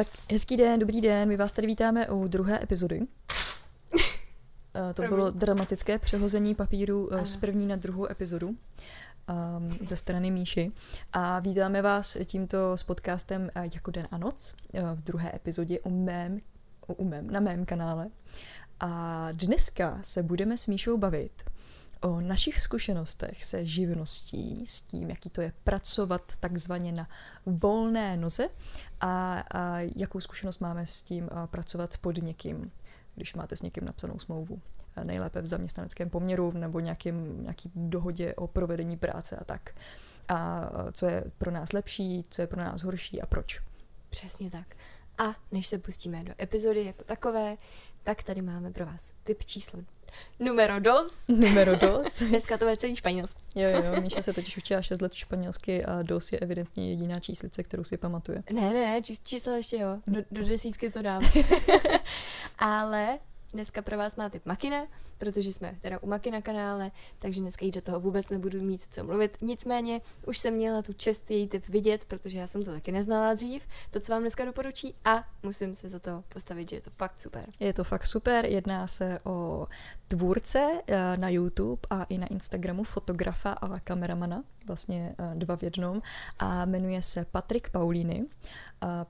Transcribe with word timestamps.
Tak 0.00 0.08
hezký 0.32 0.56
den, 0.56 0.80
dobrý 0.80 1.00
den, 1.00 1.28
my 1.28 1.36
vás 1.36 1.52
tady 1.52 1.66
vítáme 1.66 2.08
u 2.08 2.28
druhé 2.28 2.62
epizody. 2.62 3.00
Eh, 4.74 4.94
to 4.94 5.02
bylo 5.02 5.30
dramatické 5.30 5.98
přehození 5.98 6.54
papíru 6.54 7.14
eh, 7.14 7.26
z 7.26 7.36
první 7.36 7.66
na 7.66 7.76
druhou 7.76 8.10
epizodu 8.10 8.48
um, 8.48 9.78
ze 9.86 9.96
strany 9.96 10.30
Míši. 10.30 10.72
A 11.12 11.38
vítáme 11.38 11.82
vás 11.82 12.16
tímto 12.24 12.76
s 12.76 12.82
podcastem 12.82 13.50
eh, 13.54 13.64
Jako 13.74 13.90
den 13.90 14.08
a 14.10 14.18
noc 14.18 14.54
v 14.94 15.02
druhé 15.02 15.32
epizodě 15.34 15.80
u 15.80 15.90
mém, 15.90 16.40
u 16.96 17.04
mém, 17.04 17.30
na 17.30 17.40
mém 17.40 17.64
kanále. 17.64 18.08
A 18.80 19.28
dneska 19.32 19.98
se 20.02 20.22
budeme 20.22 20.56
s 20.56 20.66
Míšou 20.66 20.98
bavit 20.98 21.42
o 22.00 22.20
našich 22.20 22.60
zkušenostech 22.60 23.44
se 23.44 23.66
živností, 23.66 24.66
s 24.66 24.82
tím, 24.82 25.10
jaký 25.10 25.30
to 25.30 25.40
je 25.40 25.52
pracovat 25.64 26.36
takzvaně 26.40 26.92
na 26.92 27.08
volné 27.46 28.16
noze 28.16 28.48
a, 29.00 29.44
a 29.54 29.78
jakou 29.96 30.20
zkušenost 30.20 30.58
máme 30.58 30.86
s 30.86 31.02
tím 31.02 31.30
pracovat 31.46 31.98
pod 31.98 32.22
někým, 32.22 32.72
když 33.14 33.34
máte 33.34 33.56
s 33.56 33.62
někým 33.62 33.84
napsanou 33.84 34.18
smlouvu. 34.18 34.60
Nejlépe 35.04 35.42
v 35.42 35.46
zaměstnaneckém 35.46 36.10
poměru 36.10 36.52
nebo 36.52 36.80
nějakým, 36.80 37.42
nějaký 37.42 37.70
dohodě 37.74 38.34
o 38.34 38.46
provedení 38.46 38.96
práce 38.96 39.36
a 39.36 39.44
tak. 39.44 39.74
A 40.28 40.70
co 40.92 41.06
je 41.06 41.24
pro 41.38 41.50
nás 41.50 41.72
lepší, 41.72 42.24
co 42.30 42.42
je 42.42 42.46
pro 42.46 42.64
nás 42.64 42.82
horší 42.82 43.22
a 43.22 43.26
proč. 43.26 43.60
Přesně 44.10 44.50
tak. 44.50 44.76
A 45.18 45.34
než 45.52 45.66
se 45.66 45.78
pustíme 45.78 46.24
do 46.24 46.34
epizody 46.40 46.84
jako 46.84 47.04
takové, 47.04 47.56
tak 48.02 48.22
tady 48.22 48.42
máme 48.42 48.70
pro 48.70 48.86
vás 48.86 49.12
tip 49.24 49.44
číslo 49.44 49.80
Numero 50.38 50.80
dos. 50.80 51.12
Numero 51.28 51.76
dos. 51.76 52.22
Dneska 52.28 52.58
to 52.58 52.64
bude 52.64 52.76
celý 52.76 52.96
španělský. 52.96 53.40
jo, 53.54 53.68
jo, 53.68 54.00
Míša 54.02 54.22
se 54.22 54.32
totiž 54.32 54.56
učila 54.56 54.82
6 54.82 55.00
let 55.00 55.14
španělsky 55.14 55.84
a 55.84 56.02
dos 56.02 56.32
je 56.32 56.38
evidentně 56.38 56.90
jediná 56.90 57.20
číslice, 57.20 57.62
kterou 57.62 57.84
si 57.84 57.96
pamatuje. 57.96 58.42
Ne, 58.52 58.60
ne, 58.60 58.72
ne, 58.72 59.02
číslo 59.02 59.52
ještě 59.52 59.76
jo, 59.76 59.98
do, 60.06 60.20
do 60.30 60.44
desítky 60.48 60.90
to 60.90 61.02
dám. 61.02 61.22
Ale 62.58 63.18
dneska 63.52 63.82
pro 63.82 63.98
vás 63.98 64.16
má 64.16 64.28
typ 64.28 64.46
Makina, 64.46 64.86
protože 65.18 65.52
jsme 65.52 65.78
teda 65.80 65.98
u 66.02 66.06
Maky 66.06 66.30
na 66.30 66.40
kanále, 66.40 66.90
takže 67.18 67.40
dneska 67.40 67.64
jí 67.64 67.70
do 67.70 67.80
toho 67.80 68.00
vůbec 68.00 68.28
nebudu 68.28 68.64
mít 68.64 68.82
co 68.90 69.04
mluvit. 69.04 69.36
Nicméně 69.40 70.00
už 70.26 70.38
jsem 70.38 70.54
měla 70.54 70.82
tu 70.82 70.92
čest 70.92 71.30
její 71.30 71.48
typ 71.48 71.68
vidět, 71.68 72.04
protože 72.04 72.38
já 72.38 72.46
jsem 72.46 72.62
to 72.62 72.70
taky 72.70 72.92
neznala 72.92 73.34
dřív, 73.34 73.62
to, 73.90 74.00
co 74.00 74.12
vám 74.12 74.20
dneska 74.20 74.44
doporučí 74.44 74.94
a 75.04 75.28
musím 75.42 75.74
se 75.74 75.88
za 75.88 75.98
to 75.98 76.24
postavit, 76.28 76.70
že 76.70 76.76
je 76.76 76.80
to 76.80 76.90
fakt 76.90 77.20
super. 77.20 77.44
Je 77.60 77.72
to 77.72 77.84
fakt 77.84 78.06
super, 78.06 78.46
jedná 78.46 78.86
se 78.86 79.18
o 79.24 79.66
tvůrce 80.08 80.82
eh, 80.86 81.16
na 81.16 81.28
YouTube 81.28 81.80
a 81.90 82.04
i 82.04 82.18
na 82.18 82.26
Instagramu, 82.26 82.84
fotografa 82.84 83.52
a 83.52 83.80
kameramana, 83.80 84.44
vlastně 84.66 85.14
eh, 85.18 85.32
dva 85.34 85.56
v 85.56 85.62
jednom 85.62 86.02
a 86.38 86.64
jmenuje 86.64 87.02
se 87.02 87.24
Patrik 87.24 87.70
Paulíny. 87.70 88.26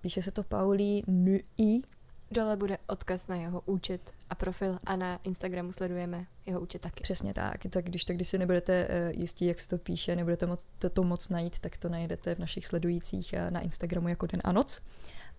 Píše 0.00 0.22
se 0.22 0.30
to 0.30 0.42
Paulí 0.42 1.04
Nui, 1.06 1.82
Dole 2.32 2.56
bude 2.56 2.78
odkaz 2.86 3.28
na 3.28 3.36
jeho 3.36 3.62
účet 3.66 4.00
a 4.30 4.34
profil 4.34 4.78
a 4.84 4.96
na 4.96 5.20
Instagramu 5.24 5.72
sledujeme 5.72 6.26
jeho 6.46 6.60
účet 6.60 6.82
taky. 6.82 7.02
Přesně 7.02 7.34
tak. 7.34 7.66
Tak 7.70 7.84
když, 7.84 8.04
tak 8.04 8.16
když 8.16 8.28
si 8.28 8.38
nebudete 8.38 8.88
uh, 8.88 9.20
jistí, 9.20 9.46
jak 9.46 9.60
se 9.60 9.68
to 9.68 9.78
píše, 9.78 10.16
nebudete 10.16 10.46
moc, 10.46 10.66
to, 10.78 10.90
to 10.90 11.02
moc 11.02 11.28
najít, 11.28 11.58
tak 11.58 11.76
to 11.76 11.88
najdete 11.88 12.34
v 12.34 12.38
našich 12.38 12.66
sledujících 12.66 13.34
uh, 13.36 13.50
na 13.50 13.60
Instagramu 13.60 14.08
jako 14.08 14.26
Den 14.26 14.40
a 14.44 14.52
noc. 14.52 14.80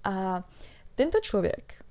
A 0.04 0.44
tento 0.96 1.20
člověk, 1.20 1.86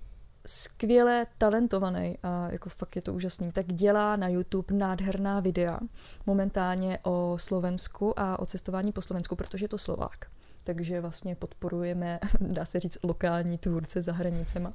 skvěle 0.47 1.27
talentovaný 1.39 2.19
a 2.23 2.51
jako 2.51 2.69
fakt 2.69 2.97
je 2.97 3.03
to 3.03 3.15
úžasný, 3.15 3.53
tak 3.53 3.67
dělá 3.67 4.17
na 4.17 4.29
YouTube 4.29 4.75
nádherná 4.75 5.41
videa 5.41 5.81
momentálně 6.27 6.99
o 7.03 7.35
Slovensku 7.39 8.21
a 8.21 8.39
o 8.39 8.47
cestování 8.47 8.93
po 8.93 9.03
Slovensku, 9.03 9.37
protože 9.37 9.65
je 9.65 9.69
to 9.69 9.79
Slovák 9.79 10.27
takže 10.65 11.01
vlastně 11.01 11.35
podporujeme, 11.35 12.19
dá 12.41 12.65
se 12.65 12.81
říct, 12.81 12.99
lokální 13.03 13.59
tvůrce 13.59 14.03
za 14.03 14.13
hranicema, 14.13 14.73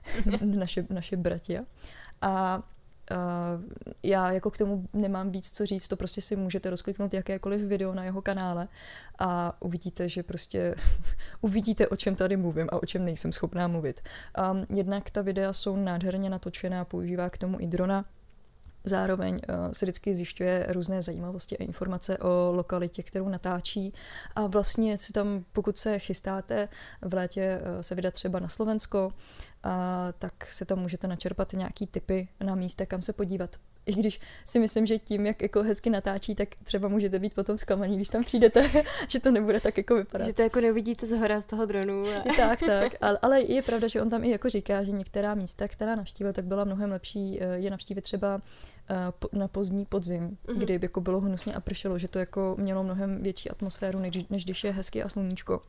naše, 0.40 0.86
naše 0.90 1.16
bratia. 1.16 1.62
A 2.20 2.62
Uh, 3.10 3.62
já 4.02 4.32
jako 4.32 4.50
k 4.50 4.58
tomu 4.58 4.88
nemám 4.92 5.30
víc 5.30 5.50
co 5.50 5.66
říct, 5.66 5.88
to 5.88 5.96
prostě 5.96 6.20
si 6.20 6.36
můžete 6.36 6.70
rozkliknout 6.70 7.14
jakékoliv 7.14 7.60
video 7.60 7.94
na 7.94 8.04
jeho 8.04 8.22
kanále 8.22 8.68
a 9.18 9.56
uvidíte, 9.62 10.08
že 10.08 10.22
prostě 10.22 10.74
uvidíte, 11.40 11.88
o 11.88 11.96
čem 11.96 12.16
tady 12.16 12.36
mluvím 12.36 12.68
a 12.72 12.82
o 12.82 12.86
čem 12.86 13.04
nejsem 13.04 13.32
schopná 13.32 13.68
mluvit. 13.68 14.00
Um, 14.52 14.76
jednak 14.76 15.10
ta 15.10 15.22
videa 15.22 15.52
jsou 15.52 15.76
nádherně 15.76 16.30
natočená, 16.30 16.84
používá 16.84 17.30
k 17.30 17.38
tomu 17.38 17.60
i 17.60 17.66
drona, 17.66 18.04
Zároveň 18.84 19.34
uh, 19.34 19.72
se 19.72 19.86
vždycky 19.86 20.14
zjišťuje 20.14 20.66
různé 20.68 21.02
zajímavosti 21.02 21.58
a 21.58 21.64
informace 21.64 22.18
o 22.18 22.52
lokalitě, 22.52 23.02
kterou 23.02 23.28
natáčí. 23.28 23.92
A 24.36 24.46
vlastně 24.46 24.98
si 24.98 25.12
tam, 25.12 25.44
pokud 25.52 25.78
se 25.78 25.98
chystáte 25.98 26.68
v 27.02 27.14
létě 27.14 27.60
uh, 27.60 27.80
se 27.80 27.94
vydat 27.94 28.14
třeba 28.14 28.38
na 28.38 28.48
Slovensko, 28.48 29.06
uh, 29.06 29.72
tak 30.18 30.52
se 30.52 30.64
tam 30.64 30.78
můžete 30.78 31.06
načerpat 31.08 31.52
nějaký 31.52 31.86
typy 31.86 32.28
na 32.44 32.54
místě, 32.54 32.86
kam 32.86 33.02
se 33.02 33.12
podívat 33.12 33.56
i 33.86 33.92
když 33.92 34.20
si 34.44 34.58
myslím, 34.58 34.86
že 34.86 34.98
tím, 34.98 35.26
jak 35.26 35.42
jako 35.42 35.62
hezky 35.62 35.90
natáčí, 35.90 36.34
tak 36.34 36.48
třeba 36.64 36.88
můžete 36.88 37.18
být 37.18 37.34
potom 37.34 37.58
zklamaný, 37.58 37.96
když 37.96 38.08
tam 38.08 38.24
přijdete, 38.24 38.70
že 39.08 39.20
to 39.20 39.30
nebude 39.30 39.60
tak 39.60 39.76
jako 39.76 39.94
vypadat. 39.94 40.26
Že 40.26 40.32
to 40.32 40.42
jako 40.42 40.60
neuvidíte 40.60 41.06
z 41.06 41.18
hora 41.18 41.40
z 41.40 41.46
toho 41.46 41.66
dronu. 41.66 42.04
A... 42.06 42.22
tak, 42.36 42.60
tak. 42.60 42.92
Ale, 43.00 43.18
ale 43.22 43.40
je 43.42 43.62
pravda, 43.62 43.88
že 43.88 44.02
on 44.02 44.10
tam 44.10 44.24
i 44.24 44.30
jako 44.30 44.48
říká, 44.48 44.82
že 44.82 44.92
některá 44.92 45.34
místa, 45.34 45.68
která 45.68 45.94
navštívil, 45.94 46.32
tak 46.32 46.44
byla 46.44 46.64
mnohem 46.64 46.90
lepší 46.90 47.42
eh, 47.42 47.56
je 47.56 47.70
navštívit 47.70 48.00
třeba 48.00 48.40
eh, 48.90 49.38
na 49.38 49.48
pozdní 49.48 49.84
podzim, 49.84 50.38
mm-hmm. 50.46 50.58
kdy 50.58 50.78
jako 50.82 51.00
bylo 51.00 51.20
hnusně 51.20 51.54
a 51.54 51.60
pršelo, 51.60 51.98
že 51.98 52.08
to 52.08 52.18
jako 52.18 52.56
mělo 52.58 52.84
mnohem 52.84 53.22
větší 53.22 53.50
atmosféru, 53.50 53.98
než, 53.98 54.18
než 54.30 54.44
když 54.44 54.64
je 54.64 54.72
hezky 54.72 55.02
a 55.02 55.08
sluníčko. 55.08 55.60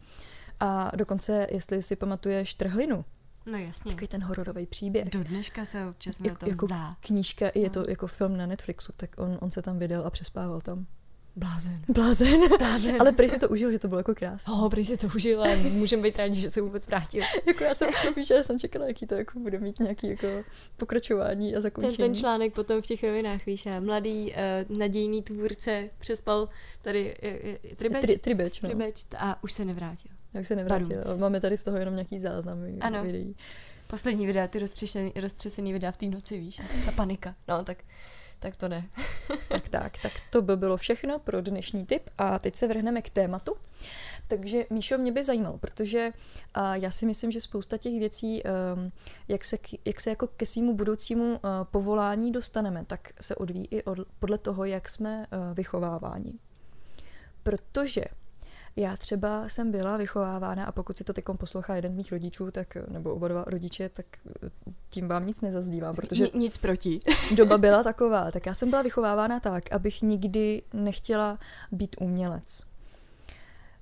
A 0.59 0.91
dokonce, 0.95 1.47
jestli 1.51 1.81
si 1.81 1.95
pamatuješ 1.95 2.53
trhlinu, 2.53 3.05
No 3.45 3.57
jasně. 3.57 3.91
Takový 3.91 4.07
ten 4.07 4.23
hororový 4.23 4.65
příběh. 4.65 5.09
Do 5.09 5.23
dneška 5.23 5.65
se 5.65 5.87
občas 5.87 6.19
mi 6.19 6.29
to 6.29 6.49
jako 6.49 6.65
zdá. 6.65 6.95
knížka, 6.99 7.51
je 7.55 7.69
to 7.69 7.79
no. 7.79 7.85
jako 7.89 8.07
film 8.07 8.37
na 8.37 8.45
Netflixu, 8.45 8.91
tak 8.97 9.09
on, 9.17 9.37
on 9.41 9.51
se 9.51 9.61
tam 9.61 9.79
vydal 9.79 10.07
a 10.07 10.09
přespával 10.09 10.61
tam. 10.61 10.85
Blázen. 11.35 11.81
Blázen. 11.93 12.39
Blázen. 12.59 12.95
Ale 12.99 13.11
prý 13.11 13.29
si 13.29 13.39
to 13.39 13.49
užil, 13.49 13.71
že 13.71 13.79
to 13.79 13.87
bylo 13.87 13.99
jako 13.99 14.15
krásné. 14.15 14.53
Oh, 14.53 14.69
prý 14.69 14.85
si 14.85 14.97
to 14.97 15.07
užil 15.15 15.43
a 15.43 15.47
můžeme 15.71 16.03
být 16.03 16.17
rádi, 16.17 16.39
že 16.39 16.51
se 16.51 16.61
vůbec 16.61 16.87
vrátil. 16.87 17.23
jako 17.47 17.63
já 17.63 17.73
jsem, 17.73 17.89
víš, 18.15 18.29
já 18.29 18.43
jsem 18.43 18.59
čekala, 18.59 18.87
jaký 18.87 19.07
to 19.07 19.15
jako 19.15 19.39
bude 19.39 19.59
mít 19.59 19.79
nějaký 19.79 20.09
jako 20.09 20.27
pokračování 20.77 21.55
a 21.55 21.61
zakončení. 21.61 21.97
Ten, 21.97 22.05
ten 22.05 22.15
článek 22.15 22.53
potom 22.53 22.81
v 22.81 22.85
těch 22.85 23.03
rovinách, 23.03 23.45
víš, 23.45 23.65
a 23.65 23.79
mladý 23.79 24.33
uh, 24.69 24.77
nadějný 24.77 25.23
tvůrce 25.23 25.89
přespal 25.99 26.49
tady 26.81 27.15
uh, 27.23 27.75
tribeč, 27.75 28.01
Tri, 28.01 28.17
tribeč, 28.17 28.61
no. 28.61 28.69
tribeč 28.69 29.05
a 29.17 29.43
už 29.43 29.53
se 29.53 29.65
nevrátil. 29.65 30.11
Jak 30.35 30.47
se 30.47 30.55
nevrátil. 30.55 31.03
Paruc. 31.03 31.19
Máme 31.19 31.41
tady 31.41 31.57
z 31.57 31.63
toho 31.63 31.77
jenom 31.77 31.93
nějaký 31.93 32.19
záznam 32.19 32.57
ano. 32.81 33.03
videí. 33.03 33.35
Poslední 33.87 34.25
videa, 34.25 34.47
ty 34.47 34.59
roztřesený, 34.59 35.13
roztřesený 35.21 35.73
videa 35.73 35.91
v 35.91 35.97
té 35.97 36.05
noci, 36.05 36.39
víš, 36.39 36.61
ta 36.85 36.91
panika. 36.91 37.35
No, 37.47 37.63
tak, 37.63 37.83
tak 38.39 38.55
to 38.55 38.69
ne. 38.69 38.89
tak, 39.49 39.69
tak, 39.69 39.97
tak 40.01 40.11
to 40.29 40.41
by 40.41 40.57
bylo 40.57 40.77
všechno 40.77 41.19
pro 41.19 41.41
dnešní 41.41 41.85
tip 41.85 42.09
a 42.17 42.39
teď 42.39 42.55
se 42.55 42.67
vrhneme 42.67 43.01
k 43.01 43.09
tématu. 43.09 43.55
Takže 44.27 44.65
Míšo, 44.69 44.97
mě 44.97 45.11
by 45.11 45.23
zajímalo, 45.23 45.57
protože 45.57 46.11
a 46.53 46.75
já 46.75 46.91
si 46.91 47.05
myslím, 47.05 47.31
že 47.31 47.41
spousta 47.41 47.77
těch 47.77 47.99
věcí, 47.99 48.43
um, 48.43 48.91
jak, 49.27 49.45
se, 49.45 49.57
jak 49.85 50.01
se 50.01 50.09
jako 50.09 50.27
ke 50.27 50.45
svýmu 50.45 50.75
budoucímu 50.75 51.31
uh, 51.31 51.39
povolání 51.71 52.31
dostaneme, 52.31 52.85
tak 52.85 53.09
se 53.21 53.35
odvíjí 53.35 53.67
i 53.71 53.83
od, 53.83 53.99
podle 54.19 54.37
toho, 54.37 54.65
jak 54.65 54.89
jsme 54.89 55.27
uh, 55.31 55.55
vychováváni. 55.55 56.33
Protože 57.43 58.03
já 58.75 58.97
třeba 58.97 59.49
jsem 59.49 59.71
byla 59.71 59.97
vychovávána 59.97 60.65
a 60.65 60.71
pokud 60.71 60.97
si 60.97 61.03
to 61.03 61.13
teď 61.13 61.25
poslouchá 61.37 61.75
jeden 61.75 61.91
z 61.91 61.95
mých 61.95 62.11
rodičů, 62.11 62.51
tak, 62.51 62.77
nebo 62.87 63.13
oba 63.13 63.27
dva 63.27 63.43
rodiče, 63.47 63.89
tak 63.89 64.05
tím 64.89 65.07
vám 65.07 65.25
nic 65.25 65.41
nezazdívám, 65.41 65.95
protože... 65.95 66.27
Nic 66.33 66.57
proti. 66.57 66.99
doba 67.35 67.57
byla 67.57 67.83
taková. 67.83 68.31
Tak 68.31 68.45
já 68.45 68.53
jsem 68.53 68.69
byla 68.69 68.81
vychovávána 68.81 69.39
tak, 69.39 69.71
abych 69.71 70.01
nikdy 70.01 70.61
nechtěla 70.73 71.39
být 71.71 71.95
umělec. 71.99 72.63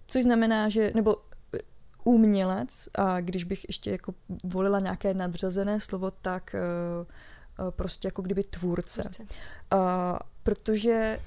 Což 0.07 0.23
znamená, 0.23 0.69
že, 0.69 0.91
nebo 0.95 1.15
e, 1.55 1.57
umělec, 2.03 2.89
a 2.95 3.21
když 3.21 3.43
bych 3.43 3.65
ještě 3.67 3.91
jako 3.91 4.13
volila 4.43 4.79
nějaké 4.79 5.13
nadřazené 5.13 5.79
slovo, 5.79 6.11
tak 6.11 6.55
uh, 7.59 7.71
prostě 7.71 8.07
jako 8.07 8.21
kdyby 8.21 8.43
tvůrce. 8.43 9.01
tvůrce. 9.01 9.23
Uh, 9.23 9.29
protože 10.43 11.19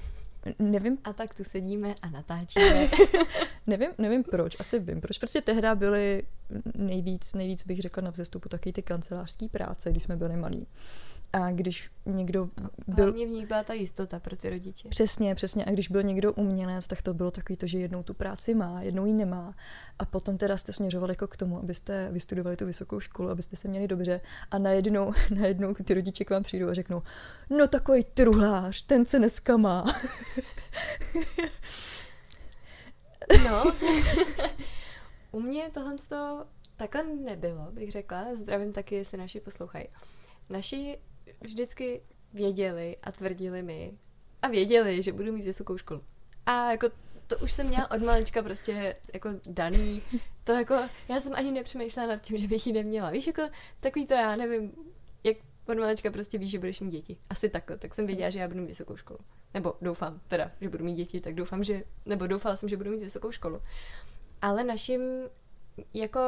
Nevím. 0.59 0.97
A 1.03 1.13
tak 1.13 1.33
tu 1.33 1.43
sedíme 1.43 1.95
a 2.01 2.09
natáčíme. 2.09 2.89
nevím, 3.67 3.89
nevím 3.97 4.23
proč, 4.23 4.55
asi 4.59 4.79
vím 4.79 5.01
proč. 5.01 5.17
Prostě 5.17 5.41
tehdy 5.41 5.67
byly 5.75 6.23
nejvíc, 6.75 7.33
nejvíc 7.33 7.65
bych 7.65 7.81
řekla 7.81 8.03
na 8.03 8.09
vzestupu 8.09 8.49
taky 8.49 8.73
ty 8.73 8.81
kancelářské 8.81 9.49
práce, 9.49 9.91
když 9.91 10.03
jsme 10.03 10.15
byli 10.15 10.35
malí. 10.35 10.67
A 11.37 11.51
když 11.51 11.89
někdo 12.05 12.49
byl... 12.87 13.05
Hlavně 13.05 13.27
v 13.27 13.29
nich 13.29 13.47
byla 13.47 13.63
ta 13.63 13.73
jistota 13.73 14.19
pro 14.19 14.35
ty 14.35 14.49
rodiče. 14.49 14.89
Přesně, 14.89 15.35
přesně. 15.35 15.65
A 15.65 15.71
když 15.71 15.87
byl 15.87 16.03
někdo 16.03 16.33
umělec, 16.33 16.87
tak 16.87 17.01
to 17.01 17.13
bylo 17.13 17.31
takový 17.31 17.57
to, 17.57 17.67
že 17.67 17.79
jednou 17.79 18.03
tu 18.03 18.13
práci 18.13 18.53
má, 18.53 18.81
jednou 18.81 19.05
ji 19.05 19.13
nemá. 19.13 19.55
A 19.99 20.05
potom 20.05 20.37
teda 20.37 20.57
jste 20.57 20.73
směřovali 20.73 21.11
jako 21.11 21.27
k 21.27 21.37
tomu, 21.37 21.59
abyste 21.59 22.09
vystudovali 22.11 22.57
tu 22.57 22.65
vysokou 22.65 22.99
školu, 22.99 23.29
abyste 23.29 23.55
se 23.55 23.67
měli 23.67 23.87
dobře. 23.87 24.21
A 24.51 24.57
najednou, 24.57 25.13
najednou 25.39 25.73
ty 25.73 25.93
rodiče 25.93 26.25
k 26.25 26.29
vám 26.29 26.43
přijdou 26.43 26.69
a 26.69 26.73
řeknou, 26.73 27.01
no 27.49 27.67
takový 27.67 28.03
truhlář, 28.03 28.81
ten 28.81 29.05
se 29.05 29.17
dneska 29.17 29.57
má. 29.57 29.85
no. 33.45 33.73
U 35.31 35.39
mě 35.39 35.69
tohle 35.73 35.95
takhle 36.77 37.03
nebylo, 37.03 37.67
bych 37.71 37.91
řekla. 37.91 38.35
Zdravím 38.35 38.73
taky, 38.73 38.95
jestli 38.95 39.17
naši 39.17 39.39
poslouchají. 39.39 39.87
Naši 40.49 40.99
vždycky 41.41 42.01
věděli 42.33 42.97
a 43.03 43.11
tvrdili 43.11 43.63
mi 43.63 43.97
a 44.41 44.47
věděli, 44.47 45.03
že 45.03 45.13
budu 45.13 45.31
mít 45.31 45.45
vysokou 45.45 45.77
školu. 45.77 46.03
A 46.45 46.71
jako 46.71 46.89
to 47.27 47.37
už 47.37 47.51
jsem 47.51 47.67
měla 47.67 47.91
od 47.91 48.01
malička 48.01 48.43
prostě 48.43 48.95
jako 49.13 49.29
daný. 49.47 50.01
To 50.43 50.51
jako, 50.51 50.75
já 51.09 51.19
jsem 51.19 51.33
ani 51.35 51.51
nepřemýšlela 51.51 52.07
nad 52.07 52.21
tím, 52.21 52.37
že 52.37 52.47
bych 52.47 52.67
ji 52.67 52.73
neměla. 52.73 53.09
Víš, 53.09 53.27
jako 53.27 53.41
takový 53.79 54.05
to 54.07 54.13
já 54.13 54.35
nevím, 54.35 54.71
jak 55.23 55.37
od 55.67 55.77
malička 55.77 56.11
prostě 56.11 56.37
víš, 56.37 56.51
že 56.51 56.59
budeš 56.59 56.79
mít 56.79 56.91
děti. 56.91 57.17
Asi 57.29 57.49
takhle. 57.49 57.77
Tak 57.77 57.93
jsem 57.93 58.07
věděla, 58.07 58.29
že 58.29 58.39
já 58.39 58.47
budu 58.47 58.59
mít 58.59 58.67
vysokou 58.67 58.95
školu. 58.95 59.19
Nebo 59.53 59.73
doufám 59.81 60.21
teda, 60.27 60.51
že 60.61 60.69
budu 60.69 60.85
mít 60.85 60.95
děti, 60.95 61.21
tak 61.21 61.35
doufám, 61.35 61.63
že, 61.63 61.83
nebo 62.05 62.27
doufala 62.27 62.55
jsem, 62.55 62.69
že 62.69 62.77
budu 62.77 62.91
mít 62.91 63.03
vysokou 63.03 63.31
školu. 63.31 63.61
Ale 64.41 64.63
našim, 64.63 65.01
jako, 65.93 66.19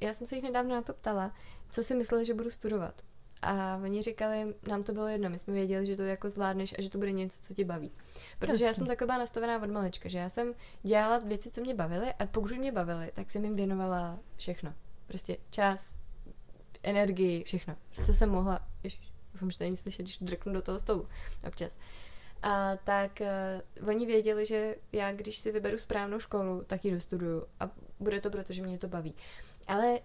já 0.00 0.12
jsem 0.12 0.26
se 0.26 0.34
jich 0.34 0.44
nedávno 0.44 0.74
na 0.74 0.82
to 0.82 0.92
ptala, 0.92 1.34
co 1.70 1.82
si 1.82 1.94
mysleli, 1.94 2.24
že 2.24 2.34
budu 2.34 2.50
studovat. 2.50 3.02
A 3.42 3.80
oni 3.84 4.02
říkali, 4.02 4.54
nám 4.68 4.82
to 4.82 4.92
bylo 4.92 5.08
jedno, 5.08 5.30
my 5.30 5.38
jsme 5.38 5.54
věděli, 5.54 5.86
že 5.86 5.96
to 5.96 6.02
jako 6.02 6.30
zvládneš 6.30 6.74
a 6.78 6.82
že 6.82 6.90
to 6.90 6.98
bude 6.98 7.12
něco, 7.12 7.42
co 7.42 7.54
tě 7.54 7.64
baví. 7.64 7.92
Protože 8.38 8.52
Jasně. 8.52 8.66
já 8.66 8.74
jsem 8.74 8.86
takhle 8.86 9.06
byla 9.06 9.18
nastavená 9.18 9.62
od 9.62 9.70
malička, 9.70 10.08
že 10.08 10.18
já 10.18 10.28
jsem 10.28 10.54
dělala 10.82 11.18
věci, 11.18 11.50
co 11.50 11.60
mě 11.60 11.74
bavily 11.74 12.12
a 12.12 12.26
pokud 12.26 12.52
mě 12.52 12.72
bavily, 12.72 13.10
tak 13.14 13.30
jsem 13.30 13.44
jim 13.44 13.56
věnovala 13.56 14.18
všechno. 14.36 14.74
Prostě 15.06 15.36
čas, 15.50 15.94
energii, 16.82 17.44
všechno. 17.44 17.76
Co 18.04 18.14
jsem 18.14 18.30
mohla, 18.30 18.60
ježiš, 18.82 19.12
doufám, 19.32 19.50
že 19.50 19.58
to 19.58 19.64
není 19.64 19.76
slyšet, 19.76 20.02
když 20.02 20.18
drknu 20.18 20.52
do 20.52 20.62
toho 20.62 20.78
stolu 20.78 21.08
občas. 21.46 21.78
A 22.42 22.76
tak 22.76 23.22
uh, 23.80 23.88
oni 23.88 24.06
věděli, 24.06 24.46
že 24.46 24.74
já, 24.92 25.12
když 25.12 25.38
si 25.38 25.52
vyberu 25.52 25.78
správnou 25.78 26.18
školu, 26.18 26.64
tak 26.66 26.84
ji 26.84 26.92
dostuduju 26.92 27.46
a 27.60 27.70
bude 28.00 28.20
to 28.20 28.30
proto, 28.30 28.52
že 28.52 28.62
mě 28.62 28.78
to 28.78 28.88
baví. 28.88 29.14
Ale 29.66 30.00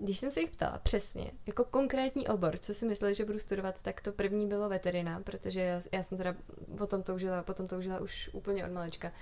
když 0.00 0.18
jsem 0.18 0.30
se 0.30 0.40
jich 0.40 0.50
ptala 0.50 0.78
přesně, 0.78 1.30
jako 1.46 1.64
konkrétní 1.64 2.28
obor, 2.28 2.58
co 2.58 2.74
si 2.74 2.86
mysleli, 2.86 3.14
že 3.14 3.24
budu 3.24 3.38
studovat, 3.38 3.82
tak 3.82 4.00
to 4.00 4.12
první 4.12 4.46
bylo 4.46 4.68
veterina, 4.68 5.20
protože 5.20 5.60
já, 5.60 5.80
já 5.92 6.02
jsem 6.02 6.18
teda 6.18 6.34
o 6.80 6.86
tom 6.86 7.02
toužila, 7.02 7.42
potom 7.42 7.68
toužila 7.68 8.00
už 8.00 8.30
úplně 8.32 8.64
od 8.64 8.72
malička. 8.72 9.12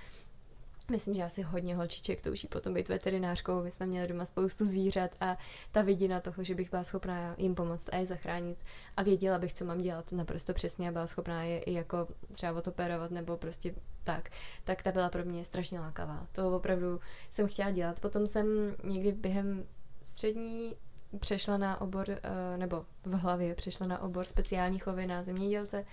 Myslím, 0.91 1.15
že 1.15 1.23
asi 1.23 1.41
hodně 1.41 1.75
holčiček 1.75 2.21
touží 2.21 2.47
potom 2.47 2.73
být 2.73 2.89
veterinářkou. 2.89 3.63
My 3.63 3.71
jsme 3.71 3.85
měli 3.85 4.07
doma 4.07 4.25
spoustu 4.25 4.65
zvířat 4.65 5.11
a 5.21 5.37
ta 5.71 5.81
vidina 5.81 6.19
toho, 6.19 6.43
že 6.43 6.55
bych 6.55 6.69
byla 6.69 6.83
schopná 6.83 7.35
jim 7.37 7.55
pomoct 7.55 7.89
a 7.91 7.95
je 7.95 8.05
zachránit 8.05 8.57
a 8.97 9.03
věděla 9.03 9.37
bych, 9.37 9.53
co 9.53 9.65
mám 9.65 9.81
dělat 9.81 10.11
naprosto 10.11 10.53
přesně 10.53 10.89
a 10.89 10.91
byla 10.91 11.07
schopná 11.07 11.43
je 11.43 11.59
i 11.59 11.73
jako 11.73 12.07
třeba 12.31 12.57
otoperovat 12.57 13.11
nebo 13.11 13.37
prostě 13.37 13.75
tak, 14.03 14.29
tak 14.63 14.83
ta 14.83 14.91
byla 14.91 15.09
pro 15.09 15.25
mě 15.25 15.45
strašně 15.45 15.79
lákavá. 15.79 16.27
To 16.31 16.55
opravdu 16.55 16.99
jsem 17.31 17.47
chtěla 17.47 17.71
dělat. 17.71 17.99
Potom 17.99 18.27
jsem 18.27 18.47
někdy 18.83 19.11
během 19.11 19.65
střední 20.09 20.75
přešla 21.19 21.57
na 21.57 21.81
obor, 21.81 22.09
eh, 22.09 22.57
nebo 22.57 22.85
v 23.05 23.13
hlavě 23.13 23.55
přešla 23.55 23.87
na 23.87 24.01
obor 24.01 24.25
speciální 24.25 24.79
chovy 24.79 25.07
na 25.07 25.23
zemědělce, 25.23 25.85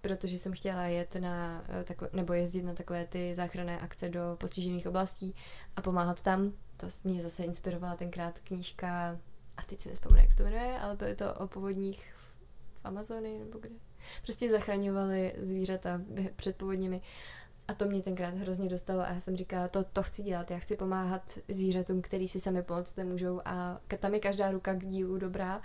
protože 0.00 0.38
jsem 0.38 0.52
chtěla 0.52 0.82
jet 0.86 1.14
na, 1.14 1.64
eh, 1.68 2.08
nebo 2.12 2.32
jezdit 2.32 2.62
na 2.62 2.74
takové 2.74 3.06
ty 3.06 3.34
záchranné 3.34 3.80
akce 3.80 4.08
do 4.08 4.36
postižených 4.40 4.86
oblastí 4.86 5.34
a 5.76 5.82
pomáhat 5.82 6.22
tam. 6.22 6.52
To 6.76 6.86
mě 7.04 7.22
zase 7.22 7.44
inspirovala 7.44 7.96
tenkrát 7.96 8.38
knížka, 8.38 9.18
a 9.56 9.62
teď 9.62 9.80
si 9.80 9.88
nespomenu, 9.88 10.20
jak 10.20 10.30
se 10.30 10.36
to 10.36 10.42
jmenuje, 10.42 10.78
ale 10.78 10.96
bylo 10.96 11.14
to 11.14 11.34
o 11.34 11.48
povodních 11.48 12.14
v 12.82 12.84
Amazonii 12.84 13.38
nebo 13.38 13.58
kde. 13.58 13.74
Prostě 14.22 14.50
zachraňovali 14.50 15.34
zvířata 15.38 16.00
před 16.36 16.56
povodněmi 16.56 17.00
a 17.68 17.74
to 17.74 17.84
mě 17.84 18.02
tenkrát 18.02 18.34
hrozně 18.34 18.68
dostalo 18.68 19.00
a 19.00 19.12
já 19.12 19.20
jsem 19.20 19.36
říkala, 19.36 19.68
to, 19.68 19.84
to 19.84 20.02
chci 20.02 20.22
dělat, 20.22 20.50
já 20.50 20.58
chci 20.58 20.76
pomáhat 20.76 21.38
zvířatům, 21.48 22.02
který 22.02 22.28
si 22.28 22.40
sami 22.40 22.62
pomoct 22.62 22.96
nemůžou 22.96 23.40
a 23.44 23.80
tam 24.00 24.14
je 24.14 24.20
každá 24.20 24.50
ruka 24.50 24.74
k 24.74 24.86
dílu 24.86 25.18
dobrá. 25.18 25.62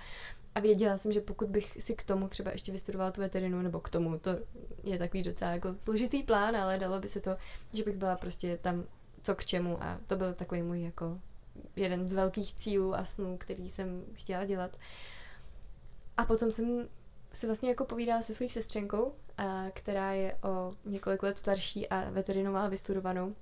A 0.55 0.59
věděla 0.59 0.97
jsem, 0.97 1.11
že 1.11 1.21
pokud 1.21 1.49
bych 1.49 1.77
si 1.79 1.95
k 1.95 2.03
tomu 2.03 2.27
třeba 2.27 2.51
ještě 2.51 2.71
vystudovala 2.71 3.11
tu 3.11 3.21
veterinu, 3.21 3.61
nebo 3.61 3.79
k 3.79 3.89
tomu, 3.89 4.19
to 4.19 4.31
je 4.83 4.97
takový 4.97 5.23
docela 5.23 5.51
jako 5.51 5.75
složitý 5.79 6.23
plán, 6.23 6.55
ale 6.55 6.79
dalo 6.79 6.99
by 6.99 7.07
se 7.07 7.19
to, 7.19 7.37
že 7.73 7.83
bych 7.83 7.97
byla 7.97 8.15
prostě 8.15 8.59
tam 8.61 8.83
co 9.21 9.35
k 9.35 9.45
čemu 9.45 9.83
a 9.83 9.99
to 10.07 10.15
byl 10.15 10.33
takový 10.33 10.61
můj 10.61 10.83
jako 10.83 11.19
jeden 11.75 12.07
z 12.07 12.13
velkých 12.13 12.55
cílů 12.55 12.95
a 12.95 13.05
snů, 13.05 13.37
který 13.37 13.69
jsem 13.69 14.03
chtěla 14.13 14.45
dělat. 14.45 14.77
A 16.17 16.25
potom 16.25 16.51
jsem 16.51 16.87
si 17.33 17.45
vlastně 17.45 17.69
jako 17.69 17.85
povídala 17.85 18.21
se 18.21 18.33
svou 18.33 18.49
sestřenkou, 18.49 19.13
která 19.73 20.11
je 20.11 20.37
o 20.43 20.73
několik 20.85 21.23
let 21.23 21.37
starší 21.37 21.89
a 21.89 22.09
veterinou 22.09 22.51
má 22.51 22.67
vystudovanou. 22.67 23.33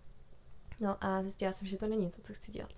No 0.80 0.98
a 1.02 1.22
zjistila 1.22 1.52
jsem, 1.52 1.68
že 1.68 1.78
to 1.78 1.88
není 1.88 2.12
to, 2.12 2.22
co 2.22 2.34
chci 2.34 2.52
dělat. 2.52 2.72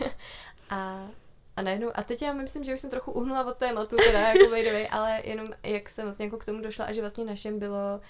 a, 0.70 1.08
a 1.56 1.62
najednou, 1.62 1.90
a 1.94 2.02
teď 2.02 2.22
já 2.22 2.32
myslím, 2.32 2.64
že 2.64 2.74
už 2.74 2.80
jsem 2.80 2.90
trochu 2.90 3.12
uhnula 3.12 3.44
od 3.46 3.56
tématu, 3.56 3.96
teda 3.96 4.20
jako 4.20 4.50
way, 4.50 4.88
ale 4.90 5.20
jenom 5.24 5.48
jak 5.62 5.88
jsem 5.88 6.04
vlastně 6.04 6.24
jako 6.24 6.36
k 6.36 6.44
tomu 6.44 6.62
došla 6.62 6.84
a 6.84 6.92
že 6.92 7.00
vlastně 7.00 7.24
našem 7.24 7.58
bylo 7.58 8.00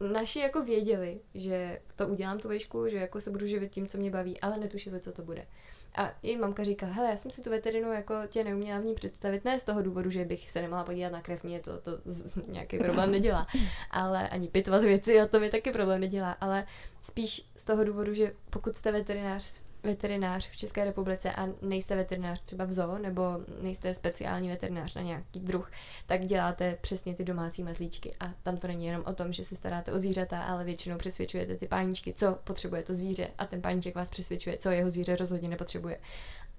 naši 0.00 0.38
jako 0.38 0.62
věděli, 0.62 1.20
že 1.34 1.80
to 1.96 2.08
udělám 2.08 2.38
tu 2.38 2.48
vejšku, 2.48 2.88
že 2.88 2.96
jako 2.96 3.20
se 3.20 3.30
budu 3.30 3.46
živit 3.46 3.72
tím, 3.72 3.86
co 3.86 3.98
mě 3.98 4.10
baví, 4.10 4.40
ale 4.40 4.58
netušili, 4.58 5.00
co 5.00 5.12
to 5.12 5.22
bude. 5.22 5.46
A 5.96 6.12
i 6.22 6.36
mamka 6.36 6.64
říká, 6.64 6.86
hele, 6.86 7.10
já 7.10 7.16
jsem 7.16 7.30
si 7.30 7.42
tu 7.42 7.50
veterinu 7.50 7.92
jako 7.92 8.14
tě 8.28 8.44
neuměla 8.44 8.80
v 8.80 8.84
ní 8.84 8.94
představit, 8.94 9.44
ne 9.44 9.58
z 9.58 9.64
toho 9.64 9.82
důvodu, 9.82 10.10
že 10.10 10.24
bych 10.24 10.50
se 10.50 10.62
nemohla 10.62 10.84
podívat 10.84 11.12
na 11.12 11.22
krev, 11.22 11.44
mě 11.44 11.60
to, 11.60 11.80
to 11.80 11.90
z, 12.04 12.36
nějaký 12.46 12.78
problém 12.78 13.10
nedělá, 13.10 13.46
ale 13.90 14.28
ani 14.28 14.48
pitvat 14.48 14.84
věci, 14.84 15.20
a 15.20 15.26
to 15.26 15.40
mi 15.40 15.50
taky 15.50 15.72
problém 15.72 16.00
nedělá, 16.00 16.32
ale 16.32 16.66
spíš 17.02 17.46
z 17.56 17.64
toho 17.64 17.84
důvodu, 17.84 18.14
že 18.14 18.32
pokud 18.50 18.76
jste 18.76 18.92
veterinář 18.92 19.65
veterinář 19.86 20.50
v 20.50 20.56
České 20.56 20.84
republice 20.84 21.32
a 21.32 21.48
nejste 21.62 21.96
veterinář 21.96 22.42
třeba 22.44 22.64
v 22.64 22.72
zoo 22.72 22.98
nebo 22.98 23.22
nejste 23.60 23.94
speciální 23.94 24.48
veterinář 24.48 24.94
na 24.94 25.02
nějaký 25.02 25.40
druh, 25.40 25.70
tak 26.06 26.24
děláte 26.24 26.78
přesně 26.80 27.14
ty 27.14 27.24
domácí 27.24 27.62
mazlíčky. 27.62 28.14
A 28.20 28.30
tam 28.42 28.56
to 28.56 28.66
není 28.66 28.86
jenom 28.86 29.02
o 29.06 29.12
tom, 29.12 29.32
že 29.32 29.44
se 29.44 29.56
staráte 29.56 29.92
o 29.92 29.98
zvířata, 29.98 30.42
ale 30.42 30.64
většinou 30.64 30.98
přesvědčujete 30.98 31.56
ty 31.56 31.68
páničky, 31.68 32.12
co 32.12 32.38
potřebuje 32.44 32.82
to 32.82 32.94
zvíře 32.94 33.28
a 33.38 33.46
ten 33.46 33.62
pániček 33.62 33.94
vás 33.94 34.08
přesvědčuje, 34.08 34.58
co 34.58 34.70
jeho 34.70 34.90
zvíře 34.90 35.16
rozhodně 35.16 35.48
nepotřebuje. 35.48 35.98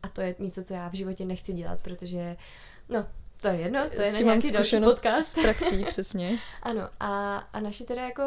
A 0.04 0.08
to 0.08 0.22
je 0.22 0.36
něco, 0.40 0.64
co 0.64 0.74
já 0.74 0.90
v 0.90 0.94
životě 0.94 1.26
nechci 1.26 1.54
dělat, 1.54 1.82
protože 1.82 2.38
no, 2.90 3.08
to 3.42 3.48
je 3.48 3.56
jedno, 3.56 3.90
to 3.90 4.02
je 4.02 4.12
na 4.12 4.20
nějaký 4.20 4.52
další 4.52 4.80
podcast. 4.80 5.28
s 5.28 5.34
praxí, 5.34 5.86
přesně. 5.86 6.38
ano, 6.64 6.90
a, 7.00 7.38
a 7.38 7.60
naši 7.60 7.84
teda 7.84 8.02
jako 8.02 8.24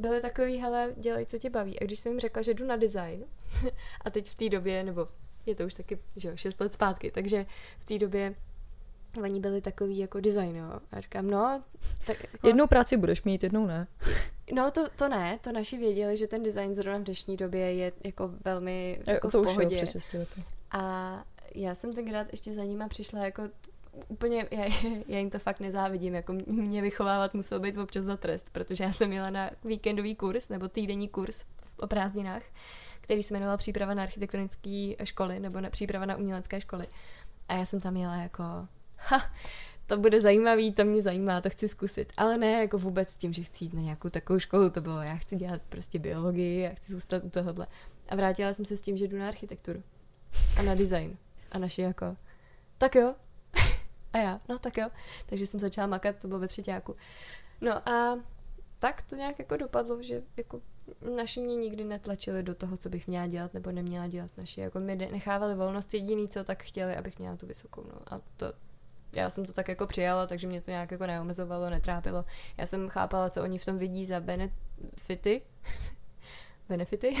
byly 0.00 0.20
takový, 0.20 0.56
hele, 0.56 0.94
dělej, 0.96 1.26
co 1.26 1.38
tě 1.38 1.50
baví. 1.50 1.80
A 1.80 1.84
když 1.84 1.98
jsem 1.98 2.12
jim 2.12 2.20
řekla, 2.20 2.42
že 2.42 2.54
jdu 2.54 2.66
na 2.66 2.76
design, 2.76 3.24
a 4.04 4.10
teď 4.10 4.30
v 4.30 4.34
té 4.34 4.48
době, 4.48 4.84
nebo 4.84 5.08
je 5.46 5.54
to 5.54 5.64
už 5.64 5.74
taky, 5.74 5.98
že 6.16 6.28
jo, 6.28 6.36
6 6.36 6.60
let 6.60 6.74
zpátky, 6.74 7.10
takže 7.10 7.46
v 7.78 7.84
té 7.84 7.98
době 7.98 8.34
oni 9.22 9.40
byli 9.40 9.60
takový 9.60 9.98
jako 9.98 10.20
design, 10.20 10.56
jo. 10.56 10.80
A 10.92 11.00
říkám, 11.00 11.30
no, 11.30 11.62
tak 12.06 12.22
jako... 12.32 12.46
Jednou 12.46 12.66
práci 12.66 12.96
budeš 12.96 13.22
mít, 13.22 13.42
jednou 13.42 13.66
ne. 13.66 13.86
No 14.54 14.70
to, 14.70 14.88
to 14.96 15.08
ne, 15.08 15.38
to 15.40 15.52
naši 15.52 15.78
věděli, 15.78 16.16
že 16.16 16.26
ten 16.26 16.42
design 16.42 16.74
zrovna 16.74 16.98
v 16.98 17.02
dnešní 17.02 17.36
době 17.36 17.74
je 17.74 17.92
jako 18.04 18.30
velmi 18.44 19.00
jako 19.06 19.30
to 19.30 19.42
v 19.42 19.44
pohodě. 19.44 19.82
Už 19.82 20.14
jo, 20.14 20.24
a 20.70 21.24
já 21.54 21.74
jsem 21.74 21.94
tenkrát 21.94 22.26
ještě 22.30 22.52
za 22.52 22.64
nima 22.64 22.88
přišla 22.88 23.24
jako 23.24 23.42
úplně, 24.08 24.46
já, 24.50 24.64
já 25.08 25.18
jim 25.18 25.30
to 25.30 25.38
fakt 25.38 25.60
nezávidím, 25.60 26.14
jako 26.14 26.32
mě 26.46 26.82
vychovávat 26.82 27.34
muselo 27.34 27.60
být 27.60 27.78
občas 27.78 28.04
za 28.04 28.16
trest, 28.16 28.50
protože 28.52 28.84
já 28.84 28.92
jsem 28.92 29.08
měla 29.08 29.30
na 29.30 29.50
víkendový 29.64 30.14
kurz, 30.14 30.48
nebo 30.48 30.68
týdenní 30.68 31.08
kurz 31.08 31.44
o 31.76 31.86
prázdninách, 31.86 32.42
který 33.00 33.22
se 33.22 33.34
jmenoval 33.34 33.56
Příprava 33.56 33.94
na 33.94 34.02
architektonické 34.02 34.94
školy, 35.04 35.40
nebo 35.40 35.60
na 35.60 35.70
příprava 35.70 36.06
na 36.06 36.16
umělecké 36.16 36.60
školy. 36.60 36.86
A 37.48 37.54
já 37.54 37.64
jsem 37.64 37.80
tam 37.80 37.96
jela 37.96 38.16
jako, 38.16 38.42
ha, 38.96 39.30
to 39.86 39.98
bude 39.98 40.20
zajímavý, 40.20 40.72
to 40.72 40.84
mě 40.84 41.02
zajímá, 41.02 41.40
to 41.40 41.50
chci 41.50 41.68
zkusit. 41.68 42.12
Ale 42.16 42.38
ne 42.38 42.52
jako 42.52 42.78
vůbec 42.78 43.10
s 43.10 43.16
tím, 43.16 43.32
že 43.32 43.42
chci 43.42 43.64
jít 43.64 43.74
na 43.74 43.80
nějakou 43.80 44.08
takovou 44.08 44.38
školu, 44.38 44.70
to 44.70 44.80
bylo, 44.80 45.02
já 45.02 45.16
chci 45.16 45.36
dělat 45.36 45.62
prostě 45.68 45.98
biologii, 45.98 46.60
já 46.60 46.70
chci 46.70 46.92
zůstat 46.92 47.24
u 47.24 47.30
tohohle. 47.30 47.66
A 48.08 48.16
vrátila 48.16 48.52
jsem 48.52 48.64
se 48.64 48.76
s 48.76 48.80
tím, 48.80 48.96
že 48.96 49.08
jdu 49.08 49.18
na 49.18 49.28
architekturu 49.28 49.82
a 50.58 50.62
na 50.62 50.74
design. 50.74 51.16
A 51.52 51.58
naši 51.58 51.82
jako, 51.82 52.16
tak 52.78 52.94
jo, 52.94 53.14
a 54.12 54.18
já, 54.18 54.40
no 54.48 54.58
tak 54.58 54.76
jo. 54.76 54.88
Takže 55.26 55.46
jsem 55.46 55.60
začala 55.60 55.86
makat, 55.86 56.16
to 56.16 56.28
bylo 56.28 56.40
ve 56.40 56.48
třetíku. 56.48 56.96
No 57.60 57.88
a 57.88 58.18
tak 58.78 59.02
to 59.02 59.16
nějak 59.16 59.38
jako 59.38 59.56
dopadlo, 59.56 60.02
že 60.02 60.22
jako 60.36 60.60
naši 61.16 61.40
mě 61.40 61.56
nikdy 61.56 61.84
netlačili 61.84 62.42
do 62.42 62.54
toho, 62.54 62.76
co 62.76 62.88
bych 62.88 63.08
měla 63.08 63.26
dělat 63.26 63.54
nebo 63.54 63.72
neměla 63.72 64.06
dělat. 64.06 64.30
Naši 64.36 64.60
jako 64.60 64.80
mi 64.80 64.96
nechávali 64.96 65.54
volnost 65.54 65.94
jediný, 65.94 66.28
co 66.28 66.44
tak 66.44 66.62
chtěli, 66.62 66.96
abych 66.96 67.18
měla 67.18 67.36
tu 67.36 67.46
vysokou. 67.46 67.82
No. 67.82 68.14
A 68.14 68.20
to, 68.36 68.52
já 69.12 69.30
jsem 69.30 69.44
to 69.44 69.52
tak 69.52 69.68
jako 69.68 69.86
přijala, 69.86 70.26
takže 70.26 70.46
mě 70.46 70.60
to 70.60 70.70
nějak 70.70 70.90
jako 70.90 71.06
neomezovalo, 71.06 71.70
netrápilo. 71.70 72.24
Já 72.56 72.66
jsem 72.66 72.88
chápala, 72.88 73.30
co 73.30 73.42
oni 73.42 73.58
v 73.58 73.64
tom 73.64 73.78
vidí 73.78 74.06
za 74.06 74.20
benefity. 74.20 75.42
benefity. 76.68 77.16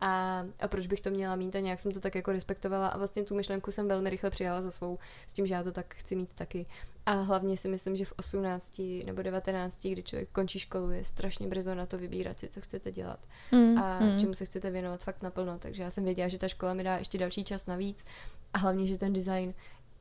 A, 0.00 0.44
a 0.60 0.68
proč 0.68 0.86
bych 0.86 1.00
to 1.00 1.10
měla 1.10 1.36
mít 1.36 1.56
a 1.56 1.60
nějak 1.60 1.80
jsem 1.80 1.92
to 1.92 2.00
tak 2.00 2.14
jako 2.14 2.32
respektovala 2.32 2.88
a 2.88 2.98
vlastně 2.98 3.24
tu 3.24 3.34
myšlenku 3.34 3.72
jsem 3.72 3.88
velmi 3.88 4.10
rychle 4.10 4.30
přijala 4.30 4.62
za 4.62 4.70
svou 4.70 4.98
s 5.26 5.32
tím, 5.32 5.46
že 5.46 5.54
já 5.54 5.62
to 5.62 5.72
tak 5.72 5.94
chci 5.94 6.16
mít 6.16 6.30
taky. 6.34 6.66
A 7.06 7.12
hlavně 7.12 7.56
si 7.56 7.68
myslím, 7.68 7.96
že 7.96 8.04
v 8.04 8.12
18 8.16 8.82
nebo 9.06 9.22
19, 9.22 9.86
kdy 9.86 10.02
člověk 10.02 10.28
končí 10.30 10.58
školu, 10.58 10.90
je 10.90 11.04
strašně 11.04 11.46
brzo 11.46 11.74
na 11.74 11.86
to 11.86 11.98
vybírat 11.98 12.38
si, 12.38 12.48
co 12.48 12.60
chcete 12.60 12.92
dělat 12.92 13.18
Mm, 13.52 13.78
a 13.78 14.00
mm. 14.00 14.20
čemu 14.20 14.34
se 14.34 14.44
chcete 14.44 14.70
věnovat 14.70 15.04
fakt 15.04 15.22
naplno. 15.22 15.58
Takže 15.58 15.82
já 15.82 15.90
jsem 15.90 16.04
věděla, 16.04 16.28
že 16.28 16.38
ta 16.38 16.48
škola 16.48 16.74
mi 16.74 16.84
dá 16.84 16.96
ještě 16.96 17.18
další 17.18 17.44
čas 17.44 17.66
navíc 17.66 18.04
a 18.52 18.58
hlavně, 18.58 18.86
že 18.86 18.98
ten 18.98 19.12
design 19.12 19.54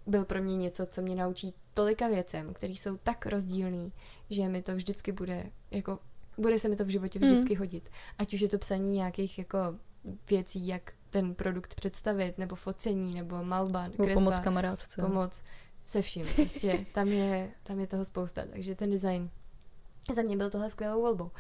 byl 0.08 0.26
pro 0.26 0.44
mě 0.44 0.58
něco, 0.58 0.86
co 0.86 1.02
mě 1.02 1.16
naučí 1.16 1.54
tolika 1.74 2.08
věcem, 2.08 2.54
které 2.54 2.74
jsou 2.74 2.98
tak 2.98 3.26
rozdílný, 3.26 3.92
že 4.30 4.50
mi 4.50 4.62
to 4.62 4.76
vždycky 4.76 5.12
bude, 5.12 5.46
jako, 5.72 6.00
bude 6.38 6.60
se 6.60 6.70
mi 6.70 6.76
to 6.76 6.86
v 6.86 6.90
životě 6.90 7.20
Mm. 7.20 7.28
vždycky 7.28 7.56
hodit. 7.56 7.90
Ať 8.18 8.34
už 8.34 8.42
je 8.42 8.50
to 8.50 8.58
psaní 8.58 8.92
nějakých 8.92 9.38
jako 9.38 9.58
věcí, 10.30 10.68
jak 10.68 10.94
ten 11.10 11.36
produkt 11.36 11.76
představit, 11.76 12.38
nebo 12.38 12.56
focení, 12.56 13.14
nebo 13.16 13.44
malba, 13.44 13.90
kresba, 13.90 14.14
pomoc 14.14 14.40
kamarádce. 14.40 15.02
pomoc 15.02 15.44
se 15.86 16.02
vším. 16.02 16.26
Prostě 16.36 16.86
tam 16.94 17.08
je, 17.08 17.52
tam 17.64 17.80
je 17.80 17.88
toho 17.88 18.06
spousta, 18.06 18.42
takže 18.52 18.76
ten 18.76 18.92
design 18.92 19.30
za 20.14 20.22
mě 20.22 20.38
byl 20.38 20.50
tohle 20.50 20.70
skvělou 20.70 21.02
volbou. 21.02 21.32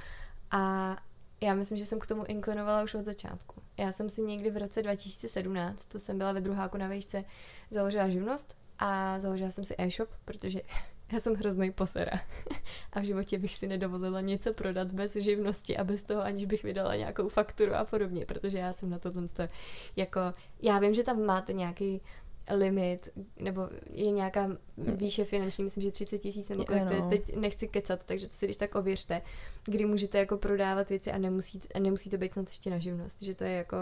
A 0.51 0.95
já 1.41 1.53
myslím, 1.53 1.77
že 1.77 1.85
jsem 1.85 1.99
k 1.99 2.07
tomu 2.07 2.25
inklinovala 2.25 2.83
už 2.83 2.93
od 2.95 3.05
začátku. 3.05 3.61
Já 3.77 3.91
jsem 3.91 4.09
si 4.09 4.21
někdy 4.21 4.51
v 4.51 4.57
roce 4.57 4.83
2017, 4.83 5.85
to 5.85 5.99
jsem 5.99 6.17
byla 6.17 6.31
ve 6.31 6.41
druháku 6.41 6.77
na 6.77 6.87
vejšce, 6.87 7.23
založila 7.69 8.09
živnost 8.09 8.55
a 8.79 9.19
založila 9.19 9.51
jsem 9.51 9.65
si 9.65 9.75
e-shop, 9.77 10.09
protože 10.25 10.61
já 11.11 11.19
jsem 11.19 11.35
hrozný 11.35 11.71
posera. 11.71 12.11
A 12.93 12.99
v 12.99 13.03
životě 13.03 13.37
bych 13.37 13.55
si 13.55 13.67
nedovolila 13.67 14.21
něco 14.21 14.53
prodat 14.53 14.91
bez 14.91 15.15
živnosti 15.15 15.77
a 15.77 15.83
bez 15.83 16.03
toho, 16.03 16.21
aniž 16.21 16.45
bych 16.45 16.63
vydala 16.63 16.95
nějakou 16.95 17.29
fakturu 17.29 17.75
a 17.75 17.85
podobně, 17.85 18.25
protože 18.25 18.57
já 18.57 18.73
jsem 18.73 18.89
na 18.89 18.99
to 18.99 19.11
jako, 19.95 20.19
já 20.61 20.79
vím, 20.79 20.93
že 20.93 21.03
tam 21.03 21.25
máte 21.25 21.53
nějaký 21.53 22.01
limit, 22.51 23.09
nebo 23.39 23.69
je 23.91 24.11
nějaká 24.11 24.57
výše 24.77 25.25
finanční, 25.25 25.63
myslím, 25.63 25.83
že 25.83 25.91
30 25.91 26.17
tisíc 26.17 26.49
nebo 26.49 26.65
kolik 26.65 26.87
to 26.87 26.93
je, 26.93 26.99
Ano. 26.99 27.09
teď 27.09 27.35
nechci 27.35 27.67
kecat, 27.67 28.03
takže 28.05 28.27
to 28.27 28.33
si 28.33 28.45
když 28.45 28.57
tak 28.57 28.75
ověřte, 28.75 29.21
kdy 29.65 29.85
můžete 29.85 30.17
jako 30.17 30.37
prodávat 30.37 30.89
věci 30.89 31.11
a 31.11 31.17
nemusí, 31.17 31.61
a 31.75 31.79
nemusí 31.79 32.09
to 32.09 32.17
být 32.17 32.33
snad 32.33 32.47
ještě 32.47 32.69
na 32.69 32.77
živnost, 32.77 33.21
že 33.21 33.35
to 33.35 33.43
je 33.43 33.51
jako 33.51 33.77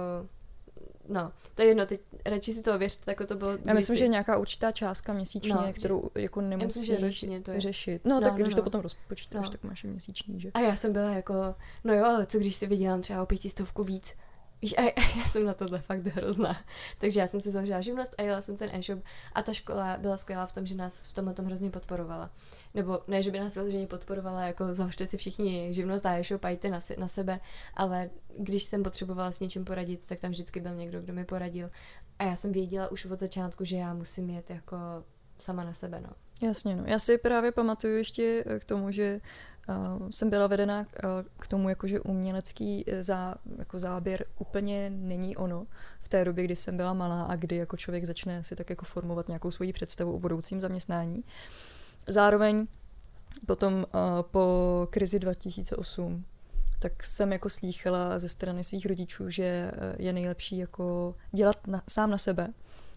No, 1.09 1.31
to 1.55 1.61
je 1.61 1.67
jedno, 1.67 1.85
teď 1.85 2.01
radši 2.25 2.53
si 2.53 2.61
to 2.63 2.75
ověřte, 2.75 3.05
takhle 3.05 3.27
to 3.27 3.35
bylo 3.35 3.51
Já 3.51 3.73
myslím, 3.73 3.93
kdysi. 3.93 3.97
že 3.97 4.07
nějaká 4.07 4.37
určitá 4.37 4.71
částka 4.71 5.13
měsíčně, 5.13 5.53
No, 5.53 5.73
kterou 5.73 6.09
jako 6.15 6.41
nemusíš 6.41 6.81
myslím, 6.81 6.97
že 6.99 7.05
ročně 7.05 7.41
to 7.41 7.51
je. 7.51 7.61
řešit. 7.61 8.05
No, 8.05 8.15
No, 8.15 8.21
tak 8.21 8.31
no, 8.33 8.37
když 8.43 8.55
no. 8.55 8.61
to 8.61 8.63
potom 8.63 8.81
rozpočítáš, 8.81 9.45
No. 9.45 9.51
tak 9.51 9.63
máš 9.63 9.83
měsíční, 9.83 10.39
že? 10.41 10.51
A 10.53 10.59
já 10.59 10.75
jsem 10.75 10.93
byla 10.93 11.09
jako, 11.09 11.55
no 11.83 11.93
jo, 11.93 12.05
ale 12.05 12.25
co 12.25 12.39
když 12.39 12.55
si 12.55 12.67
vydělám 12.67 13.01
třeba 13.01 13.23
o 13.23 13.25
pětistovku 13.25 13.83
víc? 13.83 14.13
Víš, 14.63 14.75
a 14.77 14.81
já 15.17 15.25
jsem 15.25 15.45
na 15.45 15.53
tohle 15.53 15.81
fakt 15.81 16.05
hrozná. 16.05 16.61
Takže 16.97 17.19
já 17.19 17.27
jsem 17.27 17.41
si 17.41 17.51
založila 17.51 17.81
živnost 17.81 18.15
a 18.17 18.21
jela 18.21 18.41
jsem 18.41 18.57
ten 18.57 18.69
e-shop 18.73 19.03
a 19.33 19.43
ta 19.43 19.53
škola 19.53 19.97
byla 19.97 20.17
skvělá 20.17 20.45
v 20.45 20.53
tom, 20.53 20.65
že 20.65 20.75
nás 20.75 21.07
v 21.07 21.13
tomhle 21.13 21.33
tom 21.33 21.45
hrozně 21.45 21.69
podporovala. 21.69 22.29
Nebo 22.73 23.01
ne, 23.07 23.23
že 23.23 23.31
by 23.31 23.39
nás 23.39 23.55
vyloženě 23.55 23.87
podporovala, 23.87 24.41
jako 24.41 24.73
založte 24.73 25.07
si 25.07 25.17
všichni 25.17 25.73
živnost 25.73 26.05
a 26.05 26.19
e-shop 26.19 26.45
a 26.45 26.49
jděte 26.49 26.69
na, 26.69 26.79
na 26.97 27.07
sebe, 27.07 27.39
ale 27.73 28.09
když 28.37 28.63
jsem 28.63 28.83
potřebovala 28.83 29.31
s 29.31 29.39
něčím 29.39 29.65
poradit, 29.65 30.05
tak 30.05 30.19
tam 30.19 30.31
vždycky 30.31 30.59
byl 30.59 30.75
někdo, 30.75 31.01
kdo 31.01 31.13
mi 31.13 31.25
poradil. 31.25 31.69
A 32.19 32.23
já 32.23 32.35
jsem 32.35 32.51
věděla 32.51 32.91
už 32.91 33.05
od 33.05 33.19
začátku, 33.19 33.65
že 33.65 33.77
já 33.77 33.93
musím 33.93 34.29
jet 34.29 34.49
jako 34.49 34.77
sama 35.39 35.63
na 35.63 35.73
sebe, 35.73 36.01
no. 36.01 36.09
Jasně, 36.47 36.75
no. 36.75 36.83
Já 36.87 36.99
si 36.99 37.17
právě 37.17 37.51
pamatuju 37.51 37.95
ještě 37.95 38.43
eh, 38.47 38.59
k 38.59 38.65
tomu, 38.65 38.91
že 38.91 39.19
uh, 39.69 40.09
jsem 40.09 40.29
byla 40.29 40.47
vedena 40.47 40.79
uh, 40.79 40.85
k 41.39 41.47
tomu, 41.47 41.69
jako, 41.69 41.87
že 41.87 41.99
umělecký 41.99 42.83
eh, 42.87 43.03
zá, 43.03 43.35
jako 43.57 43.79
záběr 43.79 44.25
úplně 44.39 44.89
není 44.89 45.37
ono 45.37 45.67
v 45.99 46.09
té 46.09 46.25
době, 46.25 46.43
kdy 46.43 46.55
jsem 46.55 46.77
byla 46.77 46.93
malá 46.93 47.23
a 47.23 47.35
kdy 47.35 47.55
jako 47.55 47.77
člověk 47.77 48.05
začne 48.05 48.43
si 48.43 48.55
tak 48.55 48.69
jako 48.69 48.85
formovat 48.85 49.27
nějakou 49.27 49.51
svoji 49.51 49.73
představu 49.73 50.15
o 50.15 50.19
budoucím 50.19 50.61
zaměstnání. 50.61 51.23
Zároveň 52.09 52.67
potom 53.45 53.73
uh, 53.73 53.85
po 54.21 54.87
krizi 54.91 55.19
2008 55.19 56.25
tak 56.83 57.03
jsem 57.03 57.31
jako 57.31 57.49
slýchala 57.49 58.19
ze 58.19 58.29
strany 58.29 58.63
svých 58.63 58.85
rodičů, 58.85 59.29
že 59.29 59.43
eh, 59.43 59.95
je 59.99 60.13
nejlepší 60.13 60.57
jako 60.57 61.15
dělat 61.31 61.67
na, 61.67 61.81
sám 61.89 62.09
na 62.09 62.17
sebe. 62.17 62.53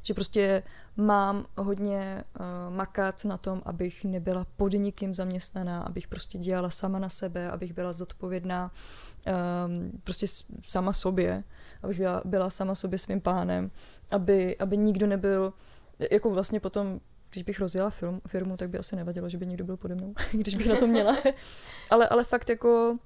Že 0.07 0.15
prostě 0.15 0.63
mám 0.97 1.47
hodně 1.57 2.25
uh, 2.41 2.75
makat 2.77 3.25
na 3.25 3.37
tom, 3.37 3.63
abych 3.65 4.05
nebyla 4.05 4.47
pod 4.57 4.73
nikým 4.73 5.15
zaměstnaná, 5.15 5.83
abych 5.83 6.09
prostě 6.09 6.39
dělala 6.39 6.71
sama 6.71 6.99
na 6.99 7.09
sebe, 7.09 7.51
abych 7.51 7.73
byla 7.73 7.93
zodpovědná 7.93 8.71
um, 9.27 10.01
prostě 10.05 10.27
sama 10.63 10.93
sobě, 10.93 11.45
abych 11.83 11.99
byla, 11.99 12.23
byla 12.25 12.51
sama 12.51 12.75
sobě 12.75 12.99
svým 12.99 13.21
pánem, 13.21 13.71
aby, 14.13 14.57
aby 14.59 14.77
nikdo 14.77 15.07
nebyl, 15.07 15.53
jako 16.11 16.31
vlastně 16.31 16.61
potom 16.61 17.01
když 17.31 17.43
bych 17.43 17.61
rozjela 17.61 17.91
film, 17.91 18.21
firmu, 18.27 18.57
tak 18.57 18.71
by 18.71 18.79
asi 18.79 18.97
nevadilo, 18.97 19.29
že 19.29 19.39
by 19.39 19.47
někdo 19.47 19.65
byl 19.65 19.77
pode 19.77 19.95
mnou, 19.95 20.15
když 20.33 20.55
bych 20.55 20.67
na 20.67 20.77
to 20.77 20.87
měla. 20.87 21.17
ale, 21.91 22.09
ale 22.09 22.25
fakt 22.25 22.51
jako, 22.51 22.97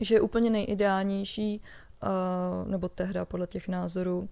že 0.00 0.14
je 0.14 0.20
úplně 0.20 0.50
nejideálnější, 0.50 1.60
uh, 2.02 2.70
nebo 2.70 2.88
tehda 2.88 3.24
podle 3.24 3.46
těch 3.46 3.68
názorů, 3.68 4.28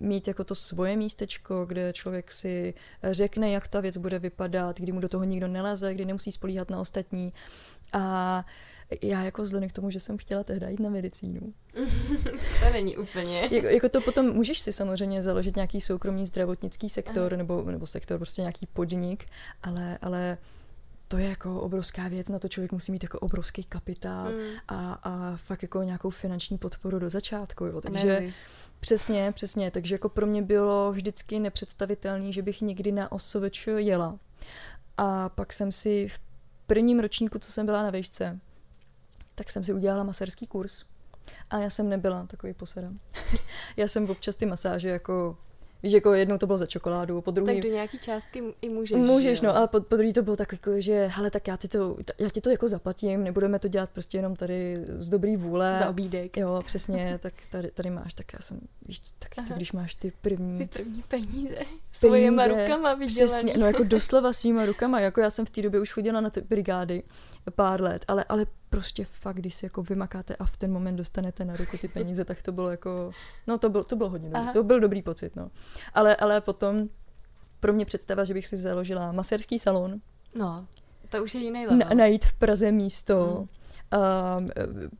mít 0.00 0.28
jako 0.28 0.44
to 0.44 0.54
svoje 0.54 0.96
místečko, 0.96 1.66
kde 1.66 1.92
člověk 1.92 2.32
si 2.32 2.74
řekne, 3.02 3.50
jak 3.50 3.68
ta 3.68 3.80
věc 3.80 3.96
bude 3.96 4.18
vypadat, 4.18 4.80
kdy 4.80 4.92
mu 4.92 5.00
do 5.00 5.08
toho 5.08 5.24
nikdo 5.24 5.48
neleze, 5.48 5.94
kdy 5.94 6.04
nemusí 6.04 6.32
spolíhat 6.32 6.70
na 6.70 6.80
ostatní. 6.80 7.32
A 7.92 8.44
já 9.02 9.22
jako 9.22 9.42
vzhledem 9.42 9.68
k 9.68 9.72
tomu, 9.72 9.90
že 9.90 10.00
jsem 10.00 10.18
chtěla 10.18 10.44
tehdy 10.44 10.66
jít 10.70 10.80
na 10.80 10.90
medicínu. 10.90 11.40
to 12.60 12.72
není 12.72 12.96
úplně. 12.96 13.40
Jako, 13.50 13.66
jako 13.66 13.88
to 13.88 14.00
potom 14.00 14.32
můžeš 14.32 14.60
si 14.60 14.72
samozřejmě 14.72 15.22
založit 15.22 15.56
nějaký 15.56 15.80
soukromý 15.80 16.26
zdravotnický 16.26 16.88
sektor 16.88 17.36
nebo, 17.36 17.62
nebo 17.62 17.86
sektor, 17.86 18.18
prostě 18.18 18.42
nějaký 18.42 18.66
podnik, 18.66 19.26
ale, 19.62 19.98
ale 20.02 20.38
to 21.08 21.18
je 21.18 21.28
jako 21.28 21.60
obrovská 21.60 22.08
věc, 22.08 22.28
na 22.28 22.38
to 22.38 22.48
člověk 22.48 22.72
musí 22.72 22.92
mít 22.92 23.02
jako 23.02 23.18
obrovský 23.18 23.64
kapitál 23.64 24.28
Mm. 24.30 24.38
a, 24.68 24.92
a 24.92 25.36
fakt 25.36 25.62
jako 25.62 25.82
nějakou 25.82 26.10
finanční 26.10 26.58
podporu 26.58 26.98
do 26.98 27.10
začátku, 27.10 27.64
jo. 27.64 27.80
Takže 27.80 28.06
nervy. 28.08 28.34
přesně, 28.80 29.32
přesně, 29.32 29.70
takže 29.70 29.94
jako 29.94 30.08
pro 30.08 30.26
mě 30.26 30.42
bylo 30.42 30.92
vždycky 30.92 31.38
nepředstavitelný, 31.38 32.32
že 32.32 32.42
bych 32.42 32.60
někdy 32.60 32.92
na 32.92 33.12
OSVČ 33.12 33.66
jela. 33.76 34.18
A 34.96 35.28
pak 35.28 35.52
jsem 35.52 35.72
si 35.72 36.08
v 36.08 36.18
prvním 36.66 37.00
ročníku, 37.00 37.38
co 37.38 37.52
jsem 37.52 37.66
byla 37.66 37.82
na 37.82 37.90
výšce, 37.90 38.40
tak 39.34 39.50
jsem 39.50 39.64
si 39.64 39.72
udělala 39.72 40.02
masérský 40.04 40.46
kurz. 40.46 40.84
A 41.50 41.58
já 41.58 41.70
jsem 41.70 41.88
nebyla 41.88 42.26
takový 42.26 42.54
posera. 42.54 42.88
já 43.76 43.88
jsem 43.88 44.10
občas 44.10 44.36
ty 44.36 44.46
masáže 44.46 44.88
jako, 44.88 45.38
víš, 45.86 45.92
jako 45.92 46.12
jednou 46.12 46.38
to 46.38 46.46
bylo 46.46 46.58
za 46.58 46.66
čokoládu, 46.66 47.20
po 47.20 47.30
druhý... 47.30 47.54
Tak 47.54 47.62
do 47.62 47.68
nějaký 47.68 47.98
částky 47.98 48.42
i 48.62 48.68
můžeš. 48.68 48.98
Můžeš, 48.98 49.40
že 49.40 49.46
jo? 49.46 49.52
no, 49.52 49.58
ale 49.58 49.68
po, 49.68 49.80
po 49.80 49.96
druhý 49.96 50.12
to 50.12 50.22
bylo 50.22 50.36
tak 50.36 50.52
jako, 50.52 50.80
že 50.80 51.06
hele, 51.06 51.30
tak 51.30 51.48
já 51.48 51.56
ti, 51.56 51.68
to, 51.68 51.96
já 52.18 52.30
ti 52.30 52.40
to 52.40 52.50
jako 52.50 52.68
zaplatím, 52.68 53.24
nebudeme 53.24 53.58
to 53.58 53.68
dělat 53.68 53.90
prostě 53.90 54.18
jenom 54.18 54.36
tady 54.36 54.84
z 54.98 55.08
dobrý 55.08 55.36
vůle. 55.36 55.76
Za 55.80 55.88
obídek. 55.88 56.36
Jo, 56.36 56.62
přesně, 56.66 57.18
tak 57.22 57.34
tady, 57.50 57.70
tady 57.70 57.90
máš, 57.90 58.14
tak 58.14 58.32
já 58.32 58.38
jsem, 58.40 58.60
víš, 58.86 59.00
tak 59.18 59.46
to, 59.48 59.54
když 59.54 59.72
máš 59.72 59.94
ty 59.94 60.12
první 60.20 60.58
Ty 60.58 60.66
první 60.66 61.02
peníze. 61.08 61.56
Svojima 61.92 62.46
rukama 62.46 62.94
vydělaný. 62.94 63.06
Přesně, 63.06 63.54
no 63.56 63.66
jako 63.66 63.84
doslova 63.84 64.32
svýma 64.32 64.66
rukama, 64.66 65.00
jako 65.00 65.20
já 65.20 65.30
jsem 65.30 65.46
v 65.46 65.50
té 65.50 65.62
době 65.62 65.80
už 65.80 65.92
chodila 65.92 66.20
na 66.20 66.30
ty 66.30 66.40
brigády 66.40 67.02
pár 67.50 67.80
let, 67.82 68.04
ale, 68.08 68.24
ale 68.28 68.46
prostě 68.70 69.04
fakt, 69.04 69.36
když 69.36 69.54
si 69.54 69.66
jako 69.66 69.82
vymakáte 69.82 70.36
a 70.36 70.44
v 70.46 70.56
ten 70.56 70.72
moment 70.72 70.96
dostanete 70.96 71.44
na 71.44 71.56
ruku 71.56 71.78
ty 71.78 71.88
peníze, 71.88 72.24
tak 72.24 72.42
to 72.42 72.52
bylo 72.52 72.70
jako, 72.70 73.10
no 73.46 73.58
to 73.58 73.68
bylo, 73.70 73.84
to 73.84 73.96
bylo 73.96 74.08
hodně 74.08 74.28
dobrý, 74.28 74.40
Aha. 74.42 74.52
to 74.52 74.62
byl 74.62 74.80
dobrý 74.80 75.02
pocit, 75.02 75.36
no. 75.36 75.50
Ale, 75.94 76.16
ale 76.16 76.40
potom 76.40 76.88
pro 77.60 77.72
mě 77.72 77.84
představa, 77.84 78.24
že 78.24 78.34
bych 78.34 78.46
si 78.46 78.56
založila 78.56 79.12
masérský 79.12 79.58
salon, 79.58 80.00
No, 80.34 80.66
to 81.10 81.22
už 81.24 81.34
je 81.34 81.40
jiný 81.40 81.66
level. 81.66 81.88
na, 81.88 81.94
najít 81.94 82.24
v 82.24 82.32
Praze 82.34 82.72
místo, 82.72 83.34
Hmm. 83.38 83.46
Um, 84.38 84.50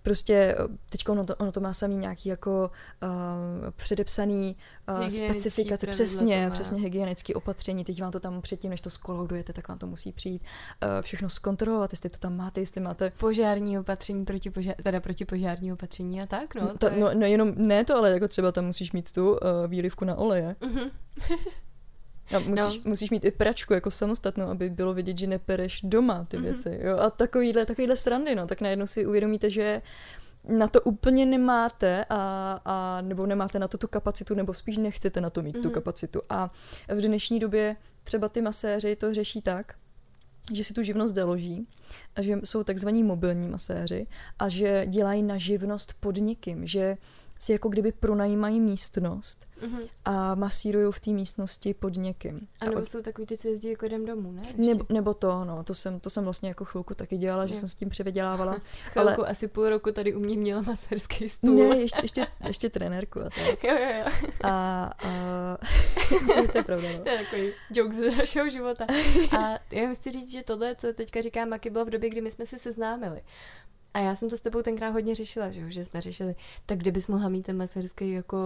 prostě 0.02 0.56
teď 0.88 1.08
ono 1.08 1.24
to, 1.24 1.36
ono 1.36 1.52
to 1.52 1.60
má 1.60 1.72
samý 1.72 1.96
nějaký 1.96 2.28
jako 2.28 2.70
um, 3.02 3.72
předepsaný 3.76 4.56
uh, 5.00 5.08
specifikace, 5.08 5.86
přesně, 5.86 6.50
přesně 6.52 6.80
hygienické 6.80 7.34
opatření, 7.34 7.84
teď 7.84 8.02
vám 8.02 8.12
to 8.12 8.20
tam 8.20 8.40
předtím, 8.42 8.70
než 8.70 8.80
to 8.80 8.90
skolaudujete, 8.90 9.52
tak 9.52 9.68
vám 9.68 9.78
to 9.78 9.86
musí 9.86 10.12
přijít 10.12 10.42
uh, 10.82 10.88
všechno 11.02 11.30
zkontrolovat, 11.30 11.92
jestli 11.92 12.10
to 12.10 12.18
tam 12.18 12.36
máte, 12.36 12.60
jestli 12.60 12.80
máte 12.80 13.12
Požární 13.18 13.78
opatření, 13.78 14.24
proti 14.24 14.50
požár, 14.50 14.74
teda 14.82 15.00
proti 15.00 15.24
požární 15.24 15.72
opatření 15.72 16.20
a 16.20 16.26
tak, 16.26 16.54
no. 16.54 16.68
to 16.68 16.78
to, 16.78 16.86
je... 16.86 17.00
no, 17.00 17.10
no, 17.14 17.26
jenom 17.26 17.52
ne 17.56 17.84
to, 17.84 17.96
ale 17.96 18.10
jako 18.10 18.28
třeba 18.28 18.52
tam 18.52 18.64
musíš 18.64 18.92
mít 18.92 19.12
tu 19.12 19.30
uh, 19.30 19.38
výlivku 19.66 20.04
na 20.04 20.14
oleje. 20.14 20.56
Mhm. 20.60 20.90
A 22.34 22.38
musíš, 22.38 22.84
no. 22.84 22.90
musíš 22.90 23.10
mít 23.10 23.24
i 23.24 23.30
pračku 23.30 23.72
jako 23.74 23.90
samostatnou, 23.90 24.46
aby 24.50 24.70
bylo 24.70 24.94
vidět, 24.94 25.18
že 25.18 25.26
nepereš 25.26 25.80
doma 25.84 26.24
ty 26.24 26.36
Mhm. 26.36 26.44
věci. 26.46 26.78
Jo? 26.82 26.98
A 26.98 27.10
takovýhle, 27.10 27.66
takovýhle 27.66 27.96
srandy, 27.96 28.34
no, 28.34 28.46
tak 28.46 28.60
najednou 28.60 28.86
si 28.86 29.06
uvědomíte, 29.06 29.50
že 29.50 29.82
na 30.48 30.68
to 30.68 30.80
úplně 30.80 31.26
nemáte 31.26 32.04
a, 32.10 32.60
a 32.64 33.00
nebo 33.00 33.26
nemáte 33.26 33.58
na 33.58 33.68
to 33.68 33.78
tu 33.78 33.88
kapacitu, 33.88 34.34
nebo 34.34 34.54
spíš 34.54 34.76
nechcete 34.76 35.20
na 35.20 35.30
to 35.30 35.42
mít 35.42 35.56
mm-hmm. 35.56 35.62
tu 35.62 35.68
Mhm. 35.68 35.74
kapacitu. 35.74 36.20
A 36.30 36.50
v 36.88 37.00
dnešní 37.00 37.38
době 37.38 37.76
třeba 38.04 38.28
ty 38.28 38.40
maséři 38.40 38.96
to 38.96 39.14
řeší 39.14 39.42
tak, 39.42 39.74
že 40.52 40.64
si 40.64 40.74
tu 40.74 40.82
živnost 40.82 41.14
založí 41.14 41.66
a 42.16 42.22
že 42.22 42.38
jsou 42.44 42.64
takzvaní 42.64 43.02
mobilní 43.02 43.48
maséři 43.48 44.04
a 44.38 44.48
že 44.48 44.86
dělají 44.86 45.22
na 45.22 45.36
živnost 45.36 45.94
pod 46.00 46.16
někým, 46.16 46.66
že 46.66 46.96
si 47.38 47.52
jako 47.52 47.68
kdyby 47.68 47.92
pronajímají 47.92 48.60
místnost 48.60 49.46
Mm-hmm. 49.62 49.86
a 50.04 50.34
masírují 50.34 50.92
v 50.92 51.00
té 51.00 51.10
místnosti 51.10 51.74
pod 51.74 51.96
někým. 51.96 52.40
A 52.60 52.64
nebo 52.64 52.86
jsou 52.86 53.02
takový 53.02 53.26
ty, 53.26 53.38
co 53.38 53.48
jezdí 53.48 53.70
jako 53.70 53.86
jdem 53.86 54.04
domů, 54.06 54.32
ne? 54.32 54.42
Ještě? 54.46 54.62
nebo, 54.62 54.84
nebo 54.88 55.14
to, 55.14 55.44
no, 55.44 55.64
to 55.64 55.74
jsem, 55.74 56.00
to 56.00 56.10
jsem 56.10 56.24
vlastně 56.24 56.48
jako 56.48 56.64
chvilku 56.64 56.94
taky 56.94 57.16
dělala, 57.16 57.46
že 57.46 57.54
Jo. 57.54 57.60
jsem 57.60 57.68
s 57.68 57.74
tím 57.74 57.88
přivydělávala. 57.88 58.52
Chvilku, 58.92 59.20
ale- 59.20 59.28
asi 59.30 59.48
půl 59.48 59.68
roku 59.68 59.92
tady 59.92 60.14
u 60.14 60.18
mě 60.20 60.36
měla 60.36 60.62
maserský 60.62 61.28
stůl. 61.28 61.68
Ne, 61.68 61.78
ještě, 61.78 62.02
ještě, 62.04 62.26
ještě 62.46 62.70
trenérku 62.70 63.20
a 63.20 63.24
tak. 63.24 63.64
jo, 63.64 63.74
jo, 63.74 63.98
jo. 63.98 64.12
A, 64.44 64.84
a 64.84 65.58
to 66.52 66.58
je 66.58 66.64
pravda, 66.64 66.88
no. 66.92 66.98
To 67.04 67.08
je 67.10 67.18
takový 67.24 67.52
joke 67.70 67.94
ze 67.96 68.10
našeho 68.16 68.50
života. 68.50 68.86
A 69.38 69.58
já 69.70 69.94
chci 69.94 70.12
říct, 70.12 70.32
že 70.32 70.42
tohle, 70.42 70.76
co 70.76 70.92
teďka 70.92 71.20
říká 71.22 71.44
Maki, 71.44 71.70
bylo 71.70 71.84
v 71.84 71.90
době, 71.90 72.10
kdy 72.10 72.20
my 72.20 72.30
jsme 72.30 72.46
se 72.46 72.58
seznámili. 72.58 73.22
A 73.96 73.98
já 73.98 74.14
jsem 74.14 74.30
to 74.30 74.36
s 74.36 74.40
tebou 74.40 74.62
tenkrát 74.62 74.90
hodně 74.90 75.14
řešila, 75.14 75.50
že, 75.50 75.70
že 75.70 75.84
jsme 75.84 76.00
řešili, 76.00 76.36
tak 76.66 76.78
kde 76.78 76.92
bys 76.92 77.06
mohla 77.08 77.28
mít 77.28 77.42
ten 77.42 77.56
maserský 77.56 78.10
jako 78.12 78.38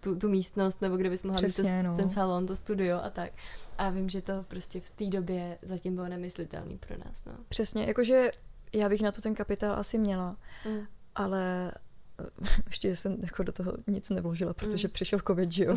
tu, 0.00 0.16
tu 0.16 0.28
místnost, 0.28 0.80
nebo 0.82 0.96
kde 0.96 1.10
bys 1.10 1.24
mohla 1.24 1.38
Přesně, 1.38 1.76
mít 1.76 1.82
to, 1.82 1.88
no. 1.88 1.96
ten 1.96 2.10
salon, 2.10 2.46
to 2.46 2.56
studio 2.56 2.98
a 3.02 3.10
tak. 3.10 3.32
A 3.78 3.90
vím, 3.90 4.08
že 4.08 4.22
to 4.22 4.32
prostě 4.48 4.80
v 4.80 4.90
té 4.90 5.06
době 5.06 5.58
zatím 5.62 5.94
bylo 5.94 6.08
nemyslitelný 6.08 6.78
pro 6.78 6.98
nás, 6.98 7.24
no. 7.26 7.32
Přesně, 7.48 7.84
jakože 7.84 8.30
já 8.72 8.88
bych 8.88 9.02
na 9.02 9.12
to 9.12 9.20
ten 9.20 9.34
kapitál 9.34 9.74
asi 9.78 9.98
měla, 9.98 10.36
Mm. 10.70 10.86
ale 11.14 11.72
eh, 12.20 12.48
ještě 12.66 12.96
jsem 12.96 13.16
jako 13.22 13.42
do 13.42 13.52
toho 13.52 13.72
nic 13.86 14.10
nevložila, 14.10 14.54
protože 14.54 14.88
Mm. 14.88 14.92
přišel 14.92 15.18
covid, 15.26 15.52
že 15.52 15.64
jo. 15.64 15.76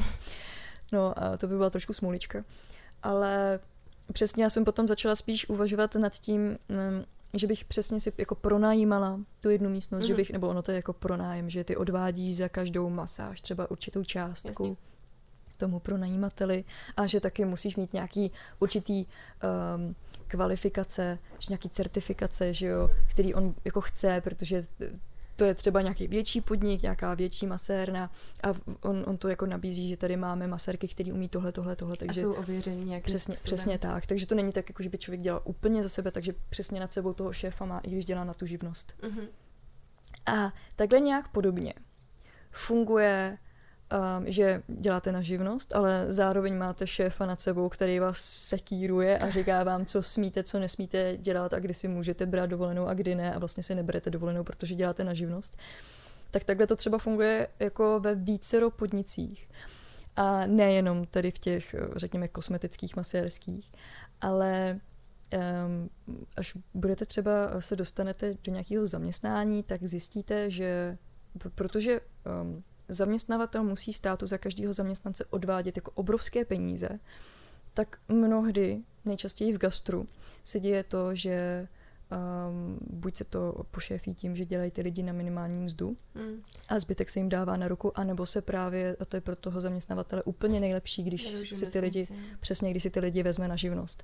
No 0.91 1.23
a 1.23 1.37
to 1.37 1.47
by 1.47 1.55
byla 1.57 1.69
trošku 1.69 1.93
smůlička. 1.93 2.43
Ale 3.03 3.59
přesně 4.13 4.43
já 4.43 4.49
jsem 4.49 4.65
potom 4.65 4.87
začala 4.87 5.15
spíš 5.15 5.49
uvažovat 5.49 5.95
nad 5.95 6.13
tím, 6.15 6.57
mm, 6.69 7.03
že 7.33 7.47
bych 7.47 7.65
přesně 7.65 7.99
si 7.99 8.13
jako 8.17 8.35
pronajímala 8.35 9.19
tu 9.41 9.49
jednu 9.49 9.69
místnost, 9.69 10.03
že 10.03 10.13
Mhm. 10.13 10.17
bych, 10.17 10.31
nebo 10.31 10.47
ono 10.47 10.61
to 10.61 10.71
je 10.71 10.75
jako 10.75 10.93
pronájem, 10.93 11.49
že 11.49 11.63
ty 11.63 11.75
odvádíš 11.75 12.37
za 12.37 12.49
každou 12.49 12.89
masáž 12.89 13.41
třeba 13.41 13.71
určitou 13.71 14.03
částku 14.03 14.63
Jasně. 14.63 14.75
tomu 15.57 15.79
pronajímateli 15.79 16.63
a 16.97 17.07
že 17.07 17.19
taky 17.19 17.45
musíš 17.45 17.75
mít 17.75 17.93
nějaký 17.93 18.31
určitý 18.59 19.05
um, 19.05 19.95
kvalifikace, 20.27 21.19
že 21.39 21.45
nějaký 21.49 21.69
certifikace, 21.69 22.53
že 22.53 22.67
jo, 22.67 22.89
který 23.09 23.33
on 23.33 23.55
jako 23.65 23.81
chce, 23.81 24.21
protože 24.21 24.65
to 25.41 25.45
je 25.45 25.55
třeba 25.55 25.81
nějaký 25.81 26.07
větší 26.07 26.41
podnik, 26.41 26.81
nějaká 26.81 27.13
větší 27.13 27.47
masérna 27.47 28.11
a 28.43 28.47
on, 28.81 29.03
on 29.07 29.17
to 29.17 29.27
jako 29.27 29.45
nabízí, 29.45 29.89
že 29.89 29.97
tady 29.97 30.17
máme 30.17 30.47
masérky, 30.47 30.87
který 30.87 31.11
umí 31.11 31.29
tohle, 31.29 31.51
tohle, 31.51 31.75
tohle, 31.75 31.97
Takže 31.97 32.21
a 32.21 32.23
jsou 32.23 32.33
ověřený 32.33 32.83
nějakým 32.85 33.03
přesně, 33.03 33.35
způsobem. 33.35 33.57
přesně 33.57 33.77
tak. 33.77 34.05
Takže 34.05 34.27
to 34.27 34.35
není 34.35 34.51
tak, 34.51 34.69
jako 34.69 34.83
že 34.83 34.89
by 34.89 34.97
člověk 34.97 35.21
dělal 35.21 35.41
úplně 35.43 35.83
za 35.83 35.89
sebe, 35.89 36.11
takže 36.11 36.33
přesně 36.49 36.79
nad 36.79 36.93
sebou 36.93 37.13
toho 37.13 37.33
šéfa 37.33 37.65
má, 37.65 37.79
i 37.79 37.89
když 37.89 38.05
dělá 38.05 38.23
na 38.23 38.33
tu 38.33 38.45
živnost. 38.45 38.93
Mhm. 39.01 39.27
A 40.25 40.53
takhle 40.75 40.99
nějak 40.99 41.27
podobně 41.27 41.73
funguje, 42.51 43.37
um, 43.91 44.25
že 44.31 44.63
děláte 44.67 45.11
na 45.11 45.21
živnost, 45.21 45.75
ale 45.75 46.05
zároveň 46.07 46.57
máte 46.57 46.87
šéfa 46.87 47.25
nad 47.25 47.41
sebou, 47.41 47.69
který 47.69 47.99
vás 47.99 48.17
sekíruje 48.21 49.17
a 49.17 49.29
říká 49.29 49.63
vám, 49.63 49.85
co 49.85 50.03
smíte, 50.03 50.43
co 50.43 50.59
nesmíte 50.59 51.17
dělat 51.17 51.53
a 51.53 51.59
kdy 51.59 51.73
si 51.73 51.87
můžete 51.87 52.25
brát 52.25 52.45
dovolenou 52.45 52.87
a 52.87 52.93
kdy 52.93 53.15
ne 53.15 53.33
a 53.33 53.39
vlastně 53.39 53.63
si 53.63 53.75
neberete 53.75 54.09
dovolenou, 54.09 54.43
protože 54.43 54.75
děláte 54.75 55.03
na 55.03 55.13
živnost. 55.13 55.57
Tak 56.31 56.43
takhle 56.43 56.67
to 56.67 56.75
třeba 56.75 56.97
funguje 56.97 57.47
jako 57.59 57.99
ve 57.99 58.15
vícero 58.15 58.71
podnicích. 58.71 59.49
A 60.15 60.45
nejenom 60.45 61.05
tady 61.05 61.31
v 61.31 61.39
těch, 61.39 61.75
řekněme, 61.95 62.27
kosmetických, 62.27 62.95
masérských, 62.95 63.71
ale 64.21 64.79
um, 65.33 65.89
až 66.37 66.57
budete 66.73 67.05
třeba 67.05 67.61
se 67.61 67.75
dostanete 67.75 68.33
do 68.43 68.51
nějakého 68.51 68.87
zaměstnání, 68.87 69.63
tak 69.63 69.83
zjistíte, 69.83 70.49
že 70.49 70.97
protože 71.55 72.01
um, 72.41 72.63
zaměstnavatel 72.91 73.63
musí 73.63 73.93
státu 73.93 74.27
za 74.27 74.37
každého 74.37 74.73
zaměstnance 74.73 75.25
odvádět 75.25 75.75
jako 75.75 75.91
obrovské 75.91 76.45
peníze, 76.45 76.89
tak 77.73 77.97
mnohdy, 78.07 78.81
nejčastěji 79.05 79.53
v 79.53 79.57
gastru, 79.57 80.07
se 80.43 80.59
děje 80.59 80.83
to, 80.83 81.15
že 81.15 81.67
um, 82.11 82.77
buď 82.89 83.15
se 83.15 83.23
to 83.23 83.65
pošéfí 83.71 84.13
tím, 84.13 84.35
že 84.35 84.45
dělají 84.45 84.71
ty 84.71 84.81
lidi 84.81 85.03
na 85.03 85.13
minimální 85.13 85.59
mzdu 85.59 85.97
Mm. 86.15 86.41
a 86.67 86.79
zbytek 86.79 87.09
se 87.09 87.19
jim 87.19 87.29
dává 87.29 87.57
na 87.57 87.67
ruku, 87.67 87.99
anebo 87.99 88.25
se 88.25 88.41
právě, 88.41 88.95
a 88.99 89.05
to 89.05 89.17
je 89.17 89.21
pro 89.21 89.35
toho 89.35 89.61
zaměstnavatele 89.61 90.23
úplně 90.23 90.59
nejlepší, 90.59 91.03
když 91.03 91.35
si 91.53 91.65
ty 91.65 91.79
lidi 91.79 92.07
přesně 92.39 92.71
když 92.71 92.83
si 92.83 92.89
ty 92.89 92.99
lidi 92.99 93.23
vezme 93.23 93.47
na 93.47 93.55
živnost. 93.55 94.03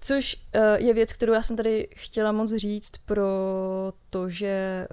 Což 0.00 0.36
uh, 0.54 0.60
je 0.76 0.94
věc, 0.94 1.12
kterou 1.12 1.32
já 1.32 1.42
jsem 1.42 1.56
tady 1.56 1.88
chtěla 1.96 2.32
moc 2.32 2.54
říct, 2.54 2.92
protože 3.04 4.86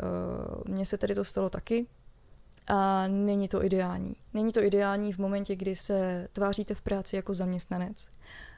uh, 0.67 0.73
mně 0.73 0.85
se 0.85 0.97
tady 0.97 1.15
to 1.15 1.23
stalo 1.23 1.49
taky 1.49 1.87
a 2.67 3.07
není 3.07 3.47
to 3.47 3.63
ideální. 3.63 4.15
Není 4.33 4.51
to 4.51 4.63
ideální 4.63 5.13
v 5.13 5.17
momentě, 5.17 5.55
kdy 5.55 5.75
se 5.75 6.27
tváříte 6.33 6.75
v 6.75 6.81
práci 6.81 7.15
jako 7.15 7.33
zaměstnanec 7.33 8.09